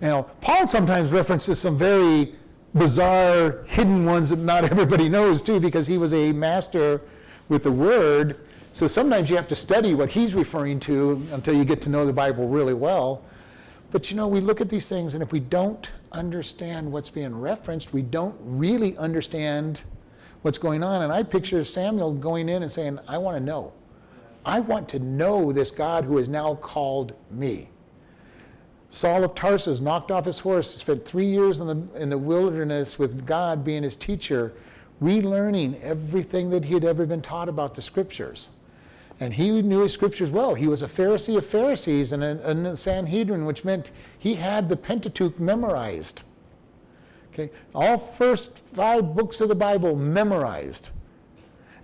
Know, 0.00 0.22
Paul 0.40 0.68
sometimes 0.68 1.10
references 1.10 1.58
some 1.58 1.76
very 1.76 2.36
bizarre 2.74 3.64
hidden 3.66 4.06
ones 4.06 4.30
that 4.30 4.38
not 4.38 4.64
everybody 4.70 5.08
knows 5.08 5.42
too 5.42 5.58
because 5.58 5.88
he 5.88 5.98
was 5.98 6.14
a 6.14 6.32
master 6.32 7.00
with 7.48 7.62
the 7.64 7.72
word 7.72 8.36
so 8.74 8.86
sometimes 8.86 9.30
you 9.30 9.34
have 9.34 9.48
to 9.48 9.56
study 9.56 9.94
what 9.94 10.10
he's 10.10 10.34
referring 10.34 10.78
to 10.78 11.20
until 11.32 11.54
you 11.54 11.64
get 11.64 11.80
to 11.80 11.88
know 11.88 12.04
the 12.04 12.12
bible 12.12 12.46
really 12.46 12.74
well 12.74 13.24
but 13.90 14.10
you 14.10 14.16
know 14.18 14.28
we 14.28 14.38
look 14.38 14.60
at 14.60 14.68
these 14.68 14.86
things 14.86 15.14
and 15.14 15.22
if 15.22 15.32
we 15.32 15.40
don't 15.40 15.90
understand 16.12 16.92
what's 16.92 17.08
being 17.08 17.34
referenced 17.40 17.94
we 17.94 18.02
don't 18.02 18.36
really 18.42 18.94
understand 18.98 19.80
what's 20.42 20.58
going 20.58 20.82
on. 20.82 21.02
And 21.02 21.12
I 21.12 21.22
picture 21.22 21.64
Samuel 21.64 22.12
going 22.14 22.48
in 22.48 22.62
and 22.62 22.70
saying, 22.70 22.98
I 23.08 23.18
want 23.18 23.36
to 23.36 23.42
know. 23.42 23.72
I 24.44 24.60
want 24.60 24.88
to 24.90 24.98
know 24.98 25.52
this 25.52 25.70
God 25.70 26.04
who 26.04 26.16
has 26.16 26.28
now 26.28 26.54
called 26.54 27.12
me. 27.30 27.68
Saul 28.90 29.24
of 29.24 29.34
Tarsus 29.34 29.80
knocked 29.80 30.10
off 30.10 30.24
his 30.24 30.38
horse, 30.38 30.74
spent 30.74 31.04
three 31.04 31.26
years 31.26 31.60
in 31.60 31.66
the, 31.66 32.00
in 32.00 32.08
the 32.08 32.18
wilderness 32.18 32.98
with 32.98 33.26
God 33.26 33.62
being 33.62 33.82
his 33.82 33.96
teacher, 33.96 34.54
relearning 35.02 35.80
everything 35.82 36.50
that 36.50 36.64
he 36.64 36.74
had 36.74 36.84
ever 36.84 37.04
been 37.04 37.20
taught 37.20 37.48
about 37.48 37.74
the 37.74 37.82
scriptures. 37.82 38.48
And 39.20 39.34
he 39.34 39.62
knew 39.62 39.80
his 39.80 39.92
scriptures 39.92 40.30
well. 40.30 40.54
He 40.54 40.66
was 40.66 40.80
a 40.80 40.86
Pharisee 40.88 41.36
of 41.36 41.44
Pharisees 41.44 42.12
and 42.12 42.24
a, 42.24 42.70
a 42.70 42.76
Sanhedrin, 42.76 43.44
which 43.44 43.64
meant 43.64 43.90
he 44.16 44.36
had 44.36 44.68
the 44.68 44.76
Pentateuch 44.76 45.38
memorized. 45.38 46.22
Okay, 47.32 47.50
all 47.74 47.98
first 47.98 48.58
five 48.58 49.14
books 49.14 49.40
of 49.40 49.48
the 49.48 49.54
Bible 49.54 49.94
memorized, 49.96 50.88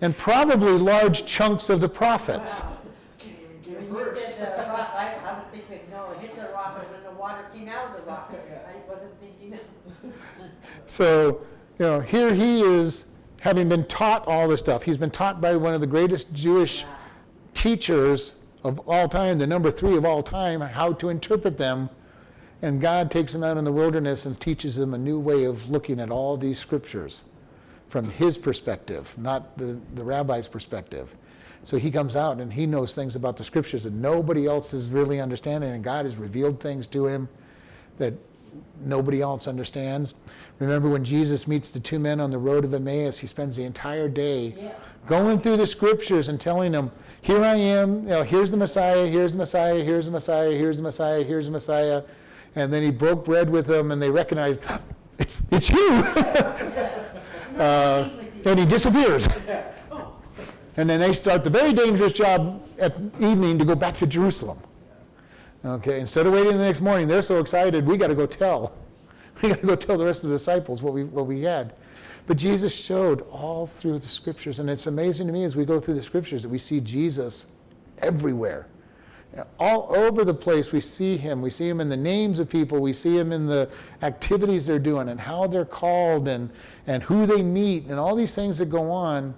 and 0.01 0.17
probably 0.17 0.73
large 0.73 1.25
chunks 1.25 1.69
of 1.69 1.79
the 1.81 1.89
prophets. 1.89 2.61
Wow. 2.61 2.77
Can't 3.19 3.35
even 3.41 3.73
get 3.73 3.81
a 3.81 3.93
When 3.93 4.15
you 4.15 4.21
said 4.21 4.57
the 4.57 4.69
rock, 4.71 4.91
I, 4.93 5.15
I 5.23 5.33
was 5.33 5.43
thinking, 5.51 5.79
no, 5.91 6.11
it 6.11 6.19
hit 6.19 6.35
the 6.35 6.49
rock, 6.53 6.81
and 6.83 6.93
then 6.95 7.03
the 7.13 7.19
water 7.19 7.45
came 7.53 7.69
out 7.69 7.95
of 7.95 8.03
the 8.03 8.09
rock. 8.11 8.31
I 8.33 8.89
wasn't 8.91 9.19
thinking 9.19 9.53
of. 9.53 9.59
So, 10.87 11.41
you 11.79 11.85
know, 11.85 11.99
here 11.99 12.33
he 12.35 12.61
is 12.61 13.11
having 13.41 13.67
been 13.69 13.85
taught 13.85 14.27
all 14.27 14.47
this 14.47 14.59
stuff. 14.59 14.83
He's 14.83 14.97
been 14.97 15.09
taught 15.11 15.41
by 15.41 15.55
one 15.55 15.73
of 15.73 15.81
the 15.81 15.87
greatest 15.87 16.31
Jewish 16.33 16.83
Wow. 16.83 16.89
teachers 17.55 18.39
of 18.63 18.79
all 18.87 19.07
time, 19.09 19.39
the 19.39 19.47
number 19.47 19.71
three 19.71 19.95
of 19.97 20.05
all 20.05 20.21
time, 20.21 20.61
how 20.61 20.93
to 20.93 21.09
interpret 21.09 21.57
them. 21.57 21.89
And 22.61 22.79
God 22.81 23.09
takes 23.11 23.33
him 23.33 23.43
out 23.43 23.57
in 23.57 23.63
the 23.63 23.71
wilderness 23.71 24.25
and 24.25 24.39
teaches 24.39 24.77
him 24.77 24.93
a 24.93 24.97
new 24.97 25.19
way 25.19 25.43
of 25.43 25.69
looking 25.69 25.99
at 25.99 26.09
all 26.11 26.37
these 26.37 26.59
scriptures 26.59 27.23
from 27.87 28.09
his 28.09 28.37
perspective, 28.37 29.13
not 29.17 29.57
the, 29.57 29.77
the 29.93 30.03
rabbi's 30.03 30.47
perspective. 30.47 31.13
So 31.63 31.77
he 31.77 31.89
comes 31.91 32.15
out 32.15 32.39
and 32.39 32.53
he 32.53 32.65
knows 32.65 32.93
things 32.93 33.15
about 33.15 33.37
the 33.37 33.43
scriptures 33.43 33.83
that 33.83 33.93
nobody 33.93 34.45
else 34.45 34.73
is 34.73 34.89
really 34.89 35.19
understanding, 35.19 35.71
and 35.71 35.83
God 35.83 36.05
has 36.05 36.15
revealed 36.15 36.59
things 36.59 36.85
to 36.87 37.07
him 37.07 37.27
that 37.97 38.13
nobody 38.83 39.21
else 39.21 39.47
understands. 39.47 40.15
Remember 40.59 40.89
when 40.89 41.03
Jesus 41.03 41.47
meets 41.47 41.71
the 41.71 41.79
two 41.79 41.99
men 41.99 42.19
on 42.19 42.31
the 42.31 42.37
road 42.37 42.65
of 42.65 42.73
Emmaus, 42.73 43.19
he 43.19 43.27
spends 43.27 43.55
the 43.55 43.63
entire 43.63 44.07
day 44.07 44.53
Yeah. 44.57 44.71
going 45.07 45.39
through 45.39 45.57
the 45.57 45.67
scriptures 45.67 46.29
and 46.29 46.39
telling 46.39 46.71
them, 46.71 46.91
here 47.21 47.43
I 47.43 47.55
am, 47.55 48.03
you 48.03 48.09
know, 48.09 48.23
here's 48.23 48.51
the 48.51 48.57
Messiah, 48.57 49.07
here's 49.07 49.31
the 49.31 49.39
Messiah, 49.39 49.83
here's 49.83 50.05
the 50.05 50.11
Messiah, 50.11 50.51
here's 50.51 50.77
the 50.77 50.83
Messiah, 50.83 51.23
here's 51.23 51.45
the 51.47 51.51
Messiah. 51.51 52.03
And 52.55 52.71
then 52.71 52.83
he 52.83 52.91
broke 52.91 53.25
bread 53.25 53.49
with 53.49 53.65
them 53.65 53.91
and 53.91 53.99
they 54.01 54.09
recognized, 54.09 54.61
it's, 55.17 55.41
it's 55.51 55.69
you. 55.71 56.03
uh, 57.57 58.09
and 58.45 58.59
he 58.59 58.65
disappears. 58.65 59.27
And 60.77 60.89
then 60.89 60.99
they 60.99 61.13
start 61.13 61.43
the 61.43 61.49
very 61.49 61.73
dangerous 61.73 62.13
job 62.13 62.67
at 62.77 62.95
evening 63.19 63.57
to 63.59 63.65
go 63.65 63.75
back 63.75 63.95
to 63.97 64.07
Jerusalem. 64.07 64.59
Okay, 65.63 65.99
instead 65.99 66.27
of 66.27 66.33
waiting 66.33 66.57
the 66.57 66.63
next 66.63 66.81
morning, 66.81 67.07
they're 67.07 67.21
so 67.21 67.39
excited, 67.39 67.87
we 67.87 67.97
got 67.97 68.07
to 68.07 68.15
go 68.15 68.25
tell. 68.25 68.73
We 69.41 69.49
got 69.49 69.59
to 69.59 69.67
go 69.67 69.75
tell 69.75 69.97
the 69.97 70.05
rest 70.05 70.23
of 70.23 70.29
the 70.29 70.35
disciples 70.37 70.81
what 70.81 70.93
we, 70.93 71.03
what 71.03 71.27
we 71.27 71.41
had. 71.41 71.73
But 72.25 72.37
Jesus 72.37 72.73
showed 72.73 73.19
all 73.29 73.67
through 73.67 73.99
the 73.99 74.07
scriptures, 74.07 74.59
and 74.59 74.69
it's 74.69 74.87
amazing 74.87 75.27
to 75.27 75.33
me 75.33 75.43
as 75.43 75.57
we 75.57 75.65
go 75.65 75.77
through 75.81 75.95
the 75.95 76.03
scriptures 76.03 76.41
that 76.43 76.49
we 76.49 76.57
see 76.57 76.79
Jesus 76.79 77.51
everywhere. 77.97 78.65
All 79.59 79.93
over 79.95 80.23
the 80.23 80.33
place, 80.33 80.71
we 80.71 80.79
see 80.79 81.17
him. 81.17 81.41
We 81.41 81.49
see 81.49 81.67
him 81.67 81.81
in 81.81 81.89
the 81.89 81.97
names 81.97 82.39
of 82.39 82.49
people. 82.49 82.79
We 82.79 82.93
see 82.93 83.17
him 83.17 83.33
in 83.33 83.47
the 83.47 83.69
activities 84.01 84.65
they're 84.65 84.79
doing 84.79 85.09
and 85.09 85.19
how 85.19 85.47
they're 85.47 85.65
called 85.65 86.27
and, 86.27 86.49
and 86.87 87.03
who 87.03 87.25
they 87.25 87.43
meet 87.43 87.85
and 87.85 87.99
all 87.99 88.15
these 88.15 88.33
things 88.33 88.57
that 88.59 88.69
go 88.69 88.89
on. 88.91 89.35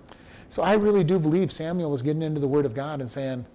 So 0.50 0.62
I 0.62 0.74
really 0.74 1.04
do 1.04 1.18
believe 1.18 1.52
Samuel 1.52 1.90
was 1.90 2.02
getting 2.02 2.22
into 2.22 2.40
the 2.40 2.48
Word 2.48 2.66
of 2.66 2.74
God 2.74 3.02
and 3.02 3.10
saying, 3.10 3.46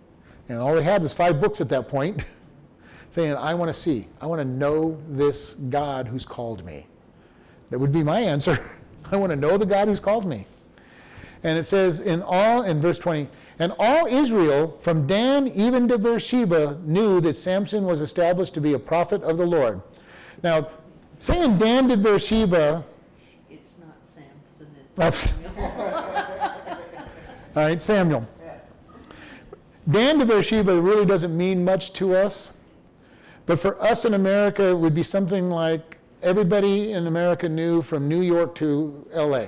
and 0.48 0.58
all 0.58 0.76
he 0.76 0.82
had 0.82 1.02
was 1.02 1.14
five 1.14 1.40
books 1.40 1.60
at 1.60 1.68
that 1.68 1.88
point, 1.88 2.24
saying, 3.10 3.34
I 3.34 3.54
want 3.54 3.68
to 3.68 3.74
see, 3.74 4.08
I 4.20 4.26
want 4.26 4.40
to 4.40 4.44
know 4.44 5.00
this 5.08 5.54
God 5.54 6.08
who's 6.08 6.24
called 6.24 6.64
me. 6.64 6.86
That 7.70 7.78
would 7.78 7.92
be 7.92 8.02
my 8.02 8.20
answer. 8.20 8.58
I 9.10 9.16
want 9.16 9.30
to 9.30 9.36
know 9.36 9.56
the 9.56 9.66
God 9.66 9.88
who's 9.88 10.00
called 10.00 10.26
me. 10.26 10.46
And 11.42 11.58
it 11.58 11.64
says 11.64 12.00
in 12.00 12.22
all, 12.22 12.62
in 12.62 12.80
verse 12.80 12.98
20, 12.98 13.28
and 13.62 13.72
all 13.78 14.08
Israel, 14.08 14.76
from 14.80 15.06
Dan 15.06 15.46
even 15.46 15.86
to 15.86 15.96
Beersheba, 15.96 16.80
knew 16.82 17.20
that 17.20 17.36
Samson 17.36 17.84
was 17.84 18.00
established 18.00 18.54
to 18.54 18.60
be 18.60 18.72
a 18.72 18.78
prophet 18.78 19.22
of 19.22 19.38
the 19.38 19.46
Lord. 19.46 19.80
Now, 20.42 20.68
saying 21.20 21.58
Dan 21.58 21.88
to 21.88 21.96
Beersheba, 21.96 22.84
It's 23.48 23.78
not 23.78 23.94
Samson, 24.02 24.66
it's 24.84 25.16
Samuel. 25.30 25.72
all 27.54 27.62
right, 27.62 27.80
Samuel. 27.80 28.26
Dan 29.88 30.18
to 30.18 30.26
Beersheba 30.26 30.80
really 30.80 31.06
doesn't 31.06 31.36
mean 31.36 31.64
much 31.64 31.92
to 31.92 32.16
us, 32.16 32.50
but 33.46 33.60
for 33.60 33.80
us 33.80 34.04
in 34.04 34.14
America, 34.14 34.70
it 34.70 34.76
would 34.76 34.94
be 34.94 35.04
something 35.04 35.50
like 35.50 35.98
everybody 36.20 36.90
in 36.90 37.06
America 37.06 37.48
knew 37.48 37.80
from 37.80 38.08
New 38.08 38.22
York 38.22 38.56
to 38.56 39.06
LA. 39.14 39.46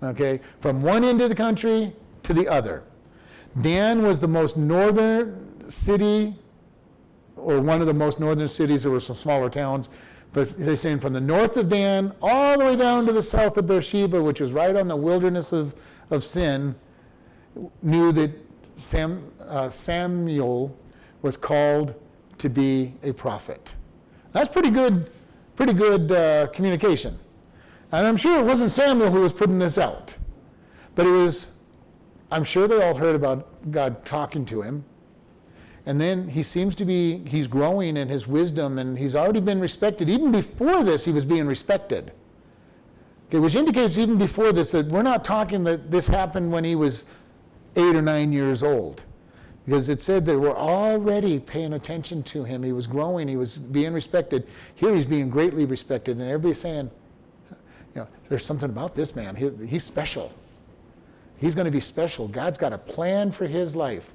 Okay, 0.00 0.38
from 0.60 0.84
one 0.84 1.02
end 1.02 1.20
of 1.20 1.28
the 1.28 1.34
country 1.34 1.92
to 2.28 2.34
the 2.34 2.46
other. 2.46 2.84
Dan 3.60 4.02
was 4.02 4.20
the 4.20 4.28
most 4.28 4.56
northern 4.56 5.70
city, 5.70 6.36
or 7.36 7.60
one 7.60 7.80
of 7.80 7.86
the 7.86 7.94
most 7.94 8.20
northern 8.20 8.48
cities. 8.48 8.82
There 8.82 8.92
were 8.92 9.00
some 9.00 9.16
smaller 9.16 9.50
towns, 9.50 9.88
but 10.32 10.56
they're 10.58 10.76
saying 10.76 11.00
from 11.00 11.14
the 11.14 11.20
north 11.20 11.56
of 11.56 11.70
Dan 11.70 12.12
all 12.20 12.58
the 12.58 12.64
way 12.66 12.76
down 12.76 13.06
to 13.06 13.12
the 13.12 13.22
south 13.22 13.56
of 13.56 13.66
Beersheba, 13.66 14.22
which 14.22 14.40
was 14.40 14.52
right 14.52 14.76
on 14.76 14.88
the 14.88 14.96
wilderness 14.96 15.52
of, 15.52 15.74
of 16.10 16.22
sin, 16.22 16.74
knew 17.82 18.12
that 18.12 18.30
Sam, 18.76 19.32
uh, 19.40 19.70
Samuel 19.70 20.76
was 21.22 21.36
called 21.36 21.94
to 22.36 22.50
be 22.50 22.92
a 23.02 23.12
prophet. 23.12 23.74
That's 24.32 24.50
pretty 24.50 24.70
good, 24.70 25.10
pretty 25.56 25.72
good 25.72 26.12
uh, 26.12 26.48
communication. 26.48 27.18
And 27.90 28.06
I'm 28.06 28.18
sure 28.18 28.38
it 28.38 28.44
wasn't 28.44 28.70
Samuel 28.70 29.10
who 29.10 29.22
was 29.22 29.32
putting 29.32 29.58
this 29.58 29.78
out, 29.78 30.14
but 30.94 31.06
it 31.06 31.10
was, 31.10 31.54
I'm 32.30 32.44
sure 32.44 32.68
they 32.68 32.82
all 32.82 32.94
heard 32.94 33.16
about 33.16 33.70
God 33.70 34.04
talking 34.04 34.44
to 34.46 34.62
him. 34.62 34.84
And 35.86 35.98
then 35.98 36.28
he 36.28 36.42
seems 36.42 36.74
to 36.74 36.84
be, 36.84 37.24
he's 37.26 37.46
growing 37.46 37.96
in 37.96 38.08
his 38.08 38.26
wisdom 38.26 38.78
and 38.78 38.98
he's 38.98 39.16
already 39.16 39.40
been 39.40 39.60
respected. 39.60 40.10
Even 40.10 40.30
before 40.30 40.84
this, 40.84 41.06
he 41.06 41.12
was 41.12 41.24
being 41.24 41.46
respected. 41.46 42.12
Okay, 43.28 43.38
which 43.38 43.54
indicates 43.54 43.96
even 43.96 44.18
before 44.18 44.52
this 44.52 44.70
that 44.72 44.88
we're 44.88 45.02
not 45.02 45.24
talking 45.24 45.64
that 45.64 45.90
this 45.90 46.08
happened 46.08 46.52
when 46.52 46.64
he 46.64 46.74
was 46.74 47.06
eight 47.76 47.96
or 47.96 48.02
nine 48.02 48.32
years 48.32 48.62
old. 48.62 49.02
Because 49.64 49.88
it 49.88 50.00
said 50.00 50.24
they 50.24 50.36
were 50.36 50.56
already 50.56 51.38
paying 51.38 51.74
attention 51.74 52.22
to 52.24 52.44
him. 52.44 52.62
He 52.62 52.72
was 52.72 52.86
growing, 52.86 53.28
he 53.28 53.36
was 53.36 53.56
being 53.56 53.92
respected. 53.92 54.46
Here 54.74 54.94
he's 54.94 55.04
being 55.04 55.28
greatly 55.28 55.66
respected, 55.66 56.16
and 56.16 56.26
everybody's 56.26 56.60
saying, 56.60 56.90
you 57.94 58.02
know, 58.02 58.08
there's 58.28 58.46
something 58.46 58.70
about 58.70 58.94
this 58.94 59.14
man. 59.14 59.36
He, 59.36 59.50
he's 59.66 59.84
special. 59.84 60.32
He's 61.38 61.54
going 61.54 61.66
to 61.66 61.70
be 61.70 61.80
special. 61.80 62.28
God's 62.28 62.58
got 62.58 62.72
a 62.72 62.78
plan 62.78 63.30
for 63.30 63.46
his 63.46 63.76
life. 63.76 64.14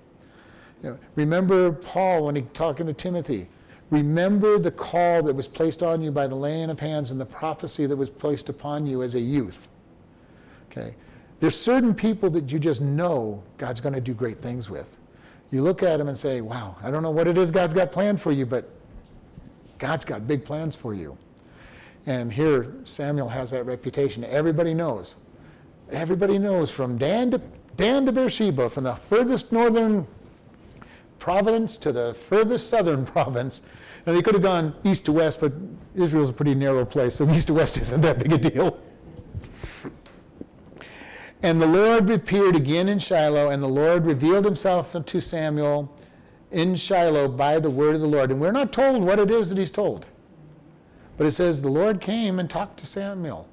You 0.82 0.89
know, 0.89 0.99
remember 1.15 1.71
Paul 1.71 2.26
when 2.26 2.36
he 2.36 2.41
talking 2.53 2.86
to 2.88 2.93
Timothy. 2.93 3.47
Remember 3.89 4.57
the 4.57 4.71
call 4.71 5.24
that 5.24 5.36
was 5.36 5.47
placed 5.47 5.84
on 5.84 6.01
you 6.01 6.11
by 6.11 6.28
the 6.28 6.36
laying 6.36 6.69
of 6.69 6.80
hands 6.80 7.11
and 7.11 7.21
the 7.21 7.26
prophecy 7.26 7.86
that 7.86 7.95
was 7.95 8.09
placed 8.09 8.49
upon 8.49 8.86
you 8.86 9.03
as 9.03 9.15
a 9.15 9.19
youth. 9.19 9.67
Okay. 10.71 10.95
There's 11.39 11.59
certain 11.59 11.93
people 11.93 12.30
that 12.32 12.51
you 12.51 12.59
just 12.59 12.82
know 12.82 13.43
God's 13.57 13.82
going 13.82 13.93
to 13.93 14.01
do 14.01 14.13
great 14.13 14.41
things 14.41 14.69
with. 14.69 14.97
You 15.51 15.61
look 15.61 15.84
at 15.84 15.97
them 15.97 16.07
and 16.07 16.17
say, 16.17 16.41
wow, 16.41 16.76
I 16.82 16.89
don't 16.89 17.03
know 17.03 17.11
what 17.11 17.28
it 17.28 17.38
is 17.38 17.51
God's 17.51 17.74
got 17.74 17.91
planned 17.91 18.19
for 18.19 18.32
you, 18.32 18.45
but 18.45 18.69
God's 19.78 20.05
got 20.05 20.26
big 20.26 20.43
plans 20.43 20.76
for 20.76 20.93
you. 20.93 21.17
And 22.05 22.34
here 22.34 22.74
Samuel 22.86 23.30
has 23.30 23.51
that 23.51 23.65
reputation. 23.65 24.24
Everybody 24.24 24.74
knows. 24.74 25.17
Everybody 25.91 26.38
knows 26.38 26.71
from 26.71 26.97
Dan 26.97 27.31
to, 27.31 27.41
Dan 27.77 28.05
to 28.05 28.11
Beersheba, 28.11 28.69
from 28.69 28.86
the 28.86 28.95
furthest 28.95 29.51
northern 29.51 30.07
province 31.19 31.77
to 31.77 31.91
the 31.91 32.15
furthest 32.27 32.69
southern 32.69 33.05
province. 33.15 33.67
Now, 34.05 34.13
they 34.13 34.21
could 34.21 34.34
have 34.34 34.43
gone 34.43 34.75
east 34.84 35.05
to 35.05 35.11
west, 35.11 35.39
but 35.39 35.53
Israel's 35.95 36.29
a 36.29 36.34
pretty 36.34 36.55
narrow 36.55 36.86
place, 36.86 37.15
so 37.15 37.29
east 37.29 37.47
to 37.47 37.53
west 37.53 37.77
isn't 37.77 38.01
that 38.01 38.19
big 38.19 38.34
a 38.34 38.38
deal. 38.38 38.79
And 41.41 41.61
the 41.61 41.67
Lord 41.67 42.09
appeared 42.09 42.55
again 42.55 42.88
in 42.88 42.99
Shiloh, 42.99 43.49
and 43.49 43.61
the 43.61 43.67
Lord 43.67 44.05
revealed 44.05 44.45
himself 44.45 44.95
to 45.05 45.21
Samuel 45.21 45.93
in 46.51 46.77
Shiloh 46.77 47.27
by 47.27 47.59
the 47.59 47.69
word 47.69 47.95
of 47.95 48.01
the 48.01 48.07
Lord. 48.07 48.31
And 48.31 48.39
we're 48.39 48.53
not 48.53 48.71
told 48.71 49.03
what 49.03 49.19
it 49.19 49.29
is 49.29 49.49
that 49.49 49.57
he's 49.57 49.71
told. 49.71 50.05
But 51.17 51.27
it 51.27 51.31
says 51.31 51.61
the 51.61 51.69
Lord 51.69 51.99
came 51.99 52.39
and 52.39 52.49
talked 52.49 52.79
to 52.79 52.86
Samuel. 52.86 53.49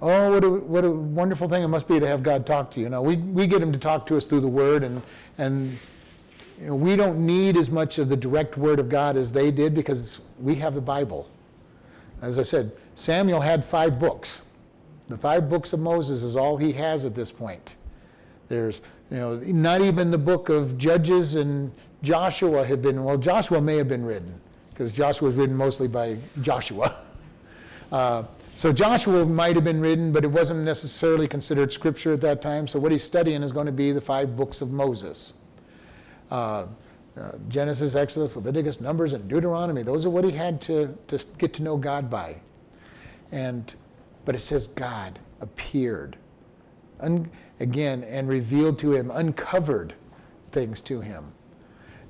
Oh, 0.00 0.32
what 0.32 0.44
a, 0.44 0.50
what 0.50 0.84
a 0.84 0.90
wonderful 0.90 1.48
thing 1.48 1.62
it 1.64 1.68
must 1.68 1.88
be 1.88 1.98
to 1.98 2.06
have 2.06 2.22
God 2.22 2.46
talk 2.46 2.70
to 2.72 2.80
you. 2.80 2.88
Now, 2.88 3.02
we, 3.02 3.16
we 3.16 3.46
get 3.46 3.60
him 3.60 3.72
to 3.72 3.78
talk 3.78 4.06
to 4.06 4.16
us 4.16 4.24
through 4.24 4.40
the 4.40 4.48
word, 4.48 4.84
and, 4.84 5.02
and 5.38 5.76
you 6.60 6.68
know, 6.68 6.74
we 6.76 6.94
don't 6.94 7.24
need 7.24 7.56
as 7.56 7.68
much 7.68 7.98
of 7.98 8.08
the 8.08 8.16
direct 8.16 8.56
word 8.56 8.78
of 8.78 8.88
God 8.88 9.16
as 9.16 9.32
they 9.32 9.50
did 9.50 9.74
because 9.74 10.20
we 10.40 10.54
have 10.56 10.74
the 10.74 10.80
Bible. 10.80 11.28
As 12.22 12.38
I 12.38 12.42
said, 12.42 12.72
Samuel 12.94 13.40
had 13.40 13.64
five 13.64 13.98
books. 13.98 14.42
The 15.08 15.18
five 15.18 15.48
books 15.48 15.72
of 15.72 15.80
Moses 15.80 16.22
is 16.22 16.36
all 16.36 16.56
he 16.56 16.72
has 16.72 17.04
at 17.04 17.14
this 17.14 17.30
point. 17.30 17.76
There's, 18.48 18.82
you 19.10 19.16
know, 19.16 19.36
not 19.36 19.80
even 19.80 20.10
the 20.10 20.18
book 20.18 20.48
of 20.48 20.78
Judges 20.78 21.34
and 21.34 21.72
Joshua 22.02 22.64
have 22.64 22.82
been, 22.82 23.02
well, 23.02 23.16
Joshua 23.16 23.60
may 23.60 23.76
have 23.76 23.88
been 23.88 24.04
written, 24.04 24.40
because 24.70 24.92
Joshua 24.92 25.26
was 25.26 25.34
written 25.34 25.56
mostly 25.56 25.88
by 25.88 26.16
Joshua. 26.40 26.94
Uh, 27.90 28.22
so 28.58 28.72
Joshua 28.72 29.24
might 29.24 29.54
have 29.54 29.62
been 29.62 29.80
written, 29.80 30.10
but 30.10 30.24
it 30.24 30.32
wasn't 30.32 30.64
necessarily 30.64 31.28
considered 31.28 31.72
scripture 31.72 32.12
at 32.12 32.20
that 32.22 32.42
time. 32.42 32.66
So 32.66 32.80
what 32.80 32.90
he's 32.90 33.04
studying 33.04 33.44
is 33.44 33.52
going 33.52 33.66
to 33.66 33.72
be 33.72 33.92
the 33.92 34.00
five 34.00 34.36
books 34.36 34.60
of 34.60 34.72
Moses. 34.72 35.34
Uh, 36.28 36.66
uh, 37.16 37.32
Genesis, 37.48 37.94
Exodus, 37.94 38.34
Leviticus, 38.34 38.80
Numbers, 38.80 39.12
and 39.12 39.28
Deuteronomy. 39.28 39.82
Those 39.82 40.04
are 40.04 40.10
what 40.10 40.24
he 40.24 40.32
had 40.32 40.60
to, 40.62 40.92
to 41.06 41.24
get 41.38 41.52
to 41.54 41.62
know 41.62 41.76
God 41.76 42.10
by. 42.10 42.34
And, 43.30 43.72
but 44.24 44.34
it 44.34 44.40
says 44.40 44.66
God 44.66 45.20
appeared 45.40 46.16
un, 46.98 47.30
again 47.60 48.02
and 48.02 48.28
revealed 48.28 48.80
to 48.80 48.92
him, 48.92 49.12
uncovered 49.12 49.94
things 50.50 50.80
to 50.80 51.00
him, 51.00 51.30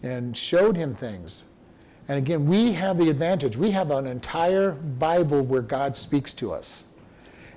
and 0.02 0.34
showed 0.34 0.78
him 0.78 0.94
things. 0.94 1.44
And 2.08 2.16
again, 2.16 2.46
we 2.46 2.72
have 2.72 2.96
the 2.96 3.10
advantage. 3.10 3.56
We 3.56 3.70
have 3.72 3.90
an 3.90 4.06
entire 4.06 4.72
Bible 4.72 5.42
where 5.42 5.62
God 5.62 5.96
speaks 5.96 6.32
to 6.34 6.52
us. 6.52 6.84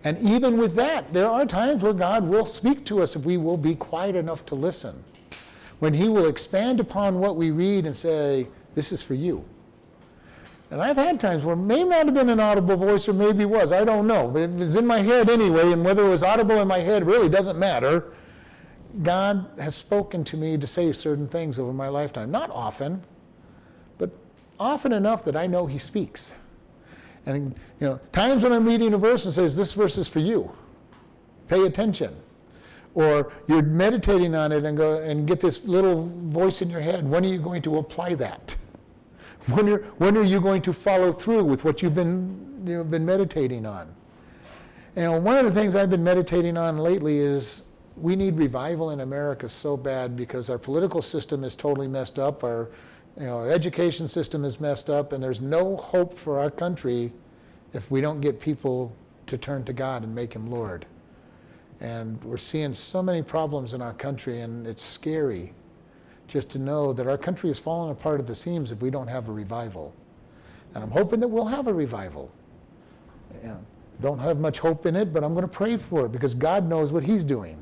And 0.03 0.17
even 0.19 0.57
with 0.57 0.75
that, 0.75 1.13
there 1.13 1.29
are 1.29 1.45
times 1.45 1.81
where 1.81 1.93
God 1.93 2.27
will 2.27 2.45
speak 2.45 2.85
to 2.85 3.01
us 3.01 3.15
if 3.15 3.23
we 3.23 3.37
will 3.37 3.57
be 3.57 3.75
quiet 3.75 4.15
enough 4.15 4.45
to 4.47 4.55
listen. 4.55 5.03
When 5.79 5.93
He 5.93 6.09
will 6.09 6.27
expand 6.27 6.79
upon 6.79 7.19
what 7.19 7.37
we 7.37 7.51
read 7.51 7.85
and 7.85 7.95
say, 7.95 8.47
This 8.75 8.91
is 8.91 9.01
for 9.01 9.13
you. 9.13 9.45
And 10.69 10.81
I've 10.81 10.97
had 10.97 11.19
times 11.19 11.43
where 11.43 11.53
it 11.53 11.59
may 11.59 11.83
not 11.83 12.05
have 12.05 12.13
been 12.13 12.29
an 12.29 12.39
audible 12.39 12.77
voice 12.77 13.07
or 13.07 13.13
maybe 13.13 13.43
was. 13.43 13.71
I 13.71 13.83
don't 13.83 14.07
know. 14.07 14.35
It 14.37 14.49
was 14.51 14.75
in 14.75 14.87
my 14.87 15.01
head 15.01 15.29
anyway, 15.29 15.71
and 15.71 15.83
whether 15.83 16.05
it 16.05 16.09
was 16.09 16.23
audible 16.23 16.61
in 16.61 16.67
my 16.67 16.79
head 16.79 17.05
really 17.05 17.27
doesn't 17.27 17.59
matter. 17.59 18.13
God 19.03 19.49
has 19.59 19.75
spoken 19.75 20.23
to 20.25 20.37
me 20.37 20.57
to 20.57 20.67
say 20.67 20.91
certain 20.93 21.27
things 21.27 21.59
over 21.59 21.73
my 21.73 21.89
lifetime. 21.89 22.31
Not 22.31 22.49
often, 22.51 23.03
often 24.61 24.93
enough 24.93 25.25
that 25.25 25.35
I 25.35 25.47
know 25.47 25.65
he 25.65 25.79
speaks. 25.79 26.35
And 27.25 27.55
you 27.79 27.87
know, 27.87 27.99
times 28.13 28.43
when 28.43 28.53
I'm 28.53 28.65
reading 28.65 28.93
a 28.93 28.97
verse 28.97 29.25
and 29.25 29.33
says, 29.33 29.55
"This 29.55 29.73
verse 29.73 29.97
is 29.97 30.07
for 30.07 30.19
you. 30.19 30.51
Pay 31.47 31.63
attention." 31.65 32.15
Or 32.93 33.31
you're 33.47 33.61
meditating 33.61 34.35
on 34.35 34.51
it 34.51 34.65
and 34.65 34.77
go 34.77 34.97
and 34.97 35.25
get 35.25 35.39
this 35.39 35.65
little 35.65 36.07
voice 36.07 36.61
in 36.61 36.69
your 36.69 36.81
head. 36.81 37.09
When 37.09 37.25
are 37.25 37.29
you 37.29 37.39
going 37.39 37.61
to 37.63 37.77
apply 37.77 38.15
that? 38.15 38.57
When 39.47 39.67
are, 39.69 39.79
when 39.97 40.17
are 40.17 40.23
you 40.23 40.39
going 40.39 40.61
to 40.61 40.71
follow 40.71 41.11
through 41.11 41.45
with 41.45 41.63
what 41.63 41.81
you've 41.81 41.95
been, 41.95 42.63
you 42.63 42.77
know, 42.77 42.83
been 42.83 43.03
meditating 43.03 43.65
on? 43.65 43.91
Know, 44.95 45.19
one 45.19 45.35
of 45.35 45.45
the 45.45 45.51
things 45.51 45.75
I've 45.75 45.89
been 45.89 46.03
meditating 46.03 46.57
on 46.57 46.77
lately 46.77 47.17
is 47.17 47.63
we 47.97 48.15
need 48.15 48.37
revival 48.37 48.91
in 48.91 48.99
America 48.99 49.49
so 49.49 49.75
bad 49.75 50.15
because 50.15 50.51
our 50.51 50.59
political 50.59 51.01
system 51.01 51.43
is 51.43 51.55
totally 51.55 51.87
messed 51.87 52.19
up. 52.19 52.43
Our 52.43 52.69
you 53.17 53.25
know, 53.25 53.37
our 53.39 53.51
education 53.51 54.07
system 54.07 54.45
is 54.45 54.59
messed 54.59 54.89
up, 54.89 55.13
and 55.13 55.23
there's 55.23 55.41
no 55.41 55.75
hope 55.75 56.17
for 56.17 56.39
our 56.39 56.49
country 56.49 57.11
if 57.73 57.89
we 57.91 58.01
don't 58.01 58.21
get 58.21 58.39
people 58.39 58.93
to 59.27 59.37
turn 59.37 59.63
to 59.65 59.73
God 59.73 60.03
and 60.03 60.13
make 60.13 60.33
Him 60.33 60.49
Lord. 60.49 60.85
And 61.79 62.23
we're 62.23 62.37
seeing 62.37 62.73
so 62.73 63.01
many 63.01 63.21
problems 63.21 63.73
in 63.73 63.81
our 63.81 63.93
country, 63.93 64.41
and 64.41 64.67
it's 64.67 64.83
scary 64.83 65.53
just 66.27 66.49
to 66.51 66.59
know 66.59 66.93
that 66.93 67.07
our 67.07 67.17
country 67.17 67.49
is 67.49 67.59
falling 67.59 67.91
apart 67.91 68.19
at 68.19 68.27
the 68.27 68.35
seams 68.35 68.71
if 68.71 68.81
we 68.81 68.89
don't 68.89 69.07
have 69.07 69.27
a 69.27 69.31
revival. 69.31 69.93
And 70.73 70.83
I'm 70.83 70.91
hoping 70.91 71.19
that 71.19 71.27
we'll 71.27 71.45
have 71.45 71.67
a 71.67 71.73
revival. 71.73 72.31
Yeah. 73.43 73.57
Don't 74.01 74.19
have 74.19 74.39
much 74.39 74.59
hope 74.59 74.85
in 74.85 74.95
it, 74.95 75.13
but 75.13 75.23
I'm 75.23 75.33
going 75.33 75.47
to 75.47 75.51
pray 75.51 75.75
for 75.75 76.05
it 76.05 76.11
because 76.11 76.33
God 76.33 76.67
knows 76.67 76.91
what 76.91 77.03
He's 77.03 77.23
doing. 77.23 77.61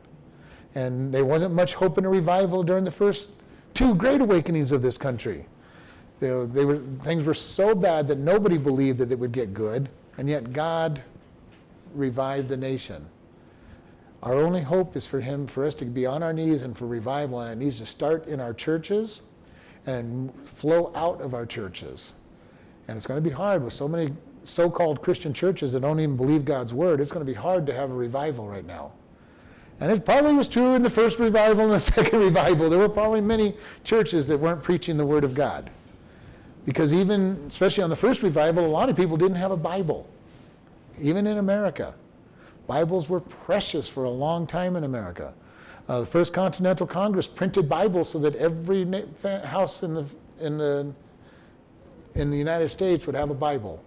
And 0.75 1.11
there 1.11 1.25
wasn't 1.25 1.53
much 1.53 1.73
hope 1.73 1.97
in 1.97 2.05
a 2.05 2.09
revival 2.09 2.61
during 2.61 2.83
the 2.83 2.91
first 2.91 3.29
two 3.73 3.95
great 3.95 4.21
awakenings 4.21 4.71
of 4.71 4.81
this 4.81 4.97
country. 4.97 5.45
They, 6.19 6.27
they 6.27 6.65
were, 6.65 6.79
things 7.03 7.23
were 7.23 7.33
so 7.33 7.73
bad 7.73 8.07
that 8.09 8.17
nobody 8.17 8.57
believed 8.57 8.97
that 8.99 9.11
it 9.11 9.19
would 9.19 9.31
get 9.31 9.53
good, 9.53 9.89
and 10.17 10.29
yet 10.29 10.51
God 10.51 11.01
revived 11.93 12.49
the 12.49 12.57
nation. 12.57 13.05
Our 14.21 14.33
only 14.33 14.61
hope 14.61 14.97
is 14.97 15.07
for 15.07 15.21
him, 15.21 15.47
for 15.47 15.65
us 15.65 15.73
to 15.75 15.85
be 15.85 16.05
on 16.05 16.21
our 16.23 16.33
knees 16.33 16.63
and 16.63 16.77
for 16.77 16.87
revival, 16.87 17.39
and 17.39 17.53
it 17.53 17.63
needs 17.63 17.79
to 17.79 17.85
start 17.85 18.27
in 18.27 18.41
our 18.41 18.53
churches 18.53 19.21
and 19.85 20.33
flow 20.45 20.91
out 20.93 21.21
of 21.21 21.33
our 21.33 21.45
churches. 21.45 22.13
And 22.87 22.97
it's 22.97 23.07
going 23.07 23.23
to 23.23 23.27
be 23.27 23.33
hard 23.33 23.63
with 23.63 23.73
so 23.73 23.87
many 23.87 24.13
so-called 24.43 25.01
Christian 25.01 25.33
churches 25.33 25.71
that 25.71 25.81
don't 25.81 25.99
even 25.99 26.17
believe 26.17 26.43
God's 26.43 26.73
word. 26.73 26.99
It's 26.99 27.11
going 27.11 27.25
to 27.25 27.31
be 27.31 27.37
hard 27.37 27.65
to 27.67 27.73
have 27.73 27.91
a 27.91 27.93
revival 27.93 28.47
right 28.47 28.65
now. 28.65 28.91
And 29.81 29.91
it 29.91 30.05
probably 30.05 30.33
was 30.33 30.47
true 30.47 30.75
in 30.75 30.83
the 30.83 30.89
first 30.89 31.19
revival 31.19 31.63
and 31.63 31.71
the 31.71 31.79
second 31.79 32.19
revival. 32.19 32.69
There 32.69 32.79
were 32.79 32.89
probably 32.89 33.21
many 33.21 33.55
churches 33.83 34.27
that 34.27 34.37
weren't 34.37 34.61
preaching 34.61 34.97
the 34.97 35.05
Word 35.05 35.23
of 35.23 35.33
God. 35.33 35.69
Because 36.65 36.93
even, 36.93 37.43
especially 37.47 37.83
on 37.83 37.89
the 37.89 37.95
first 37.95 38.21
revival, 38.21 38.65
a 38.65 38.67
lot 38.67 38.89
of 38.89 38.95
people 38.95 39.17
didn't 39.17 39.37
have 39.37 39.51
a 39.51 39.57
Bible, 39.57 40.07
even 40.99 41.25
in 41.25 41.37
America. 41.37 41.93
Bibles 42.67 43.09
were 43.09 43.21
precious 43.21 43.87
for 43.87 44.03
a 44.03 44.09
long 44.09 44.45
time 44.45 44.75
in 44.75 44.83
America. 44.83 45.33
Uh, 45.87 46.01
the 46.01 46.05
First 46.05 46.33
Continental 46.33 46.85
Congress 46.85 47.25
printed 47.25 47.67
Bibles 47.67 48.09
so 48.09 48.19
that 48.19 48.35
every 48.35 48.85
house 49.43 49.81
in 49.81 49.95
the, 49.95 50.05
in, 50.39 50.57
the, 50.57 50.93
in 52.13 52.29
the 52.29 52.37
United 52.37 52.69
States 52.69 53.07
would 53.07 53.15
have 53.15 53.31
a 53.31 53.33
Bible. 53.33 53.83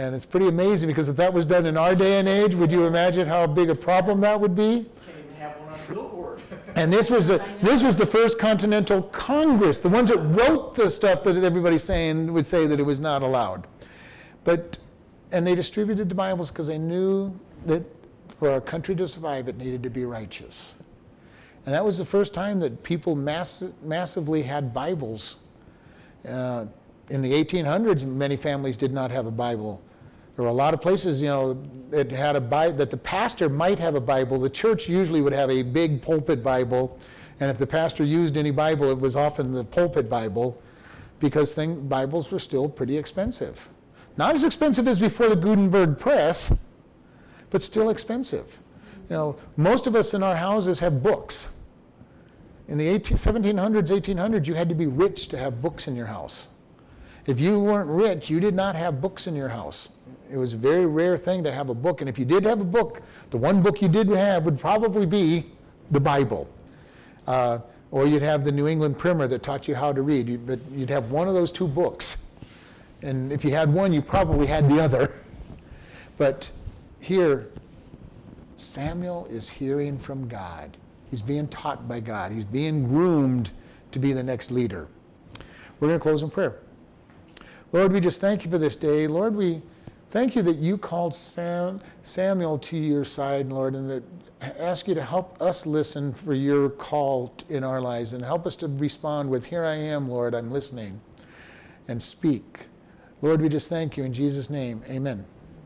And 0.00 0.14
it's 0.14 0.24
pretty 0.24 0.48
amazing 0.48 0.86
because 0.86 1.10
if 1.10 1.16
that 1.16 1.30
was 1.30 1.44
done 1.44 1.66
in 1.66 1.76
our 1.76 1.94
day 1.94 2.20
and 2.20 2.26
age, 2.26 2.54
would 2.54 2.72
you 2.72 2.86
imagine 2.86 3.28
how 3.28 3.46
big 3.46 3.68
a 3.68 3.74
problem 3.74 4.22
that 4.22 4.40
would 4.40 4.54
be? 4.54 4.86
Can't 5.04 5.18
even 5.18 5.34
have 5.36 5.52
one 5.60 5.68
on 5.74 5.78
billboard. 5.88 6.40
And 6.74 6.90
this 6.90 7.10
was, 7.10 7.28
a, 7.28 7.44
this 7.60 7.82
was 7.82 7.98
the 7.98 8.06
first 8.06 8.38
Continental 8.38 9.02
Congress, 9.02 9.80
the 9.80 9.90
ones 9.90 10.08
that 10.08 10.16
wrote 10.16 10.74
the 10.74 10.88
stuff 10.88 11.22
that 11.24 11.36
everybody's 11.36 11.84
saying 11.84 12.32
would 12.32 12.46
say 12.46 12.66
that 12.66 12.80
it 12.80 12.82
was 12.82 12.98
not 12.98 13.20
allowed. 13.20 13.66
But, 14.44 14.78
and 15.32 15.46
they 15.46 15.54
distributed 15.54 16.08
the 16.08 16.14
Bibles 16.14 16.50
because 16.50 16.68
they 16.68 16.78
knew 16.78 17.38
that 17.66 17.82
for 18.38 18.50
our 18.50 18.60
country 18.60 18.94
to 18.96 19.06
survive, 19.06 19.48
it 19.48 19.58
needed 19.58 19.82
to 19.82 19.90
be 19.90 20.06
righteous. 20.06 20.74
And 21.66 21.74
that 21.74 21.84
was 21.84 21.98
the 21.98 22.06
first 22.06 22.32
time 22.32 22.58
that 22.60 22.82
people 22.82 23.14
mass, 23.14 23.62
massively 23.82 24.40
had 24.40 24.72
Bibles. 24.72 25.36
Uh, 26.26 26.66
in 27.10 27.20
the 27.20 27.32
1800s, 27.32 28.06
many 28.06 28.36
families 28.36 28.78
did 28.78 28.94
not 28.94 29.10
have 29.10 29.26
a 29.26 29.30
Bible. 29.30 29.82
There 30.40 30.46
were 30.46 30.52
a 30.52 30.54
lot 30.54 30.72
of 30.72 30.80
places, 30.80 31.20
you 31.20 31.28
know, 31.28 31.62
that 31.90 32.10
had 32.10 32.34
a 32.34 32.40
Bible, 32.40 32.78
that 32.78 32.90
the 32.90 32.96
pastor 32.96 33.50
might 33.50 33.78
have 33.78 33.94
a 33.94 34.00
Bible. 34.00 34.40
The 34.40 34.48
church 34.48 34.88
usually 34.88 35.20
would 35.20 35.34
have 35.34 35.50
a 35.50 35.60
big 35.60 36.00
pulpit 36.00 36.42
Bible, 36.42 36.98
and 37.40 37.50
if 37.50 37.58
the 37.58 37.66
pastor 37.66 38.04
used 38.04 38.38
any 38.38 38.50
Bible, 38.50 38.90
it 38.90 38.98
was 38.98 39.16
often 39.16 39.52
the 39.52 39.64
pulpit 39.64 40.08
Bible, 40.08 40.58
because 41.18 41.52
thing, 41.52 41.86
Bibles 41.88 42.30
were 42.30 42.38
still 42.38 42.70
pretty 42.70 42.96
expensive. 42.96 43.68
Not 44.16 44.34
as 44.34 44.42
expensive 44.42 44.88
as 44.88 44.98
before 44.98 45.28
the 45.28 45.36
Gutenberg 45.36 45.98
press, 45.98 46.74
but 47.50 47.62
still 47.62 47.90
expensive. 47.90 48.60
You 49.10 49.16
know, 49.16 49.36
most 49.58 49.86
of 49.86 49.94
us 49.94 50.14
in 50.14 50.22
our 50.22 50.36
houses 50.36 50.78
have 50.78 51.02
books. 51.02 51.54
In 52.66 52.78
the 52.78 52.88
18, 52.88 53.18
1700s, 53.18 53.88
1800s, 53.88 54.46
you 54.46 54.54
had 54.54 54.70
to 54.70 54.74
be 54.74 54.86
rich 54.86 55.28
to 55.28 55.36
have 55.36 55.60
books 55.60 55.86
in 55.86 55.94
your 55.94 56.06
house. 56.06 56.48
If 57.26 57.38
you 57.38 57.60
weren't 57.60 57.90
rich, 57.90 58.30
you 58.30 58.40
did 58.40 58.54
not 58.54 58.74
have 58.74 59.02
books 59.02 59.26
in 59.26 59.36
your 59.36 59.50
house. 59.50 59.90
It 60.30 60.36
was 60.36 60.54
a 60.54 60.56
very 60.56 60.86
rare 60.86 61.18
thing 61.18 61.42
to 61.44 61.52
have 61.52 61.70
a 61.70 61.74
book. 61.74 62.00
And 62.00 62.08
if 62.08 62.18
you 62.18 62.24
did 62.24 62.44
have 62.44 62.60
a 62.60 62.64
book, 62.64 63.02
the 63.30 63.36
one 63.36 63.62
book 63.62 63.82
you 63.82 63.88
did 63.88 64.08
have 64.08 64.44
would 64.44 64.58
probably 64.58 65.06
be 65.06 65.46
the 65.90 66.00
Bible. 66.00 66.48
Uh, 67.26 67.58
or 67.90 68.06
you'd 68.06 68.22
have 68.22 68.44
the 68.44 68.52
New 68.52 68.68
England 68.68 68.98
Primer 68.98 69.26
that 69.26 69.42
taught 69.42 69.66
you 69.66 69.74
how 69.74 69.92
to 69.92 70.02
read. 70.02 70.28
You, 70.28 70.38
but 70.38 70.60
you'd 70.70 70.90
have 70.90 71.10
one 71.10 71.26
of 71.26 71.34
those 71.34 71.50
two 71.50 71.66
books. 71.66 72.26
And 73.02 73.32
if 73.32 73.44
you 73.44 73.50
had 73.50 73.72
one, 73.72 73.92
you 73.92 74.02
probably 74.02 74.46
had 74.46 74.68
the 74.68 74.80
other. 74.80 75.12
but 76.16 76.48
here, 77.00 77.48
Samuel 78.56 79.26
is 79.30 79.48
hearing 79.48 79.98
from 79.98 80.28
God. 80.28 80.76
He's 81.10 81.22
being 81.22 81.48
taught 81.48 81.88
by 81.88 81.98
God. 81.98 82.30
He's 82.30 82.44
being 82.44 82.86
groomed 82.86 83.50
to 83.90 83.98
be 83.98 84.12
the 84.12 84.22
next 84.22 84.50
leader. 84.50 84.86
We're 85.80 85.88
going 85.88 85.98
to 85.98 86.02
close 86.02 86.22
in 86.22 86.30
prayer. 86.30 86.60
Lord, 87.72 87.92
we 87.92 88.00
just 88.00 88.20
thank 88.20 88.44
you 88.44 88.50
for 88.50 88.58
this 88.58 88.76
day. 88.76 89.06
Lord, 89.06 89.34
we 89.34 89.62
thank 90.10 90.36
you 90.36 90.42
that 90.42 90.56
you 90.56 90.76
called 90.76 91.14
Sam, 91.14 91.80
Samuel 92.02 92.58
to 92.58 92.76
your 92.76 93.04
side, 93.04 93.48
Lord, 93.48 93.74
and 93.74 93.90
that 93.90 94.02
ask 94.40 94.88
you 94.88 94.94
to 94.94 95.02
help 95.02 95.40
us 95.40 95.66
listen 95.66 96.12
for 96.12 96.34
your 96.34 96.70
call 96.70 97.34
in 97.48 97.64
our 97.64 97.80
lives 97.80 98.12
and 98.12 98.24
help 98.24 98.46
us 98.46 98.56
to 98.56 98.68
respond 98.68 99.30
with, 99.30 99.44
Here 99.44 99.64
I 99.64 99.74
am, 99.74 100.08
Lord, 100.08 100.34
I'm 100.34 100.50
listening, 100.50 101.00
and 101.88 102.02
speak. 102.02 102.66
Lord, 103.22 103.40
we 103.40 103.48
just 103.48 103.68
thank 103.68 103.96
you 103.96 104.04
in 104.04 104.12
Jesus' 104.12 104.48
name. 104.48 104.82
Amen. 104.88 105.26